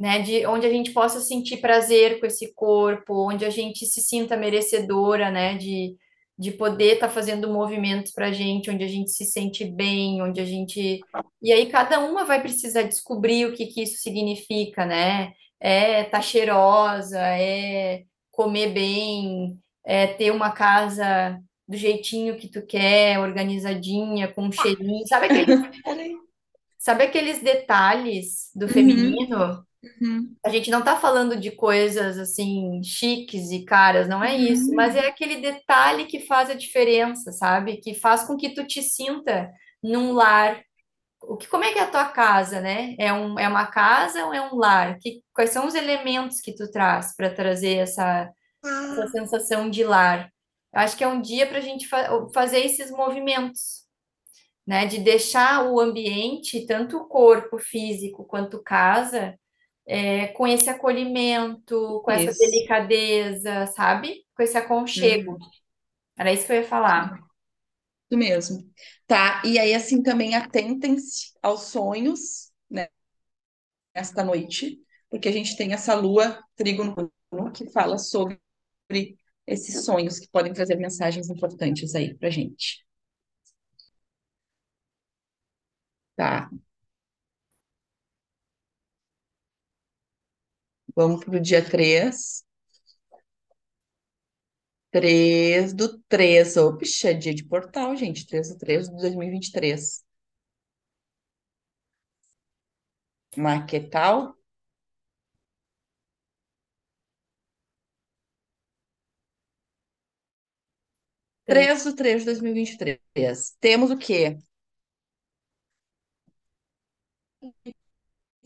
né? 0.00 0.20
De 0.20 0.46
onde 0.46 0.66
a 0.66 0.70
gente 0.70 0.92
possa 0.92 1.20
sentir 1.20 1.58
prazer 1.58 2.18
com 2.18 2.26
esse 2.26 2.54
corpo, 2.54 3.30
onde 3.30 3.44
a 3.44 3.50
gente 3.50 3.84
se 3.84 4.00
sinta 4.00 4.34
merecedora, 4.34 5.30
né? 5.30 5.58
De, 5.58 5.94
de 6.38 6.52
poder 6.52 6.94
estar 6.94 7.10
fazendo 7.10 7.52
movimentos 7.52 8.10
para 8.10 8.28
a 8.28 8.32
gente, 8.32 8.70
onde 8.70 8.82
a 8.82 8.88
gente 8.88 9.10
se 9.10 9.26
sente 9.26 9.62
bem, 9.66 10.22
onde 10.22 10.40
a 10.40 10.44
gente. 10.46 11.00
E 11.42 11.52
aí 11.52 11.66
cada 11.66 12.00
uma 12.00 12.24
vai 12.24 12.40
precisar 12.40 12.84
descobrir 12.84 13.44
o 13.44 13.52
que 13.52 13.66
que 13.66 13.82
isso 13.82 14.00
significa, 14.00 14.86
né? 14.86 15.34
É 15.60 16.00
estar 16.00 16.22
cheirosa, 16.22 17.18
é 17.20 18.04
comer 18.30 18.72
bem, 18.72 19.58
é 19.84 20.06
ter 20.06 20.30
uma 20.30 20.50
casa 20.50 21.38
do 21.68 21.76
jeitinho 21.76 22.38
que 22.38 22.48
tu 22.48 22.64
quer, 22.64 23.18
organizadinha, 23.20 24.28
com 24.32 24.44
um 24.44 24.52
cheirinho. 24.52 25.06
Sabe 25.06 25.26
aqueles, 25.26 25.60
peraí. 25.84 26.29
Sabe 26.80 27.04
aqueles 27.04 27.42
detalhes 27.42 28.50
do 28.56 28.68
Uhum, 28.68 29.26
feminino? 29.28 29.66
uhum, 29.84 30.36
A 30.44 30.48
gente 30.50 30.70
não 30.70 30.82
tá 30.82 30.96
falando 30.98 31.36
de 31.38 31.50
coisas 31.50 32.18
assim 32.18 32.82
chiques 32.82 33.50
e 33.50 33.64
caras, 33.64 34.08
não 34.08 34.24
é 34.24 34.36
isso, 34.36 34.72
mas 34.74 34.94
uhum. 34.94 34.96
é 34.96 35.06
aquele 35.08 35.36
detalhe 35.40 36.06
que 36.06 36.20
faz 36.20 36.48
a 36.50 36.54
diferença, 36.54 37.30
sabe? 37.32 37.76
Que 37.78 37.94
faz 37.94 38.24
com 38.24 38.36
que 38.36 38.54
tu 38.54 38.66
te 38.66 38.82
sinta 38.82 39.50
num 39.82 40.12
lar. 40.12 40.62
O 41.22 41.36
que, 41.36 41.48
como 41.48 41.64
é 41.64 41.72
que 41.72 41.78
é 41.78 41.82
a 41.82 41.90
tua 41.90 42.06
casa, 42.06 42.60
né? 42.60 42.94
É 42.98 43.12
um, 43.12 43.38
é 43.38 43.48
uma 43.48 43.66
casa 43.66 44.24
ou 44.26 44.34
é 44.34 44.40
um 44.42 44.56
lar? 44.56 44.98
Que, 45.00 45.22
quais 45.34 45.50
são 45.50 45.66
os 45.66 45.74
elementos 45.74 46.40
que 46.40 46.54
tu 46.54 46.70
traz 46.70 47.14
para 47.16 47.30
trazer 47.34 47.76
essa, 47.78 48.30
essa 48.90 49.08
sensação 49.08 49.70
de 49.70 49.84
lar? 49.84 50.30
Eu 50.74 50.80
acho 50.80 50.96
que 50.96 51.04
é 51.04 51.08
um 51.08 51.20
dia 51.20 51.46
para 51.46 51.58
a 51.58 51.60
gente 51.62 51.88
fa 51.88 52.08
fazer 52.34 52.60
esses 52.60 52.90
movimentos, 52.90 53.79
né? 54.66 54.86
De 54.86 54.98
deixar 55.00 55.66
o 55.70 55.80
ambiente, 55.80 56.66
tanto 56.66 56.98
o 56.98 57.08
corpo 57.08 57.58
físico 57.58 58.24
quanto 58.24 58.62
casa 58.62 59.38
é, 59.86 60.28
com 60.28 60.46
esse 60.46 60.70
acolhimento, 60.70 62.00
com 62.04 62.10
essa 62.10 62.32
Isso. 62.32 62.38
delicadeza, 62.38 63.66
sabe? 63.68 64.24
Com 64.36 64.42
esse 64.42 64.58
Uhum, 64.94 65.16
aconchego. 65.16 65.38
Era 66.18 66.32
isso 66.32 66.46
que 66.46 66.52
eu 66.52 66.56
ia 66.58 66.64
falar. 66.68 67.18
isso 68.10 68.18
mesmo. 68.18 68.70
Tá, 69.06 69.42
e 69.44 69.58
aí 69.58 69.74
assim 69.74 70.02
também 70.02 70.34
atentem-se 70.34 71.32
aos 71.42 71.62
sonhos, 71.64 72.50
né, 72.68 72.88
nesta 73.94 74.24
noite, 74.24 74.78
porque 75.08 75.28
a 75.28 75.32
gente 75.32 75.56
tem 75.56 75.72
essa 75.72 75.94
lua 75.94 76.42
trígono 76.56 76.94
que 77.54 77.70
fala 77.70 77.98
sobre 77.98 78.38
esses 79.46 79.84
sonhos 79.84 80.18
que 80.18 80.28
podem 80.30 80.52
trazer 80.52 80.76
mensagens 80.76 81.28
importantes 81.30 81.94
aí 81.94 82.14
pra 82.16 82.30
gente. 82.30 82.84
Tá, 86.20 86.50
vamos 90.94 91.24
pro 91.24 91.40
dia 91.40 91.62
3. 91.64 92.44
3 94.92 95.72
do 95.72 95.98
3. 96.08 96.56
Ops, 96.56 97.04
é 97.04 97.12
dia 97.14 97.34
de 97.34 97.44
portal, 97.44 97.96
gente. 97.96 98.24
3 98.26 98.48
do 98.50 98.58
3 98.58 98.88
de 98.88 98.96
2023. 98.96 100.04
Maquetal. 103.44 104.16
Três. 111.44 111.66
3 111.66 111.84
do 111.84 111.94
3 111.96 112.20
de 112.20 112.24
2023. 112.26 113.56
Temos 113.60 113.90
o 113.90 113.96
quê? 113.98 114.38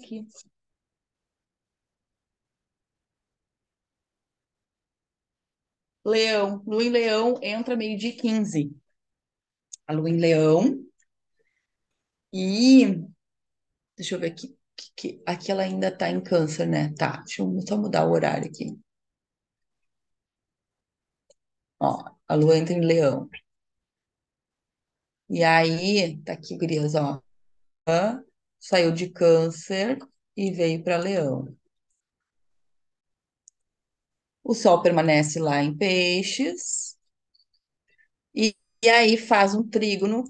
Aqui. 0.04 0.26
Leão. 6.04 6.62
Lua 6.66 6.82
em 6.82 6.88
Leão 6.90 7.38
entra 7.42 7.76
meio-dia 7.76 8.08
e 8.10 8.16
15. 8.16 8.74
A 9.88 9.92
Lua 9.94 10.10
em 10.10 10.18
Leão. 10.18 10.84
E 12.32 13.06
deixa 13.96 14.14
eu 14.14 14.20
ver 14.20 14.28
aqui. 14.32 14.56
que- 14.96 15.22
Aqui 15.26 15.50
ela 15.52 15.62
ainda 15.64 15.90
tá 15.96 16.08
em 16.10 16.20
câncer, 16.22 16.66
né? 16.66 16.92
Tá, 16.96 17.18
deixa 17.22 17.42
eu 17.42 17.60
só 17.68 17.76
mudar 17.76 18.06
o 18.06 18.12
horário 18.12 18.48
aqui. 18.48 18.78
Ó, 21.78 21.90
a 22.28 22.34
Lua 22.34 22.56
entra 22.58 22.74
em 22.74 22.80
Leão. 22.84 23.28
E 25.28 25.44
aí, 25.44 26.16
tá 26.24 26.32
aqui, 26.34 26.56
gurias, 26.58 26.94
ó. 26.94 27.20
Saiu 28.64 28.92
de 28.92 29.10
Câncer 29.10 29.98
e 30.34 30.50
veio 30.50 30.82
para 30.82 30.96
Leão. 30.96 31.54
O 34.42 34.54
Sol 34.54 34.80
permanece 34.80 35.38
lá 35.38 35.62
em 35.62 35.76
Peixes 35.76 36.96
e, 38.34 38.56
e 38.82 38.88
aí 38.88 39.18
faz 39.18 39.54
um 39.54 39.68
trígono 39.68 40.24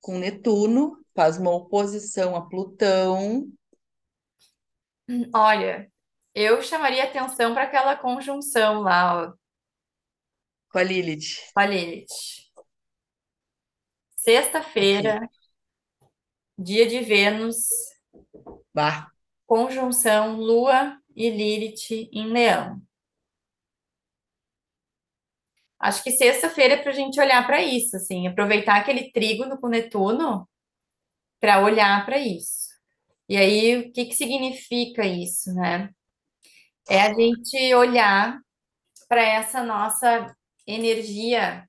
com 0.00 0.18
Netuno, 0.18 1.04
faz 1.14 1.36
uma 1.36 1.50
oposição 1.50 2.34
a 2.34 2.48
Plutão. 2.48 3.46
Olha, 5.34 5.92
eu 6.34 6.62
chamaria 6.62 7.04
atenção 7.04 7.52
para 7.52 7.64
aquela 7.64 7.94
conjunção 7.94 8.80
lá, 8.80 9.22
ó, 9.22 9.34
Com 10.70 10.78
a 10.78 10.82
Lilith. 10.82 11.36
com 11.52 11.60
a 11.60 11.66
Lilith. 11.66 12.06
Sexta-feira, 14.16 15.20
dia 16.58 16.86
de 16.86 17.00
Vênus, 17.00 17.66
Bah. 18.74 19.10
conjunção 19.46 20.36
Lua 20.36 20.98
e 21.14 21.30
Lilith 21.30 22.08
em 22.12 22.26
Leão. 22.28 22.80
Acho 25.78 26.02
que 26.02 26.10
sexta-feira 26.10 26.74
é 26.74 26.76
para 26.78 26.90
a 26.90 26.94
gente 26.94 27.20
olhar 27.20 27.46
para 27.46 27.62
isso, 27.62 27.96
assim, 27.96 28.26
aproveitar 28.26 28.76
aquele 28.76 29.12
trígono 29.12 29.58
com 29.58 29.68
Netuno 29.68 30.48
para 31.38 31.62
olhar 31.62 32.04
para 32.06 32.18
isso. 32.18 32.66
E 33.28 33.36
aí, 33.36 33.76
o 33.76 33.92
que 33.92 34.06
que 34.06 34.14
significa 34.14 35.04
isso, 35.04 35.52
né? 35.54 35.90
É 36.88 37.02
a 37.02 37.12
gente 37.12 37.74
olhar 37.74 38.40
para 39.08 39.22
essa 39.22 39.62
nossa 39.62 40.34
energia 40.66 41.68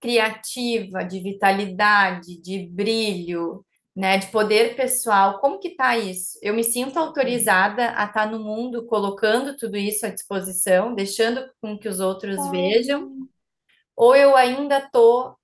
criativa, 0.00 1.02
de 1.04 1.20
vitalidade, 1.20 2.40
de 2.40 2.66
brilho, 2.68 3.64
né, 3.94 4.18
de 4.18 4.28
poder 4.28 4.76
pessoal. 4.76 5.40
Como 5.40 5.58
que 5.58 5.70
tá 5.70 5.96
isso? 5.98 6.38
Eu 6.42 6.54
me 6.54 6.62
sinto 6.62 6.98
autorizada 6.98 7.92
a 7.96 8.04
estar 8.04 8.30
no 8.30 8.38
mundo 8.38 8.86
colocando 8.86 9.56
tudo 9.56 9.76
isso 9.76 10.06
à 10.06 10.08
disposição, 10.08 10.94
deixando 10.94 11.44
com 11.60 11.76
que 11.76 11.88
os 11.88 11.98
outros 12.00 12.36
vejam, 12.50 13.10
ou 13.96 14.14
eu 14.14 14.36
ainda 14.36 14.80
tô 14.80 15.36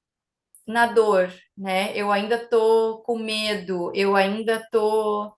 na 0.67 0.87
dor, 0.87 1.33
né? 1.57 1.97
Eu 1.97 2.11
ainda 2.13 2.39
tô 2.39 3.03
com 3.05 3.19
medo, 3.19 3.91
eu 3.95 4.17
ainda 4.17 4.67
tô 4.71 5.35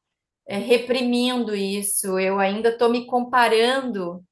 é, 0.46 0.58
reprimindo 0.58 1.54
isso, 1.54 2.18
eu 2.18 2.38
ainda 2.38 2.76
tô 2.76 2.88
me 2.88 3.06
comparando 3.06 4.22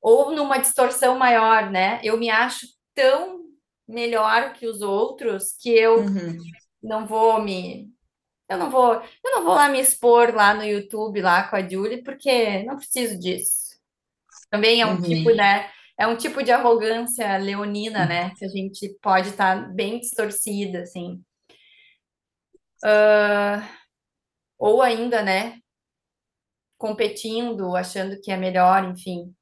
ou 0.00 0.32
numa 0.34 0.58
distorção 0.58 1.18
maior, 1.18 1.70
né? 1.70 2.00
Eu 2.04 2.16
me 2.18 2.30
acho 2.30 2.66
tão 2.94 3.40
melhor 3.88 4.52
que 4.54 4.66
os 4.66 4.82
outros 4.82 5.52
que 5.60 5.70
eu 5.70 6.06
Uhum. 6.06 6.56
não 6.82 7.06
vou 7.06 7.42
me 7.42 7.90
eu 8.48 8.58
não 8.58 8.70
vou 8.70 8.94
eu 8.94 9.32
não 9.32 9.44
vou 9.44 9.54
lá 9.54 9.68
me 9.68 9.80
expor 9.80 10.34
lá 10.34 10.54
no 10.54 10.64
YouTube 10.64 11.22
lá 11.22 11.48
com 11.48 11.56
a 11.56 11.68
Julie 11.68 12.02
porque 12.04 12.62
não 12.64 12.76
preciso 12.76 13.18
disso. 13.18 13.70
Também 14.50 14.80
é 14.80 14.86
um 14.86 15.00
Uhum. 15.00 15.02
tipo, 15.02 15.30
né? 15.34 15.70
É 15.98 16.06
um 16.06 16.16
tipo 16.16 16.42
de 16.42 16.50
arrogância 16.52 17.36
leonina, 17.38 18.06
né? 18.06 18.30
Que 18.36 18.44
a 18.44 18.48
gente 18.48 18.88
pode 19.02 19.28
estar 19.30 19.72
bem 19.74 20.00
distorcida, 20.00 20.82
assim. 20.82 21.22
Ah, 22.82 23.68
ou 24.58 24.82
ainda, 24.82 25.22
né? 25.22 25.60
Competindo, 26.76 27.76
achando 27.76 28.20
que 28.20 28.32
é 28.32 28.36
melhor, 28.36 28.84
enfim. 28.84 29.32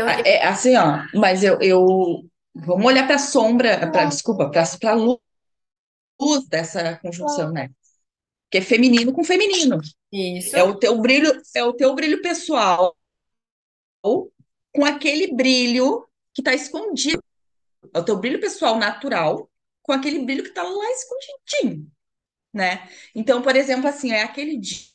Então, 0.00 0.08
Ah, 0.08 0.20
É 0.24 0.46
assim, 0.46 0.76
ó, 0.76 1.04
mas 1.14 1.42
eu, 1.42 1.60
eu 1.60 2.24
vamos 2.54 2.86
olhar 2.86 3.06
para 3.06 3.16
a 3.16 3.18
sombra, 3.18 3.90
para 3.90 4.06
desculpa, 4.06 4.50
para 4.50 4.90
a 4.90 4.94
luz 4.94 5.18
dessa 6.48 6.96
conjunção, 6.98 7.52
né? 7.52 7.70
Que 8.50 8.58
é 8.58 8.60
feminino 8.60 9.12
com 9.12 9.22
feminino. 9.22 9.80
isso. 10.12 10.56
É 10.56 10.62
o 10.62 10.74
teu 10.74 11.00
brilho, 11.00 11.30
é 11.54 11.64
o 11.64 11.72
teu 11.72 11.94
brilho 11.94 12.20
pessoal 12.22 12.96
com 14.02 14.84
aquele 14.84 15.34
brilho 15.34 16.06
que 16.34 16.40
está 16.40 16.54
escondido. 16.54 17.22
É 17.94 17.98
o 17.98 18.04
teu 18.04 18.16
brilho 18.18 18.40
pessoal 18.40 18.76
natural 18.76 19.50
com 19.82 19.92
aquele 19.92 20.20
brilho 20.24 20.42
que 20.42 20.50
está 20.50 20.62
lá 20.62 20.84
escondidinho, 20.90 21.90
né? 22.52 22.88
Então, 23.14 23.42
por 23.42 23.56
exemplo, 23.56 23.88
assim, 23.88 24.12
é 24.12 24.22
aquele 24.22 24.56
dia, 24.58 24.86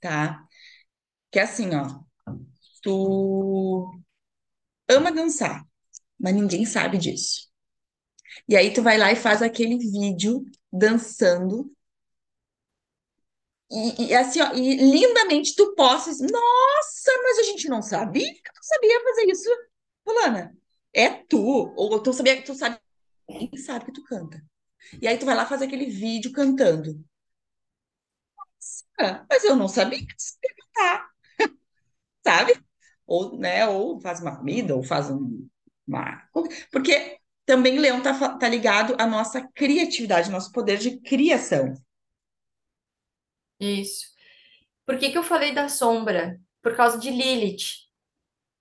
tá? 0.00 0.44
Que 1.30 1.38
é 1.40 1.42
assim, 1.42 1.74
ó, 1.74 2.00
tu 2.86 3.90
ama 4.88 5.12
dançar, 5.12 5.62
mas 6.20 6.34
ninguém 6.34 6.64
sabe 6.66 6.98
disso. 6.98 7.48
E 8.48 8.56
aí 8.56 8.72
tu 8.72 8.82
vai 8.82 8.98
lá 8.98 9.12
e 9.12 9.16
faz 9.16 9.42
aquele 9.42 9.78
vídeo 9.78 10.44
dançando 10.72 11.70
e, 13.70 14.08
e 14.10 14.14
assim, 14.14 14.40
ó, 14.40 14.52
e 14.54 14.76
lindamente 14.76 15.54
tu 15.56 15.74
posta, 15.74 16.10
assim, 16.10 16.26
nossa, 16.30 17.10
mas 17.22 17.38
a 17.40 17.42
gente 17.44 17.68
não 17.68 17.82
sabia 17.82 18.24
que 18.32 18.52
tu 18.52 18.60
sabia 18.62 19.02
fazer 19.02 19.26
isso, 19.30 19.48
fulana. 20.04 20.56
É 20.94 21.10
tu, 21.10 21.38
ou 21.76 22.00
tu 22.02 22.12
sabia 22.12 22.36
que 22.36 22.42
tu 22.44 22.54
sabe, 22.54 22.78
ninguém 23.28 23.58
sabe 23.58 23.86
que 23.86 23.92
tu 23.92 24.04
canta. 24.04 24.42
E 25.02 25.08
aí 25.08 25.18
tu 25.18 25.26
vai 25.26 25.34
lá 25.36 25.44
e 25.44 25.48
faz 25.48 25.62
aquele 25.62 25.86
vídeo 25.86 26.32
cantando. 26.32 27.04
Ah, 28.98 29.24
mas 29.30 29.44
eu 29.44 29.56
não 29.56 29.68
sabia 29.68 29.98
que 30.00 30.14
tu 30.16 30.22
sabia 30.22 30.54
cantar, 30.74 31.10
sabe? 32.24 32.65
Ou, 33.06 33.38
né, 33.38 33.66
ou 33.66 34.00
faz 34.00 34.20
uma 34.20 34.36
comida, 34.36 34.74
ou 34.74 34.82
faz 34.82 35.10
um, 35.10 35.46
uma... 35.86 36.28
Porque 36.72 37.18
também 37.44 37.78
Leão 37.78 38.02
tá, 38.02 38.36
tá 38.36 38.48
ligado 38.48 38.96
à 38.98 39.06
nossa 39.06 39.48
criatividade, 39.54 40.30
nosso 40.30 40.50
poder 40.50 40.78
de 40.78 40.98
criação. 40.98 41.74
Isso. 43.60 44.06
Por 44.84 44.98
que 44.98 45.10
que 45.10 45.18
eu 45.18 45.22
falei 45.22 45.54
da 45.54 45.68
sombra? 45.68 46.40
Por 46.62 46.76
causa 46.76 46.98
de 46.98 47.10
Lilith. 47.10 47.86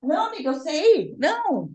Não, 0.02 0.28
amiga, 0.28 0.50
eu 0.50 0.54
sei. 0.56 1.16
Não. 1.18 1.72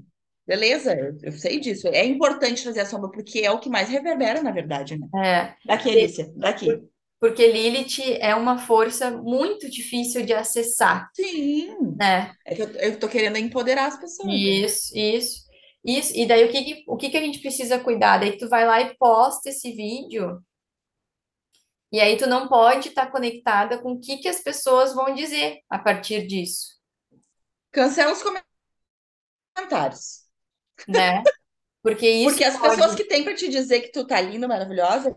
Beleza, 0.47 0.95
eu, 0.95 1.17
eu 1.23 1.33
sei 1.33 1.61
disso. 1.61 1.89
É 1.89 2.05
importante 2.05 2.63
trazer 2.63 2.81
a 2.81 2.87
sombra, 2.87 3.11
porque 3.11 3.41
é 3.41 3.51
o 3.51 3.61
que 3.61 3.69
mais 3.69 3.89
reverbera, 3.89 4.43
na 4.43 4.51
verdade, 4.51 4.99
né? 4.99 5.09
É, 5.25 5.57
Daqui, 5.65 5.91
Alicia, 5.91 6.33
daqui. 6.37 6.67
Porque 7.21 7.47
Lilith 7.47 8.01
é 8.19 8.35
uma 8.35 8.59
força 8.59 9.11
muito 9.11 9.71
difícil 9.71 10.25
de 10.25 10.33
acessar, 10.33 11.11
Sim. 11.15 11.95
né? 11.97 12.35
É 12.47 12.55
que 12.57 12.63
eu, 12.63 12.71
eu 12.73 12.99
tô 12.99 13.09
querendo 13.09 13.37
empoderar 13.37 13.87
as 13.89 14.01
pessoas. 14.01 14.27
né? 14.29 14.35
Isso, 14.35 14.97
isso. 14.97 15.51
Isso, 15.85 16.13
e 16.15 16.27
daí 16.27 16.45
o 16.45 16.51
que 16.51 16.85
o 16.87 16.97
que 16.97 17.09
que 17.11 17.17
a 17.17 17.23
gente 17.23 17.39
precisa 17.41 17.79
cuidar? 17.79 18.19
Daí 18.19 18.37
tu 18.37 18.49
vai 18.49 18.67
lá 18.67 18.81
e 18.83 18.95
posta 18.99 19.49
esse 19.49 19.73
vídeo, 19.73 20.43
e 21.93 21.99
aí 22.01 22.17
tu 22.19 22.27
não 22.27 22.49
pode 22.49 22.89
estar 22.89 23.11
conectada 23.11 23.79
com 23.79 23.93
o 23.93 24.01
que 24.01 24.19
que 24.19 24.29
as 24.29 24.41
pessoas 24.43 24.95
vão 24.95 25.15
dizer 25.15 25.61
a 25.71 25.79
partir 25.79 26.27
disso, 26.27 26.79
Cancela 27.73 28.13
os 28.13 28.23
comentários. 29.57 30.21
né? 30.87 31.23
Porque 31.83 32.09
isso 32.11 32.31
Porque 32.31 32.45
as 32.45 32.59
pode- 32.59 32.77
pessoas 32.77 32.95
que 32.95 33.05
têm 33.05 33.25
para 33.25 33.35
te 33.35 33.49
dizer 33.49 33.81
que 33.81 33.91
tu 33.91 34.07
tá 34.07 34.21
linda, 34.21 34.47
maravilhosa, 34.47 35.17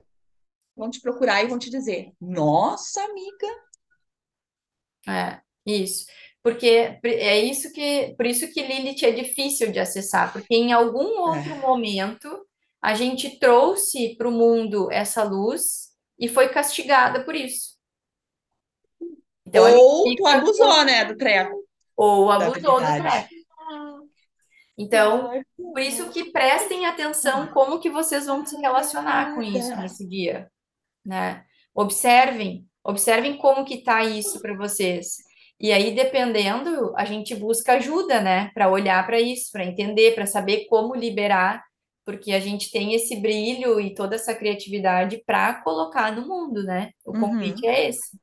vão 0.75 0.89
te 0.89 0.99
procurar 1.01 1.43
e 1.43 1.47
vão 1.47 1.59
te 1.59 1.69
dizer: 1.69 2.11
Nossa, 2.19 3.03
amiga. 3.03 3.47
É, 5.07 5.41
isso. 5.65 6.05
Porque 6.41 6.99
é 7.03 7.39
isso 7.39 7.71
que, 7.71 8.13
por 8.17 8.25
isso 8.25 8.51
que 8.51 8.61
Lilith 8.61 9.03
é 9.05 9.11
difícil 9.11 9.71
de 9.71 9.79
acessar, 9.79 10.33
porque 10.33 10.53
em 10.53 10.73
algum 10.73 11.21
outro 11.21 11.55
momento 11.55 12.45
a 12.81 12.93
gente 12.95 13.39
trouxe 13.39 14.15
para 14.17 14.27
o 14.27 14.31
mundo 14.31 14.91
essa 14.91 15.23
luz 15.23 15.93
e 16.19 16.27
foi 16.27 16.49
castigada 16.49 17.23
por 17.23 17.33
isso. 17.33 17.77
Então, 19.45 19.73
Ou 19.73 20.15
tu 20.15 20.27
abusou, 20.27 20.83
né, 20.83 21.05
do 21.05 21.15
treco. 21.15 21.63
ou 21.95 22.29
abusou 22.29 22.81
do 22.81 22.85
treco. 22.85 23.29
Então, 24.77 25.29
por 25.55 25.79
isso 25.79 26.09
que 26.09 26.31
prestem 26.31 26.85
atenção 26.85 27.47
como 27.47 27.79
que 27.79 27.89
vocês 27.89 28.25
vão 28.25 28.45
se 28.45 28.57
relacionar 28.57 29.35
com 29.35 29.41
isso 29.41 29.73
nesse 29.77 30.05
dia, 30.07 30.51
né? 31.05 31.43
Observem, 31.73 32.65
observem 32.83 33.37
como 33.37 33.65
que 33.65 33.83
tá 33.83 34.03
isso 34.03 34.39
para 34.41 34.55
vocês. 34.55 35.17
E 35.59 35.71
aí, 35.71 35.95
dependendo, 35.95 36.93
a 36.97 37.05
gente 37.05 37.35
busca 37.35 37.73
ajuda, 37.73 38.19
né, 38.21 38.51
para 38.53 38.69
olhar 38.69 39.05
para 39.05 39.19
isso, 39.19 39.51
para 39.51 39.65
entender, 39.65 40.13
para 40.13 40.25
saber 40.25 40.65
como 40.67 40.93
liberar, 40.95 41.63
porque 42.05 42.33
a 42.33 42.39
gente 42.39 42.69
tem 42.71 42.93
esse 42.93 43.15
brilho 43.15 43.79
e 43.79 43.93
toda 43.93 44.15
essa 44.15 44.35
criatividade 44.35 45.23
para 45.25 45.61
colocar 45.63 46.11
no 46.13 46.27
mundo, 46.27 46.63
né? 46.63 46.91
O 47.05 47.13
Uhum. 47.13 47.21
convite 47.21 47.65
é 47.65 47.87
esse. 47.87 48.17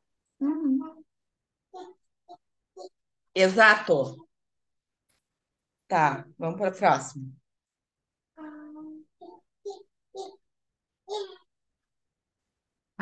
Exato. 3.34 3.96
Tá, 5.88 6.24
vamos 6.38 6.58
para 6.58 6.70
o 6.70 6.74
próximo. 6.78 7.34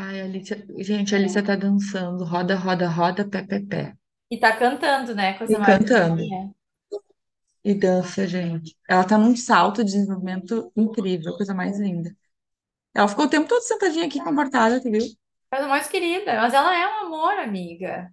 Ai, 0.02 0.20
Alicia, 0.22 0.56
gente, 0.78 1.14
a 1.14 1.18
Alicia 1.18 1.42
tá 1.44 1.56
dançando. 1.56 2.24
Roda, 2.24 2.54
roda, 2.56 2.88
roda, 2.88 3.28
pé, 3.28 3.42
pé, 3.42 3.60
pé. 3.60 3.96
E 4.30 4.38
tá 4.38 4.56
cantando, 4.56 5.14
né, 5.14 5.34
com 5.36 5.44
essa 5.44 5.52
E 5.52 5.56
cantando. 5.60 6.16
maravilhinha. 6.16 6.54
E 7.64 7.74
dança, 7.74 8.26
gente. 8.26 8.76
Ela 8.88 9.04
tá 9.04 9.18
num 9.18 9.36
salto 9.36 9.84
de 9.84 9.92
desenvolvimento 9.92 10.72
incrível, 10.76 11.36
coisa 11.36 11.54
mais 11.54 11.78
linda. 11.78 12.14
Ela 12.94 13.08
ficou 13.08 13.26
o 13.26 13.30
tempo 13.30 13.48
todo 13.48 13.62
sentadinha 13.62 14.06
aqui, 14.06 14.20
comportada, 14.22 14.80
tu 14.80 14.90
viu? 14.90 15.02
Coisa 15.50 15.66
mais 15.68 15.88
querida, 15.88 16.40
mas 16.40 16.54
ela 16.54 16.74
é 16.76 16.86
um 16.86 17.06
amor, 17.06 17.38
amiga. 17.38 18.10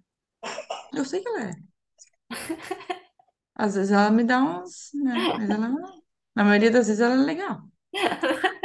Eu 0.92 1.04
sei 1.04 1.20
que 1.22 1.28
ela 1.28 1.50
é. 1.50 1.66
Às 3.54 3.74
vezes 3.74 3.92
ela 3.92 4.10
me 4.10 4.24
dá 4.24 4.38
uns, 4.42 4.90
né? 4.94 5.14
Mas 5.36 5.50
ela, 5.50 5.68
na 6.34 6.44
maioria 6.44 6.70
das 6.70 6.86
vezes 6.88 7.00
ela 7.00 7.14
é 7.14 7.18
legal. 7.18 7.62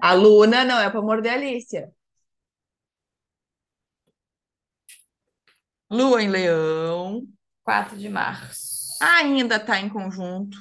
A 0.00 0.12
Luna 0.14 0.64
não 0.64 0.78
é 0.80 0.90
pra 0.90 1.02
morder 1.02 1.32
a 1.32 1.34
Alicia. 1.34 1.92
Lua 5.90 6.22
em 6.22 6.28
Leão. 6.28 7.26
4 7.64 7.96
de 7.96 8.08
março. 8.08 8.96
Ainda 9.00 9.58
tá 9.58 9.78
em 9.80 9.88
conjunto 9.88 10.58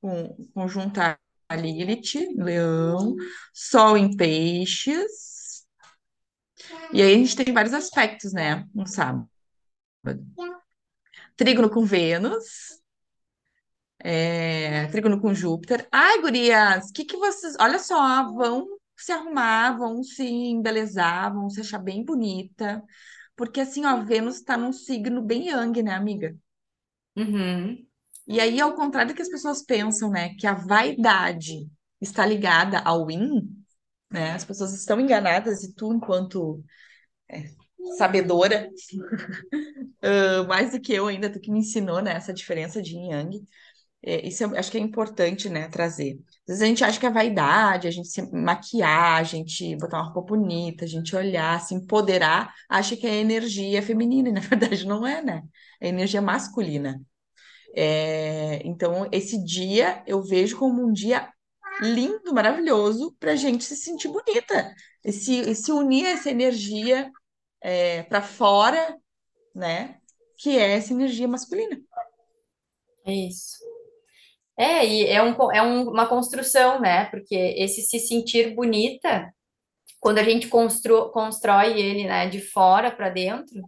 com 0.00 0.36
conjunto 0.52 1.00
a 1.00 1.18
Lilith, 1.56 2.34
Leão. 2.36 3.14
Sol 3.52 3.96
em 3.96 4.16
Peixes. 4.16 5.66
E 6.92 7.02
aí 7.02 7.14
a 7.14 7.18
gente 7.18 7.36
tem 7.36 7.52
vários 7.52 7.74
aspectos, 7.74 8.32
né? 8.32 8.66
Um 8.74 8.86
sábado. 8.86 9.28
Trígono 11.36 11.70
com 11.70 11.84
Vênus. 11.84 12.82
É, 14.06 14.86
trígono 14.88 15.18
com 15.18 15.32
Júpiter. 15.32 15.88
Ai, 15.90 16.20
gurias, 16.20 16.90
o 16.90 16.92
que 16.92 17.06
que 17.06 17.16
vocês. 17.16 17.56
Olha 17.58 17.78
só, 17.78 18.30
vão 18.34 18.66
se 18.94 19.10
arrumar, 19.10 19.78
vão 19.78 20.02
se 20.02 20.22
embelezar, 20.22 21.32
vão 21.32 21.48
se 21.48 21.62
achar 21.62 21.78
bem 21.78 22.04
bonita. 22.04 22.84
Porque 23.34 23.60
assim, 23.60 23.86
ó, 23.86 24.04
Vênus 24.04 24.42
tá 24.42 24.58
num 24.58 24.72
signo 24.72 25.22
bem 25.22 25.48
yang, 25.48 25.82
né, 25.82 25.92
amiga? 25.92 26.36
Uhum. 27.16 27.82
E 28.26 28.40
aí, 28.40 28.60
ao 28.60 28.74
contrário 28.74 29.12
do 29.12 29.16
que 29.16 29.22
as 29.22 29.30
pessoas 29.30 29.62
pensam, 29.62 30.10
né, 30.10 30.34
que 30.34 30.46
a 30.46 30.52
vaidade 30.52 31.66
está 31.98 32.26
ligada 32.26 32.80
ao 32.80 33.10
yin, 33.10 33.48
né? 34.10 34.32
As 34.32 34.44
pessoas 34.44 34.74
estão 34.74 35.00
enganadas 35.00 35.62
e 35.64 35.72
tu, 35.72 35.94
enquanto 35.94 36.62
é, 37.28 37.44
sabedora, 37.96 38.68
uh, 40.02 40.44
mais 40.48 40.72
do 40.72 40.80
que 40.80 40.92
eu 40.92 41.06
ainda, 41.06 41.30
tu 41.30 41.40
que 41.40 41.50
me 41.50 41.60
ensinou, 41.60 42.02
né, 42.02 42.12
essa 42.12 42.34
diferença 42.34 42.82
de 42.82 42.96
yin 42.96 43.10
yang. 43.10 43.46
É, 44.06 44.26
isso 44.26 44.44
eu 44.44 44.56
acho 44.56 44.70
que 44.70 44.76
é 44.76 44.80
importante, 44.80 45.48
né, 45.48 45.68
trazer. 45.68 46.20
Às 46.42 46.46
vezes 46.48 46.62
a 46.62 46.66
gente 46.66 46.84
acha 46.84 47.00
que 47.00 47.06
é 47.06 47.10
vaidade, 47.10 47.88
a 47.88 47.90
gente 47.90 48.08
se 48.08 48.22
maquiar, 48.32 49.18
a 49.18 49.22
gente 49.22 49.74
botar 49.76 49.98
uma 49.98 50.12
roupa 50.12 50.20
bonita, 50.20 50.84
a 50.84 50.88
gente 50.88 51.16
olhar, 51.16 51.60
se 51.62 51.74
empoderar, 51.74 52.52
acha 52.68 52.96
que 52.96 53.06
é 53.06 53.16
energia 53.16 53.82
feminina, 53.82 54.28
e 54.28 54.32
na 54.32 54.40
verdade 54.42 54.86
não 54.86 55.06
é, 55.06 55.22
né? 55.22 55.42
É 55.80 55.88
energia 55.88 56.20
masculina. 56.20 57.00
É, 57.76 58.60
então, 58.66 59.08
esse 59.10 59.42
dia 59.44 60.02
eu 60.06 60.22
vejo 60.22 60.58
como 60.58 60.86
um 60.86 60.92
dia 60.92 61.28
lindo, 61.80 62.34
maravilhoso, 62.34 63.16
para 63.18 63.32
a 63.32 63.36
gente 63.36 63.64
se 63.64 63.76
sentir 63.76 64.08
bonita, 64.08 64.74
e 65.04 65.12
se, 65.12 65.40
e 65.50 65.54
se 65.54 65.72
unir 65.72 66.06
essa 66.06 66.30
energia 66.30 67.10
é, 67.62 68.02
para 68.04 68.22
fora, 68.22 68.98
né? 69.54 69.98
Que 70.38 70.58
é 70.58 70.72
essa 70.72 70.92
energia 70.92 71.26
masculina. 71.28 71.80
É 73.06 73.12
isso. 73.14 73.63
É, 74.56 74.86
e 74.86 75.06
é, 75.06 75.22
um, 75.22 75.52
é 75.52 75.62
um- 75.62 75.90
uma 75.90 76.06
construção, 76.08 76.80
né? 76.80 77.06
Porque 77.06 77.34
esse 77.34 77.82
se 77.82 77.98
sentir 77.98 78.54
bonita, 78.54 79.32
quando 80.00 80.18
a 80.18 80.24
gente 80.24 80.48
constru, 80.48 81.10
constrói 81.12 81.80
ele, 81.80 82.04
né, 82.06 82.28
de 82.28 82.40
fora 82.40 82.90
para 82.92 83.10
dentro, 83.10 83.62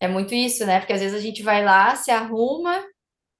é 0.00 0.08
muito 0.08 0.34
isso, 0.34 0.64
né? 0.66 0.78
Porque 0.80 0.92
às 0.92 1.00
vezes 1.00 1.16
a 1.16 1.20
gente 1.22 1.42
vai 1.42 1.64
lá, 1.64 1.94
se 1.96 2.10
arruma, 2.10 2.84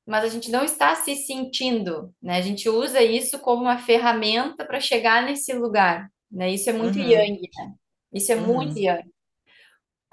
mas 0.06 0.24
a 0.24 0.28
gente 0.28 0.50
não 0.50 0.64
está 0.64 0.94
se 0.96 1.16
sentindo, 1.16 2.14
né? 2.22 2.38
A 2.38 2.42
gente 2.42 2.68
usa 2.70 3.02
isso 3.02 3.38
como 3.40 3.62
uma 3.64 3.78
ferramenta 3.78 4.66
para 4.66 4.80
chegar 4.80 5.24
nesse 5.24 5.54
lugar, 5.54 6.10
né? 6.30 6.50
Isso 6.52 6.70
é 6.70 6.74
muito 6.74 6.98
Uhum, 6.98 7.00
yang, 7.00 7.40
né? 7.58 7.74
Isso 8.12 8.32
é 8.32 8.36
muito 8.36 8.78
uhum. 8.78 8.80
yang. 8.80 9.04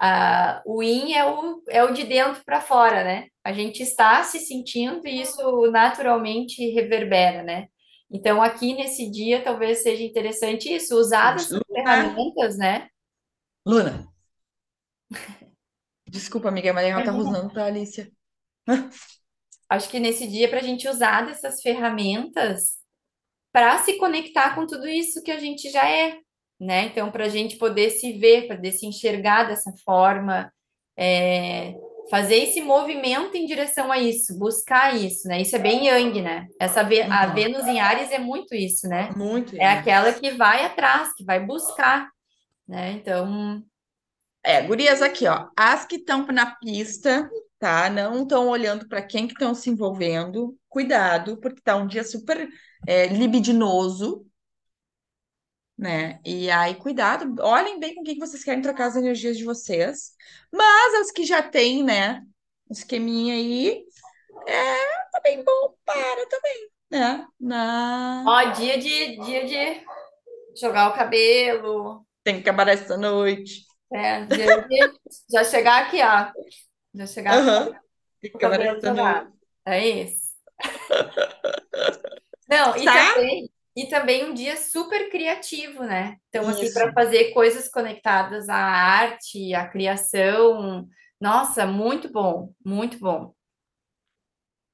Ah, 0.00 0.62
o 0.66 0.82
yin 0.82 1.12
é 1.14 1.24
o, 1.24 1.62
é 1.68 1.84
o 1.84 1.92
de 1.92 2.04
dentro 2.04 2.44
para 2.44 2.60
fora, 2.60 3.04
né? 3.04 3.28
A 3.42 3.52
gente 3.52 3.82
está 3.82 4.22
se 4.24 4.40
sentindo 4.40 5.06
e 5.06 5.22
isso 5.22 5.70
naturalmente 5.70 6.68
reverbera, 6.70 7.42
né? 7.42 7.68
Então, 8.10 8.42
aqui 8.42 8.74
nesse 8.74 9.10
dia, 9.10 9.42
talvez 9.42 9.82
seja 9.82 10.02
interessante 10.02 10.72
isso, 10.72 10.96
usar 10.96 11.32
dessas 11.32 11.52
Luna, 11.52 11.64
ferramentas, 11.72 12.56
né? 12.56 12.88
Luna, 13.66 14.08
desculpa, 16.06 16.48
amiga, 16.48 16.72
mas 16.72 16.86
ela 16.86 17.04
tá 17.04 17.10
rosnando 17.10 17.52
pra 17.52 17.66
Alicia. 17.66 18.10
Acho 19.68 19.88
que 19.88 19.98
nesse 19.98 20.28
dia, 20.28 20.48
para 20.48 20.60
a 20.60 20.62
gente 20.62 20.88
usar 20.88 21.26
dessas 21.26 21.60
ferramentas 21.60 22.78
para 23.52 23.78
se 23.78 23.96
conectar 23.98 24.54
com 24.54 24.66
tudo 24.66 24.86
isso 24.88 25.22
que 25.22 25.30
a 25.30 25.38
gente 25.38 25.70
já 25.70 25.88
é, 25.88 26.18
né? 26.60 26.86
Então, 26.86 27.10
para 27.10 27.26
a 27.26 27.28
gente 27.28 27.56
poder 27.56 27.90
se 27.90 28.12
ver, 28.14 28.48
poder 28.48 28.72
se 28.72 28.86
enxergar 28.86 29.44
dessa 29.44 29.72
forma, 29.84 30.52
é, 30.96 31.74
fazer 32.10 32.36
esse 32.36 32.60
movimento 32.60 33.36
em 33.36 33.46
direção 33.46 33.90
a 33.90 33.98
isso, 33.98 34.38
buscar 34.38 34.94
isso, 34.96 35.26
né? 35.28 35.40
Isso 35.42 35.56
é 35.56 35.58
bem 35.58 35.86
Yang, 35.86 36.22
né? 36.22 36.46
Essa 36.60 36.80
a 37.10 37.26
Uhum. 37.26 37.34
Vênus 37.34 37.66
em 37.66 37.80
Áries 37.80 38.10
é 38.12 38.18
muito 38.18 38.54
isso, 38.54 38.88
né? 38.88 39.10
Muito 39.16 39.54
É 39.58 39.66
aquela 39.68 40.08
Yannis. 40.08 40.20
que 40.20 40.30
vai 40.32 40.64
atrás, 40.64 41.14
que 41.14 41.24
vai 41.24 41.40
buscar, 41.44 42.08
né? 42.68 42.92
Então, 42.92 43.62
É, 44.42 44.60
gurias 44.62 45.00
aqui, 45.02 45.26
ó. 45.26 45.48
As 45.56 45.84
que 45.86 45.96
estão 45.96 46.26
na 46.26 46.54
pista, 46.56 47.30
tá? 47.58 47.88
Não 47.88 48.22
estão 48.22 48.48
olhando 48.48 48.86
para 48.88 49.02
quem 49.02 49.26
que 49.26 49.32
estão 49.32 49.54
se 49.54 49.70
envolvendo. 49.70 50.56
Cuidado, 50.68 51.38
porque 51.40 51.60
tá 51.62 51.76
um 51.76 51.86
dia 51.86 52.04
super 52.04 52.48
é, 52.86 53.06
libidinoso, 53.06 54.26
né? 55.76 56.20
E 56.24 56.50
aí, 56.50 56.74
cuidado, 56.76 57.34
olhem 57.42 57.78
bem 57.80 57.94
com 57.94 58.02
quem 58.04 58.14
que 58.14 58.20
vocês 58.20 58.44
querem 58.44 58.62
trocar 58.62 58.86
as 58.86 58.96
energias 58.96 59.36
de 59.36 59.44
vocês. 59.44 60.12
Mas 60.52 60.94
as 60.94 61.10
que 61.10 61.24
já 61.24 61.42
têm, 61.42 61.82
né? 61.82 62.22
Um 62.70 62.72
esqueminha 62.72 63.34
aí, 63.34 63.84
é, 64.46 64.84
tá 65.12 65.20
bem 65.22 65.42
bom 65.44 65.74
para 65.84 66.26
também, 66.28 66.68
né? 66.90 67.26
Na... 67.40 68.24
ó, 68.26 68.44
dia 68.52 68.78
de 68.78 69.16
dia 69.18 69.44
de 69.46 69.84
jogar 70.60 70.90
o 70.90 70.94
cabelo, 70.94 72.06
Tem 72.22 72.34
que 72.36 72.40
acabar 72.48 72.68
essa 72.68 72.96
noite. 72.96 73.64
né? 73.90 74.24
Dia 74.26 74.62
de 74.62 74.92
já 75.30 75.44
chegar 75.44 75.84
aqui, 75.86 75.98
ó, 76.02 76.32
já 76.94 77.06
chegar 77.06 77.34
com 77.34 77.50
Aham. 77.50 77.72
Tem 78.20 78.30
que 78.30 78.36
acabar 78.36 78.60
essa 78.62 78.94
noite. 78.94 79.32
É 79.66 79.88
isso. 79.88 80.24
Não, 82.48 82.76
e 82.76 82.84
Tá? 82.84 83.14
também, 83.14 83.50
e 83.76 83.86
também 83.88 84.24
um 84.24 84.34
dia 84.34 84.56
super 84.56 85.10
criativo, 85.10 85.82
né? 85.84 86.16
Então, 86.28 86.48
assim, 86.48 86.72
para 86.72 86.86
Isso. 86.86 86.94
fazer 86.94 87.32
coisas 87.32 87.68
conectadas 87.68 88.48
à 88.48 88.56
arte, 88.56 89.54
à 89.54 89.66
criação. 89.68 90.88
Nossa, 91.20 91.66
muito 91.66 92.10
bom, 92.12 92.52
muito 92.64 92.98
bom. 92.98 93.34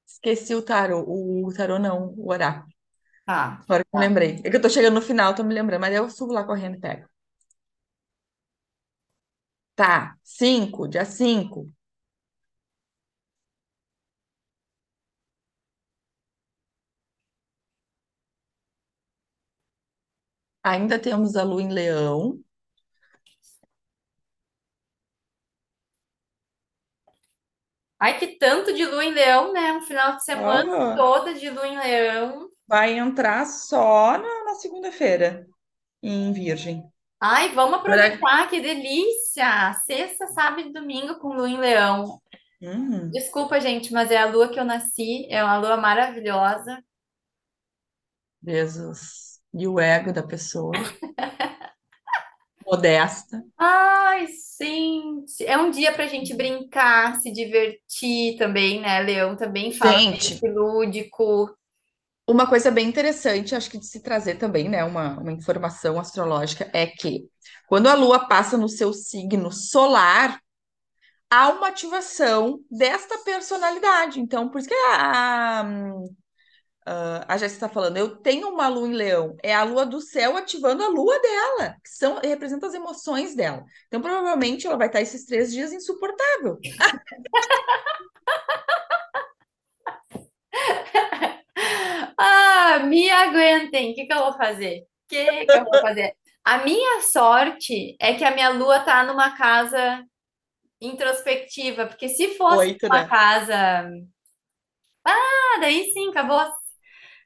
Esqueci 0.07 0.53
o 0.55 0.61
tarô. 0.61 0.99
O 1.47 1.51
tarô 1.53 1.79
não, 1.79 2.13
o 2.17 2.29
oráculo. 2.29 2.71
Tá. 3.25 3.65
Agora 3.65 3.83
que 3.85 3.91
eu 3.95 3.99
lembrei. 3.99 4.41
É 4.43 4.49
que 4.49 4.57
eu 4.57 4.61
tô 4.61 4.69
chegando 4.69 4.95
no 4.95 5.01
final, 5.01 5.35
tô 5.35 5.43
me 5.43 5.53
lembrando, 5.53 5.81
mas 5.81 5.95
eu 5.95 6.09
subo 6.09 6.33
lá 6.33 6.43
correndo 6.45 6.75
e 6.77 6.81
pego. 6.81 7.07
Tá, 9.75 10.17
5, 10.23 10.87
dia 10.87 11.03
5. 11.05 11.69
Ainda 20.63 20.97
temos 20.99 21.35
a 21.35 21.43
lua 21.43 21.61
em 21.61 21.69
leão. 21.71 22.39
Ai, 27.99 28.17
que 28.17 28.37
tanto 28.39 28.73
de 28.73 28.85
lua 28.85 29.05
em 29.05 29.13
leão, 29.13 29.53
né? 29.53 29.73
Um 29.73 29.81
final 29.81 30.15
de 30.15 30.23
semana 30.23 30.95
toda 30.95 31.33
de 31.33 31.49
lua 31.49 31.67
em 31.67 31.77
leão. 31.77 32.49
vai 32.67 32.97
entrar 32.97 33.45
só 33.45 34.17
na, 34.17 34.43
na 34.45 34.55
segunda-feira, 34.55 35.45
em 36.01 36.33
Virgem. 36.33 36.83
Ai, 37.19 37.49
vamos 37.49 37.75
aproveitar, 37.79 38.49
que 38.49 38.59
delícia! 38.59 39.73
Sexta, 39.85 40.27
sábado 40.27 40.61
e 40.69 40.73
domingo 40.73 41.19
com 41.19 41.29
lua 41.33 41.49
em 41.49 41.57
leão. 41.59 42.19
Uhum, 42.61 43.09
Desculpa, 43.11 43.59
gente, 43.59 43.91
mas 43.93 44.09
é 44.11 44.17
a 44.17 44.25
lua 44.25 44.49
que 44.49 44.59
eu 44.59 44.65
nasci, 44.65 45.27
é 45.29 45.43
uma 45.43 45.57
lua 45.57 45.77
maravilhosa. 45.77 46.83
Jesus. 48.43 49.30
E 49.53 49.67
o 49.67 49.79
ego 49.79 50.11
da 50.13 50.23
pessoa, 50.23 50.71
modesta. 52.65 53.43
Ai, 53.57 54.27
sim. 54.27 55.23
É 55.41 55.57
um 55.57 55.69
dia 55.71 55.93
para 55.93 56.05
a 56.05 56.07
gente 56.07 56.33
brincar, 56.35 57.19
se 57.21 57.31
divertir 57.31 58.37
também, 58.37 58.81
né? 58.81 58.99
Leão 59.01 59.35
também 59.35 59.71
fala 59.73 59.99
Gente, 59.99 60.39
lúdico. 60.43 61.55
uma 62.27 62.47
coisa 62.47 62.71
bem 62.71 62.87
interessante, 62.87 63.55
acho 63.55 63.69
que 63.69 63.77
de 63.77 63.85
se 63.85 64.01
trazer 64.01 64.35
também, 64.35 64.69
né, 64.69 64.83
uma, 64.83 65.19
uma 65.19 65.31
informação 65.31 65.99
astrológica, 65.99 66.69
é 66.73 66.87
que 66.87 67.27
quando 67.67 67.87
a 67.87 67.93
lua 67.95 68.27
passa 68.27 68.57
no 68.57 68.69
seu 68.69 68.93
signo 68.93 69.51
solar, 69.51 70.39
há 71.29 71.49
uma 71.49 71.69
ativação 71.69 72.59
desta 72.71 73.19
personalidade. 73.19 74.19
Então, 74.19 74.49
por 74.49 74.59
isso 74.59 74.69
que 74.69 74.75
a, 74.75 75.65
ah, 76.85 77.25
a 77.27 77.37
Jéssica 77.37 77.65
está 77.65 77.69
falando, 77.69 77.97
eu 77.97 78.17
tenho 78.17 78.49
uma 78.49 78.67
lua 78.67 78.87
em 78.87 78.93
leão, 78.93 79.35
é 79.43 79.53
a 79.53 79.63
lua 79.63 79.85
do 79.85 80.01
céu 80.01 80.35
ativando 80.37 80.83
a 80.83 80.87
lua 80.87 81.19
dela, 81.19 81.75
que 81.83 81.89
são, 81.89 82.19
representa 82.19 82.67
as 82.67 82.73
emoções 82.73 83.35
dela. 83.35 83.63
Então, 83.87 84.01
provavelmente, 84.01 84.65
ela 84.65 84.77
vai 84.77 84.87
estar 84.87 85.01
esses 85.01 85.25
três 85.25 85.51
dias 85.51 85.71
insuportável. 85.71 86.57
Ah, 92.23 92.79
me 92.85 93.09
aguentem. 93.09 93.91
O 93.91 93.95
que 93.95 94.05
que 94.05 94.13
eu 94.13 94.19
vou 94.19 94.33
fazer? 94.33 94.81
O 94.81 94.85
que 95.09 95.45
que 95.45 95.51
eu 95.51 95.63
vou 95.63 95.81
fazer? 95.81 96.13
A 96.43 96.59
minha 96.59 97.01
sorte 97.01 97.95
é 97.99 98.13
que 98.13 98.23
a 98.23 98.31
minha 98.31 98.49
lua 98.49 98.79
tá 98.79 99.03
numa 99.03 99.35
casa 99.35 100.05
introspectiva, 100.79 101.87
porque 101.87 102.09
se 102.09 102.35
fosse 102.35 102.57
Oito, 102.57 102.85
uma 102.85 103.03
né? 103.03 103.07
casa. 103.07 103.89
Ah, 105.03 105.57
daí 105.59 105.91
sim, 105.91 106.09
acabou. 106.09 106.41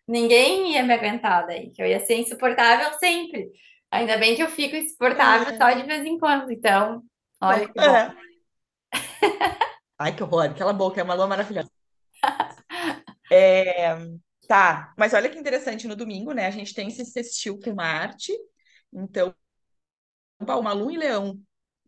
Ninguém 0.07 0.73
ia 0.73 0.83
me 0.83 0.93
aguentar 0.93 1.47
daí, 1.47 1.71
que 1.71 1.81
eu 1.81 1.87
ia 1.87 1.99
ser 2.05 2.15
insuportável 2.17 2.97
sempre. 2.99 3.49
Ainda 3.91 4.17
bem 4.17 4.35
que 4.35 4.43
eu 4.43 4.49
fico 4.49 4.75
insuportável 4.75 5.53
É, 5.53 5.57
só 5.57 5.71
de 5.71 5.83
vez 5.83 6.05
em 6.05 6.17
quando. 6.17 6.51
Então, 6.51 7.01
olha 7.41 7.67
que 7.67 7.81
bom. 7.81 7.81
é. 7.81 8.15
Ai, 9.97 10.15
que 10.15 10.23
horror, 10.23 10.43
aquela 10.45 10.73
boca 10.73 10.99
é 10.99 11.03
uma 11.03 11.13
lua 11.13 11.27
maravilhosa. 11.27 11.69
É, 13.31 13.95
tá, 14.47 14.93
mas 14.97 15.13
olha 15.13 15.29
que 15.29 15.39
interessante, 15.39 15.87
no 15.87 15.95
domingo, 15.95 16.31
né, 16.31 16.45
a 16.45 16.51
gente 16.51 16.73
tem 16.73 16.87
esse 16.87 17.05
sextil 17.05 17.59
com 17.59 17.73
Marte, 17.73 18.31
então, 18.93 19.33
uma 20.39 20.73
lua 20.73 20.91
em 20.93 20.97
leão, 20.97 21.39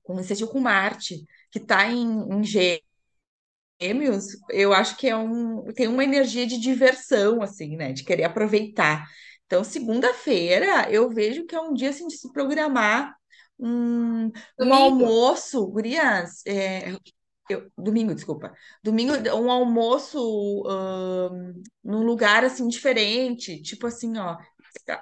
esse 0.10 0.30
sextil 0.30 0.48
com 0.48 0.60
Marte, 0.60 1.26
que 1.52 1.60
tá 1.60 1.86
em, 1.88 2.34
em 2.34 2.44
Gêmeos, 2.44 2.87
eu 4.50 4.74
acho 4.74 4.98
que 4.98 5.08
é 5.08 5.16
um, 5.16 5.64
tem 5.74 5.88
uma 5.88 6.04
energia 6.04 6.48
de 6.48 6.60
diversão, 6.60 7.42
assim, 7.42 7.76
né? 7.78 7.94
De 7.94 8.04
querer 8.04 8.24
aproveitar. 8.24 9.06
Então, 9.46 9.64
segunda-feira, 9.64 10.92
eu 10.92 11.10
vejo 11.10 11.46
que 11.46 11.56
é 11.56 11.62
um 11.62 11.74
dia, 11.74 11.90
assim, 11.92 12.08
de 12.08 12.18
se 12.18 12.32
programar 12.34 13.14
um, 13.60 14.32
um 14.60 14.74
almoço, 14.74 15.66
gurias, 15.68 16.42
é, 16.46 16.92
eu- 17.50 17.72
domingo, 17.78 18.14
desculpa. 18.16 18.54
Domingo, 18.84 19.14
um 19.36 19.52
almoço 19.52 20.18
ahn, 20.68 21.54
num 21.84 22.04
lugar, 22.04 22.44
assim, 22.44 22.68
diferente. 22.68 23.62
Tipo 23.62 23.88
assim, 23.88 24.18
ó, 24.18 24.38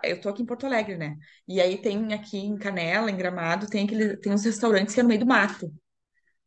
eu 0.03 0.19
tô 0.21 0.29
aqui 0.29 0.43
em 0.43 0.45
Porto 0.45 0.65
Alegre, 0.65 0.97
né? 0.97 1.15
E 1.47 1.59
aí 1.61 1.77
tem 1.81 2.13
aqui 2.13 2.37
em 2.37 2.57
Canela, 2.57 3.09
em 3.11 3.17
Gramado, 3.17 3.67
tem 3.67 3.85
aquele, 3.85 4.17
tem 4.17 4.31
uns 4.33 4.43
restaurantes 4.45 4.93
que 4.93 4.99
é 4.99 5.03
no 5.03 5.09
meio 5.09 5.21
do 5.21 5.25
mato. 5.27 5.71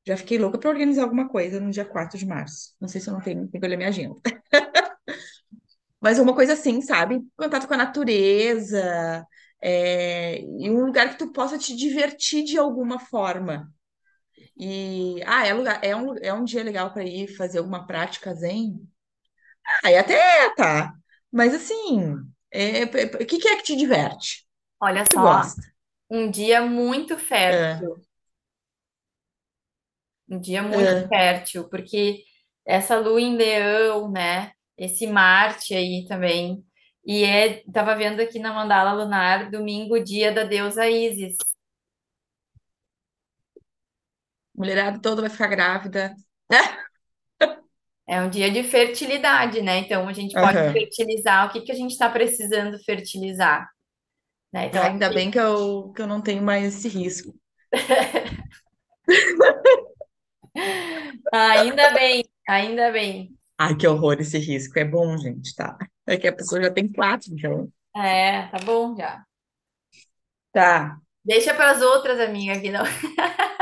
Já 0.09 0.17
fiquei 0.17 0.39
louca 0.39 0.59
para 0.59 0.71
organizar 0.71 1.03
alguma 1.05 1.29
coisa 1.29 1.61
no 1.61 1.71
dia 1.71 1.85
4 1.85 2.19
de 2.19 2.27
março. 2.27 2.75
Não 2.81 2.89
sei 2.89 3.01
se 3.01 3.11
eu 3.11 3.15
não 3.15 3.21
tenho, 3.21 3.47
tenho 3.49 3.61
que 3.61 3.67
olhar 3.67 3.77
minha 3.77 3.91
agenda. 3.91 4.17
Mas 6.01 6.19
uma 6.19 6.35
coisa 6.35 6.53
assim, 6.53 6.81
sabe? 6.81 7.21
Contato 7.37 7.67
com 7.67 7.75
a 7.75 7.77
natureza, 7.77 9.27
é, 9.63 10.41
e 10.41 10.71
um 10.71 10.85
lugar 10.87 11.11
que 11.11 11.19
tu 11.19 11.33
possa 11.33 11.59
te 11.59 11.75
divertir 11.77 12.45
de 12.45 12.57
alguma 12.59 12.99
forma. 13.01 13.73
E, 14.59 15.23
ah, 15.27 15.47
é, 15.47 15.55
lugar, 15.55 15.81
é, 15.85 15.97
um, 15.97 16.17
é 16.19 16.33
um 16.35 16.45
dia 16.45 16.65
legal 16.65 16.93
para 16.93 17.05
ir 17.05 17.29
fazer 17.37 17.59
alguma 17.59 17.87
prática 17.87 18.35
zen? 18.35 18.89
Aí 19.85 19.97
até 19.97 20.15
é, 20.47 20.55
tá. 20.55 20.95
Mas 21.33 21.55
assim, 21.55 22.17
é, 22.51 22.83
é, 22.83 22.85
o 22.85 23.27
que 23.27 23.39
que 23.39 23.49
é 23.49 23.57
que 23.57 23.63
te 23.65 23.77
diverte? 23.77 24.47
Olha 24.81 25.05
só, 25.13 25.55
um 26.11 26.31
dia 26.31 26.63
muito 26.63 27.17
É, 27.47 27.83
fértil. 27.83 28.03
Um 30.31 30.39
dia 30.39 30.63
muito 30.63 30.81
é. 30.81 31.09
fértil, 31.09 31.69
porque 31.69 32.23
essa 32.67 32.99
lua 32.99 33.21
em 33.21 33.37
Leão, 33.37 34.11
né? 34.11 34.53
Esse 34.77 35.07
Marte 35.07 35.75
aí 35.75 36.05
também. 36.07 36.63
E 37.05 37.25
é, 37.25 37.63
tava 37.73 37.97
vendo 37.97 38.21
aqui 38.21 38.39
na 38.39 38.53
mandala 38.53 38.93
lunar, 38.93 39.51
domingo, 39.51 39.99
dia 39.99 40.31
da 40.31 40.45
deusa 40.45 40.89
Ísis. 40.89 41.37
Mulherada 44.55 45.01
toda 45.01 45.23
vai 45.23 45.31
ficar 45.31 45.47
grávida. 45.47 46.15
É 48.07 48.23
um 48.23 48.31
dia 48.31 48.51
de 48.51 48.63
fertilidade, 48.63 49.63
né? 49.63 49.79
Então 49.79 50.09
a 50.09 50.13
gente 50.13 50.33
pode 50.33 50.57
Aham. 50.57 50.73
fertilizar 50.73 51.47
o 51.47 51.53
que 51.53 51.61
que 51.61 51.73
a 51.73 51.75
gente 51.75 51.93
está 51.93 52.09
precisando 52.09 52.83
fertilizar, 52.83 53.69
né? 54.53 54.67
Então, 54.67 54.83
Ainda 54.83 55.11
bem 55.11 55.31
que 55.31 55.39
eu, 55.39 55.93
que 55.95 56.01
eu 56.01 56.07
não 56.07 56.21
tenho 56.21 56.43
mais 56.43 56.65
esse 56.65 56.89
risco. 56.89 57.35
ainda 61.33 61.93
bem, 61.93 62.25
ainda 62.49 62.93
bem. 62.93 63.37
Ai, 63.59 63.77
que 63.77 63.87
horror 63.87 64.21
esse 64.21 64.39
risco. 64.39 64.79
É 64.79 64.85
bom, 64.85 65.17
gente, 65.19 65.55
tá? 65.55 65.77
É 66.07 66.17
que 66.17 66.29
a 66.29 66.33
pessoa 66.33 66.63
já 66.63 66.71
tem 66.71 66.91
quatro, 66.91 67.33
então. 67.33 67.69
É, 67.97 68.47
tá 68.47 68.59
bom 68.65 68.97
já. 68.97 69.25
Tá. 70.53 70.99
Deixa 71.25 71.53
para 71.53 71.73
as 71.73 71.83
outras, 71.83 72.21
amiga, 72.21 72.61
que 72.61 72.71
não. 72.71 72.85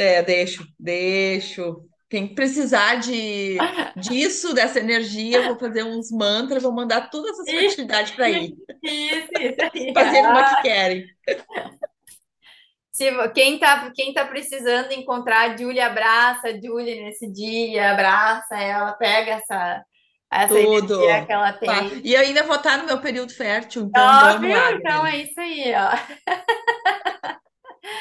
É, 0.00 0.22
deixo, 0.22 0.64
deixo. 0.78 1.84
Quem 2.08 2.32
precisar 2.32 3.00
de 3.00 3.58
disso, 3.96 4.54
dessa 4.54 4.78
energia, 4.78 5.42
vou 5.42 5.58
fazer 5.58 5.82
uns 5.82 6.10
mantras, 6.12 6.62
vou 6.62 6.72
mandar 6.72 7.10
todas 7.10 7.32
essas 7.32 7.50
fertilidades 7.50 8.12
para 8.12 8.26
aí. 8.26 8.54
isso, 8.82 9.28
isso 9.40 9.60
aí. 9.74 9.92
Fazer 9.92 10.20
uma 10.20 10.54
que 10.54 10.62
querem. 10.62 11.04
Se, 12.98 13.28
quem 13.32 13.58
tá, 13.58 13.90
quem 13.94 14.12
tá 14.12 14.24
precisando 14.26 14.92
encontrar 14.92 15.50
a 15.52 15.56
Julia, 15.56 15.86
abraça 15.86 16.48
a 16.48 16.60
Julia 16.60 16.96
nesse 17.04 17.30
dia, 17.32 17.92
abraça 17.92 18.56
ela, 18.56 18.92
pega 18.94 19.32
essa, 19.34 19.84
essa 20.32 20.60
energia 20.60 21.24
que 21.26 21.32
Tudo. 21.32 21.32
ela 21.32 21.52
Tá. 21.64 21.84
tem. 21.84 22.02
E 22.04 22.14
eu 22.14 22.20
ainda 22.20 22.42
vou 22.44 22.56
estar 22.56 22.78
no 22.78 22.86
meu 22.86 23.00
período 23.00 23.32
fértil, 23.34 23.82
então 23.82 24.18
Ó, 24.18 24.18
vamos 24.18 24.40
viu? 24.40 24.50
lá, 24.50 24.72
Então 24.72 25.06
é 25.06 25.16
isso 25.18 25.40
aí, 25.40 25.72
ó. 25.74 25.90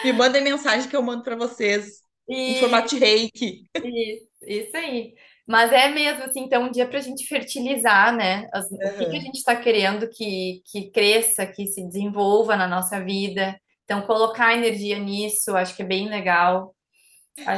Me 0.03 0.11
mandem 0.13 0.43
mensagem 0.43 0.89
que 0.89 0.95
eu 0.95 1.01
mando 1.03 1.23
para 1.23 1.35
vocês 1.35 2.01
em 2.29 2.55
formato 2.55 2.89
de 2.89 2.97
reiki. 2.99 3.69
isso, 3.83 4.27
isso 4.45 4.77
aí. 4.77 5.13
Mas 5.47 5.71
é 5.71 5.87
mesmo 5.89 6.23
assim, 6.23 6.41
então, 6.41 6.63
um 6.63 6.71
dia 6.71 6.87
para 6.87 6.99
a 6.99 7.01
gente 7.01 7.25
fertilizar, 7.27 8.13
né? 8.15 8.47
as- 8.53 8.69
o 8.71 8.91
que 8.91 9.05
que 9.05 9.15
a 9.17 9.19
gente 9.21 9.37
está 9.37 9.55
querendo 9.55 10.09
que, 10.09 10.61
que 10.71 10.91
cresça, 10.91 11.45
que 11.47 11.65
se 11.67 11.85
desenvolva 11.87 12.55
na 12.57 12.67
nossa 12.67 13.03
vida. 13.03 13.57
Então, 13.87 14.01
colocar 14.01 14.53
energia 14.53 14.99
nisso, 14.99 15.55
acho 15.55 15.73
que 15.73 15.81
é 15.81 15.85
bem 15.85 16.09
legal. 16.09 16.75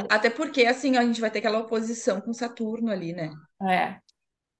Até 0.08 0.30
porque, 0.30 0.64
assim, 0.64 0.96
a 0.96 1.02
gente 1.04 1.20
vai 1.20 1.28
ter 1.28 1.40
aquela 1.40 1.58
oposição 1.58 2.20
com 2.20 2.32
Saturno 2.32 2.92
ali, 2.92 3.12
né? 3.12 3.32
É, 3.68 3.98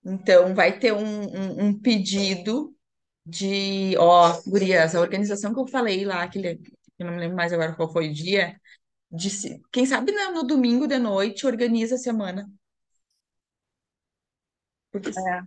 Então, 0.04 0.52
vai 0.52 0.76
ter 0.80 0.92
um, 0.92 0.98
um, 1.04 1.66
um 1.66 1.80
pedido 1.80 2.74
de, 3.24 3.94
ó, 3.98 4.42
gurias, 4.44 4.96
a 4.96 5.00
organização 5.00 5.54
que 5.54 5.60
eu 5.60 5.66
falei 5.68 6.04
lá, 6.04 6.26
que 6.26 6.40
eu 6.98 7.06
não 7.06 7.12
me 7.12 7.20
lembro 7.20 7.36
mais 7.36 7.52
agora 7.52 7.76
qual 7.76 7.92
foi 7.92 8.08
o 8.08 8.12
dia, 8.12 8.60
de, 9.08 9.28
quem 9.70 9.86
sabe 9.86 10.10
no, 10.10 10.32
no 10.32 10.42
domingo 10.42 10.88
de 10.88 10.98
noite 10.98 11.46
organiza 11.46 11.94
a 11.94 11.98
semana, 11.98 12.50
porque 14.90 15.10
é. 15.10 15.42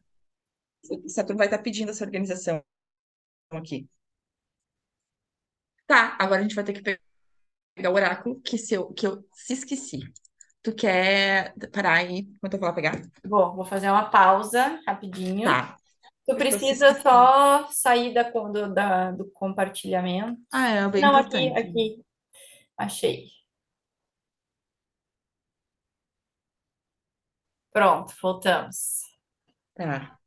Saturno 1.07 1.37
vai 1.37 1.47
estar 1.47 1.59
pedindo 1.59 1.91
essa 1.91 2.05
organização 2.05 2.63
aqui. 3.51 3.87
Tá, 5.93 6.17
agora 6.19 6.39
a 6.39 6.41
gente 6.43 6.55
vai 6.55 6.63
ter 6.63 6.73
que 6.73 6.81
pegar 6.81 7.91
o 7.91 7.93
oráculo, 7.93 8.41
que, 8.41 8.57
se 8.57 8.73
eu, 8.73 8.91
que 8.93 9.05
eu 9.05 9.23
se 9.33 9.53
esqueci. 9.53 9.99
Tu 10.63 10.73
quer 10.73 11.53
parar 11.71 11.95
aí 11.99 12.19
enquanto 12.19 12.55
eu 12.55 12.59
vou 12.59 12.67
lá 12.67 12.73
pegar? 12.73 12.99
Bom, 13.23 13.55
vou 13.55 13.63
fazer 13.65 13.89
uma 13.91 14.09
pausa 14.09 14.79
rapidinho. 14.87 15.45
Tá, 15.45 15.77
Tu 16.27 16.35
precisa 16.37 16.99
só 17.01 17.67
sair 17.71 18.13
da, 18.13 18.23
do, 18.31 18.73
da- 18.73 19.11
do 19.11 19.29
compartilhamento. 19.31 20.41
Ah, 20.51 20.69
é 20.69 20.87
bem 20.89 21.01
Não, 21.01 21.15
aqui, 21.15 21.49
importante. 21.49 21.57
aqui, 21.57 22.03
achei. 22.77 23.27
Pronto, 27.71 28.13
voltamos. 28.21 29.03
Tá. 29.73 30.19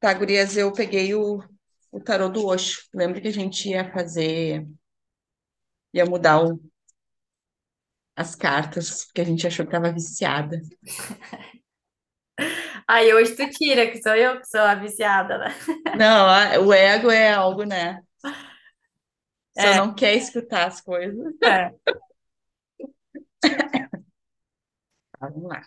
Tá, 0.00 0.14
gurias, 0.14 0.56
eu 0.56 0.72
peguei 0.72 1.14
o, 1.14 1.42
o 1.92 2.00
tarô 2.00 2.28
do 2.28 2.46
Osho. 2.46 2.82
Lembra 2.94 3.20
que 3.20 3.28
a 3.28 3.32
gente 3.32 3.68
ia 3.70 3.90
fazer, 3.92 4.66
ia 5.92 6.04
mudar 6.06 6.38
o- 6.44 6.60
as 8.16 8.34
cartas, 8.34 9.04
porque 9.06 9.20
a 9.20 9.24
gente 9.24 9.46
achou 9.46 9.64
que 9.64 9.72
tava 9.72 9.92
viciada. 9.92 10.60
Aí 12.86 13.12
hoje 13.14 13.34
tu 13.36 13.48
tira, 13.50 13.90
que 13.90 14.02
sou 14.02 14.14
eu 14.14 14.40
que 14.40 14.46
sou 14.46 14.60
a 14.60 14.74
viciada, 14.74 15.38
né? 15.38 15.48
Não, 15.92 16.66
o 16.66 16.72
ego 16.72 17.10
é 17.10 17.32
algo, 17.32 17.64
né? 17.64 18.02
Só 19.52 19.72
É, 19.72 19.74
não 19.74 19.94
quer 19.94 20.14
escutar 20.16 20.66
as 20.68 20.80
coisas. 20.80 21.34
é. 21.44 21.72
Vamos 25.20 25.42
lá. 25.48 25.62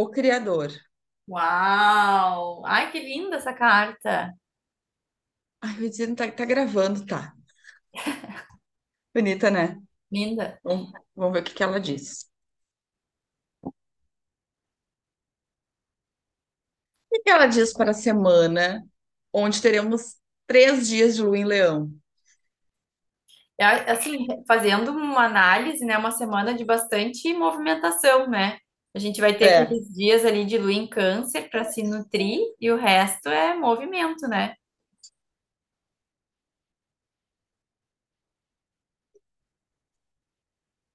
O 0.00 0.02
Criador. 0.14 0.70
Uau! 1.28 2.62
Ai, 2.66 2.90
que 2.90 2.98
linda 3.00 3.36
essa 3.36 3.52
carta. 3.52 4.34
Ai, 5.60 5.74
ia 5.82 5.90
dizer, 5.90 6.14
tá, 6.16 6.30
tá 6.32 6.44
gravando, 6.44 7.04
tá. 7.06 7.32
Bonita, 9.14 9.50
né? 9.50 9.80
Linda. 10.10 10.58
Vamos, 10.62 10.92
vamos 11.14 11.32
ver 11.34 11.40
o 11.40 11.44
que 11.44 11.54
que 11.54 11.62
ela 11.62 11.80
diz. 11.80 12.28
O 13.62 13.72
que 17.10 17.20
que 17.22 17.30
ela 17.30 17.46
diz 17.46 17.72
para 17.72 17.90
a 17.90 17.94
semana 17.94 18.82
onde 19.32 19.60
teremos 19.62 20.16
três 20.46 20.88
dias 20.88 21.16
de 21.16 21.22
lua 21.22 21.38
em 21.38 21.44
leão? 21.44 21.92
É, 23.60 23.90
assim, 23.92 24.26
fazendo 24.46 24.90
uma 24.92 25.24
análise, 25.24 25.84
né? 25.84 25.98
Uma 25.98 26.12
semana 26.12 26.54
de 26.54 26.64
bastante 26.64 27.32
movimentação, 27.34 28.28
né? 28.28 28.58
A 28.98 29.00
gente 29.00 29.20
vai 29.20 29.32
ter 29.32 29.44
É, 29.44 29.58
aqueles 29.58 29.88
dias 29.94 30.24
ali 30.24 30.44
de 30.44 30.58
lua 30.58 30.72
em 30.72 30.84
câncer 30.88 31.48
para 31.48 31.62
se 31.62 31.84
nutrir 31.84 32.40
e 32.60 32.68
o 32.68 32.76
resto 32.76 33.28
é 33.28 33.54
movimento, 33.54 34.26
né? 34.26 34.54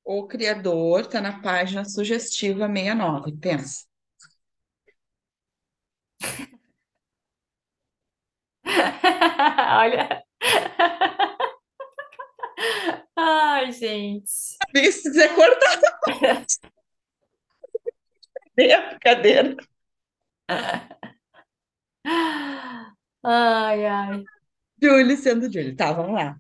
o 0.06 0.26
Criador 0.28 1.08
tá 1.08 1.20
na 1.22 1.42
página 1.42 1.84
sugestiva 1.86 2.68
69, 2.70 3.34
pensa. 3.38 3.86
Olha. 9.80 10.24
Ai, 13.16 13.72
gente. 13.72 14.30
Se 14.30 15.04
quiser 15.04 15.36
cortar 15.36 15.80
a 18.74 18.98
cadeira. 19.00 19.56
Ai, 23.24 23.86
ai. 23.86 24.24
Julie 24.82 25.18
sendo 25.18 25.52
Julie. 25.52 25.76
Tá, 25.76 25.92
vamos 25.94 26.16
lá. 26.16 26.40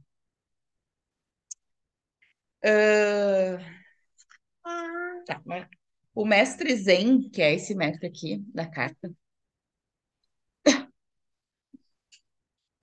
Ah, 4.65 5.21
tá, 5.25 5.41
o 6.15 6.25
mestre 6.25 6.75
Zen, 6.75 7.29
que 7.31 7.41
é 7.41 7.53
esse 7.55 7.75
mestre 7.75 8.07
aqui 8.07 8.39
da 8.53 8.67
carta. 8.69 9.11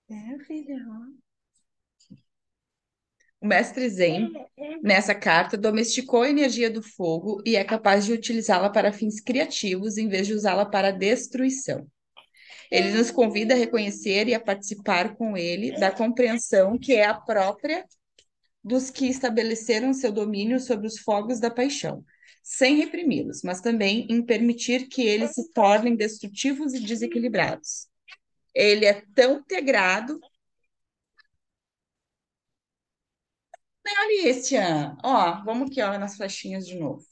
É, 0.09 0.37
filha. 0.45 0.77
O 3.41 3.47
mestre 3.47 3.89
Zen, 3.89 4.31
nessa 4.83 5.15
carta, 5.15 5.57
domesticou 5.57 6.21
a 6.21 6.29
energia 6.29 6.69
do 6.69 6.83
fogo 6.83 7.41
e 7.43 7.55
é 7.55 7.63
capaz 7.63 8.05
de 8.05 8.13
utilizá-la 8.13 8.69
para 8.69 8.93
fins 8.93 9.19
criativos 9.19 9.97
em 9.97 10.07
vez 10.07 10.27
de 10.27 10.33
usá-la 10.33 10.63
para 10.63 10.91
destruição. 10.91 11.87
Ele 12.69 12.91
nos 12.91 13.09
convida 13.09 13.53
a 13.53 13.57
reconhecer 13.57 14.27
e 14.27 14.35
a 14.35 14.39
participar 14.39 15.15
com 15.15 15.35
ele 15.35 15.71
da 15.79 15.91
compreensão 15.91 16.77
que 16.77 16.93
é 16.93 17.05
a 17.05 17.15
própria 17.15 17.83
dos 18.63 18.89
que 18.91 19.07
estabeleceram 19.07 19.91
seu 19.91 20.11
domínio 20.11 20.59
sobre 20.59 20.85
os 20.85 20.99
fogos 20.99 21.39
da 21.39 21.49
paixão, 21.49 22.05
sem 22.43 22.75
reprimi-los, 22.75 23.41
mas 23.43 23.59
também 23.59 24.05
em 24.09 24.23
permitir 24.23 24.87
que 24.87 25.01
eles 25.01 25.31
se 25.31 25.51
tornem 25.51 25.95
destrutivos 25.95 26.73
e 26.73 26.79
desequilibrados. 26.79 27.87
Ele 28.53 28.85
é 28.85 29.03
tão 29.15 29.39
integrado. 29.39 30.19
Ano. 34.57 34.97
Ó, 35.03 35.43
vamos 35.43 35.69
aqui, 35.69 35.81
ó, 35.81 35.97
nas 35.97 36.15
flechinhas 36.15 36.65
de 36.67 36.75
novo. 36.77 37.05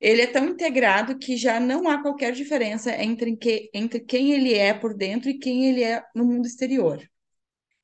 Ele 0.00 0.22
é 0.22 0.26
tão 0.26 0.46
integrado 0.48 1.16
que 1.18 1.36
já 1.36 1.60
não 1.60 1.88
há 1.88 2.02
qualquer 2.02 2.32
diferença 2.32 2.90
entre, 3.00 3.36
que, 3.36 3.70
entre 3.72 4.00
quem 4.00 4.32
ele 4.32 4.52
é 4.52 4.74
por 4.74 4.94
dentro 4.94 5.30
e 5.30 5.38
quem 5.38 5.66
ele 5.66 5.82
é 5.84 6.02
no 6.14 6.24
mundo 6.24 6.46
exterior. 6.46 7.00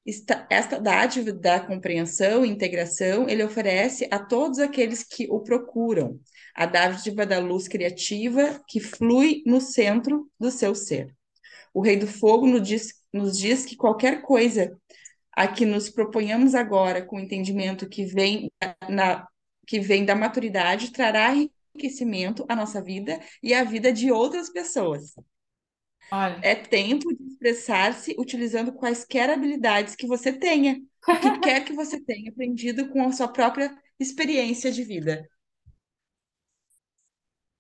Esta, 0.05 0.47
esta 0.51 0.81
dádiva 0.81 1.33
da 1.33 1.61
compreensão 1.61 2.45
e 2.45 2.49
integração 2.49 3.29
ele 3.29 3.45
oferece 3.45 4.09
a 4.11 4.19
todos 4.19 4.59
aqueles 4.59 5.05
que 5.05 5.29
o 5.31 5.41
procuram, 5.41 6.19
a 6.55 6.67
dádiva 6.67 7.25
da 7.25 7.39
luz 7.39 7.69
criativa 7.69 8.61
que 8.67 8.81
flui 8.81 9.43
no 9.47 9.61
centro 9.61 10.29
do 10.41 10.51
seu 10.51 10.75
ser. 10.75 11.15
O 11.73 11.81
Rei 11.81 11.97
do 11.97 12.07
Fogo 12.07 12.47
nos 12.47 12.67
diz, 12.67 12.95
nos 13.13 13.39
diz 13.39 13.65
que 13.65 13.77
qualquer 13.77 14.23
coisa 14.23 14.77
a 15.39 15.47
que 15.47 15.65
nos 15.65 15.89
proponhamos 15.89 16.53
agora, 16.53 17.01
com 17.01 17.15
o 17.15 17.21
entendimento 17.21 17.89
que 17.89 18.05
vem, 18.05 18.51
na, 18.89 19.25
que 19.69 19.79
vem 19.79 20.05
da 20.05 20.17
maturidade, 20.17 20.91
trará 20.91 21.33
enriquecimento 21.33 22.45
à 22.49 22.57
nossa 22.57 22.83
vida 22.83 23.21
e 23.41 23.55
à 23.55 23.63
vida 23.63 23.93
de 23.93 24.11
outras 24.11 24.51
pessoas. 24.51 25.15
Olha. 26.11 26.41
É 26.43 26.57
tempo 26.57 27.15
de 27.15 27.23
expressar-se 27.23 28.17
utilizando 28.19 28.73
quaisquer 28.73 29.31
habilidades 29.31 29.95
que 29.95 30.09
você 30.09 30.33
tenha, 30.33 30.83
o 31.07 31.21
que 31.21 31.39
quer 31.39 31.65
que 31.65 31.73
você 31.73 32.01
tenha 32.01 32.33
aprendido 32.33 32.89
com 32.89 33.07
a 33.07 33.13
sua 33.13 33.29
própria 33.29 33.73
experiência 33.97 34.73
de 34.73 34.83
vida. 34.83 35.25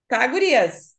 Tá, 0.09 0.27
gurias? 0.27 0.97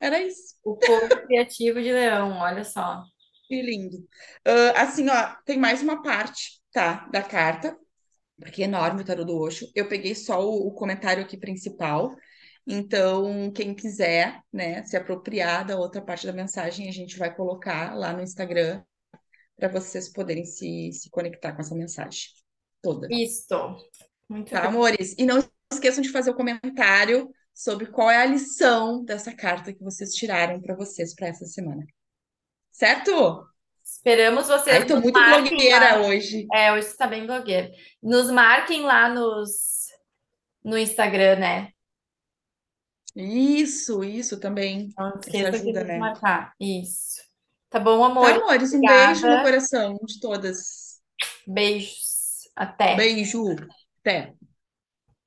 Era 0.00 0.20
isso. 0.20 0.56
O 0.64 0.76
fogo 0.84 1.08
criativo 1.24 1.80
de 1.80 1.92
leão, 1.92 2.32
olha 2.40 2.64
só. 2.64 3.04
Que 3.48 3.60
lindo. 3.62 3.98
Ah, 4.44 4.82
assim, 4.82 5.08
ó, 5.08 5.34
tem 5.44 5.58
mais 5.58 5.82
uma 5.82 6.02
parte, 6.02 6.60
tá, 6.72 7.06
da 7.12 7.22
carta, 7.22 7.76
porque 8.38 8.62
é 8.62 8.64
enorme 8.66 9.02
o 9.02 9.04
tarô 9.04 9.24
do 9.24 9.36
Osho. 9.38 9.66
Eu 9.74 9.88
peguei 9.88 10.14
só 10.14 10.40
o, 10.44 10.68
o 10.68 10.72
comentário 10.74 11.22
aqui 11.22 11.36
principal. 11.36 12.14
Então, 12.66 13.52
quem 13.52 13.74
quiser, 13.74 14.40
né, 14.52 14.82
se 14.84 14.96
apropriar 14.96 15.66
da 15.66 15.76
outra 15.78 16.00
parte 16.00 16.26
da 16.26 16.32
mensagem, 16.32 16.88
a 16.88 16.92
gente 16.92 17.18
vai 17.18 17.34
colocar 17.34 17.94
lá 17.94 18.12
no 18.12 18.22
Instagram 18.22 18.82
para 19.56 19.68
vocês 19.68 20.10
poderem 20.10 20.44
se, 20.44 20.90
se 20.92 21.10
conectar 21.10 21.52
com 21.52 21.60
essa 21.60 21.74
mensagem 21.74 22.30
toda. 22.82 23.06
Isto. 23.10 23.76
Muito 24.28 24.50
Tá, 24.50 24.62
bem. 24.62 24.70
amores? 24.70 25.14
E 25.18 25.26
não 25.26 25.38
esqueçam 25.70 26.02
de 26.02 26.08
fazer 26.10 26.30
o 26.30 26.34
comentário 26.34 27.30
sobre 27.52 27.86
qual 27.86 28.10
é 28.10 28.22
a 28.22 28.26
lição 28.26 29.04
dessa 29.04 29.34
carta 29.34 29.72
que 29.72 29.84
vocês 29.84 30.14
tiraram 30.14 30.60
para 30.60 30.74
vocês 30.74 31.14
para 31.14 31.28
essa 31.28 31.44
semana. 31.44 31.84
Certo? 32.74 33.46
Esperamos 33.84 34.48
vocês 34.48 34.80
Ai, 34.80 34.86
tô 34.86 34.94
nos 34.94 35.02
muito 35.02 35.14
blogueira 35.22 35.96
lá. 35.96 36.00
hoje. 36.06 36.46
É, 36.52 36.72
hoje 36.72 36.88
está 36.88 37.06
bem 37.06 37.26
blogueiro. 37.26 37.70
Nos 38.02 38.30
marquem 38.30 38.82
lá 38.82 39.08
nos, 39.08 39.88
no 40.64 40.76
Instagram, 40.76 41.36
né? 41.36 41.72
Isso, 43.14 44.02
isso 44.02 44.40
também. 44.40 44.92
Não 44.98 45.20
Isso 45.20 45.20
esqueça 45.20 45.50
de 45.52 45.56
ajuda, 45.56 45.80
nos 45.80 45.88
né? 45.88 45.98
marcar. 45.98 46.52
Isso. 46.58 47.22
Tá 47.70 47.78
bom, 47.78 48.04
Tá, 48.20 48.30
amor? 48.30 48.30
amores, 48.30 48.72
um 48.72 48.76
Obrigada. 48.78 49.06
beijo 49.06 49.26
no 49.28 49.42
coração 49.42 49.96
de 50.04 50.20
todas. 50.20 51.00
Beijos. 51.46 52.48
Até. 52.56 52.96
Beijo. 52.96 53.44
Até. 54.00 54.34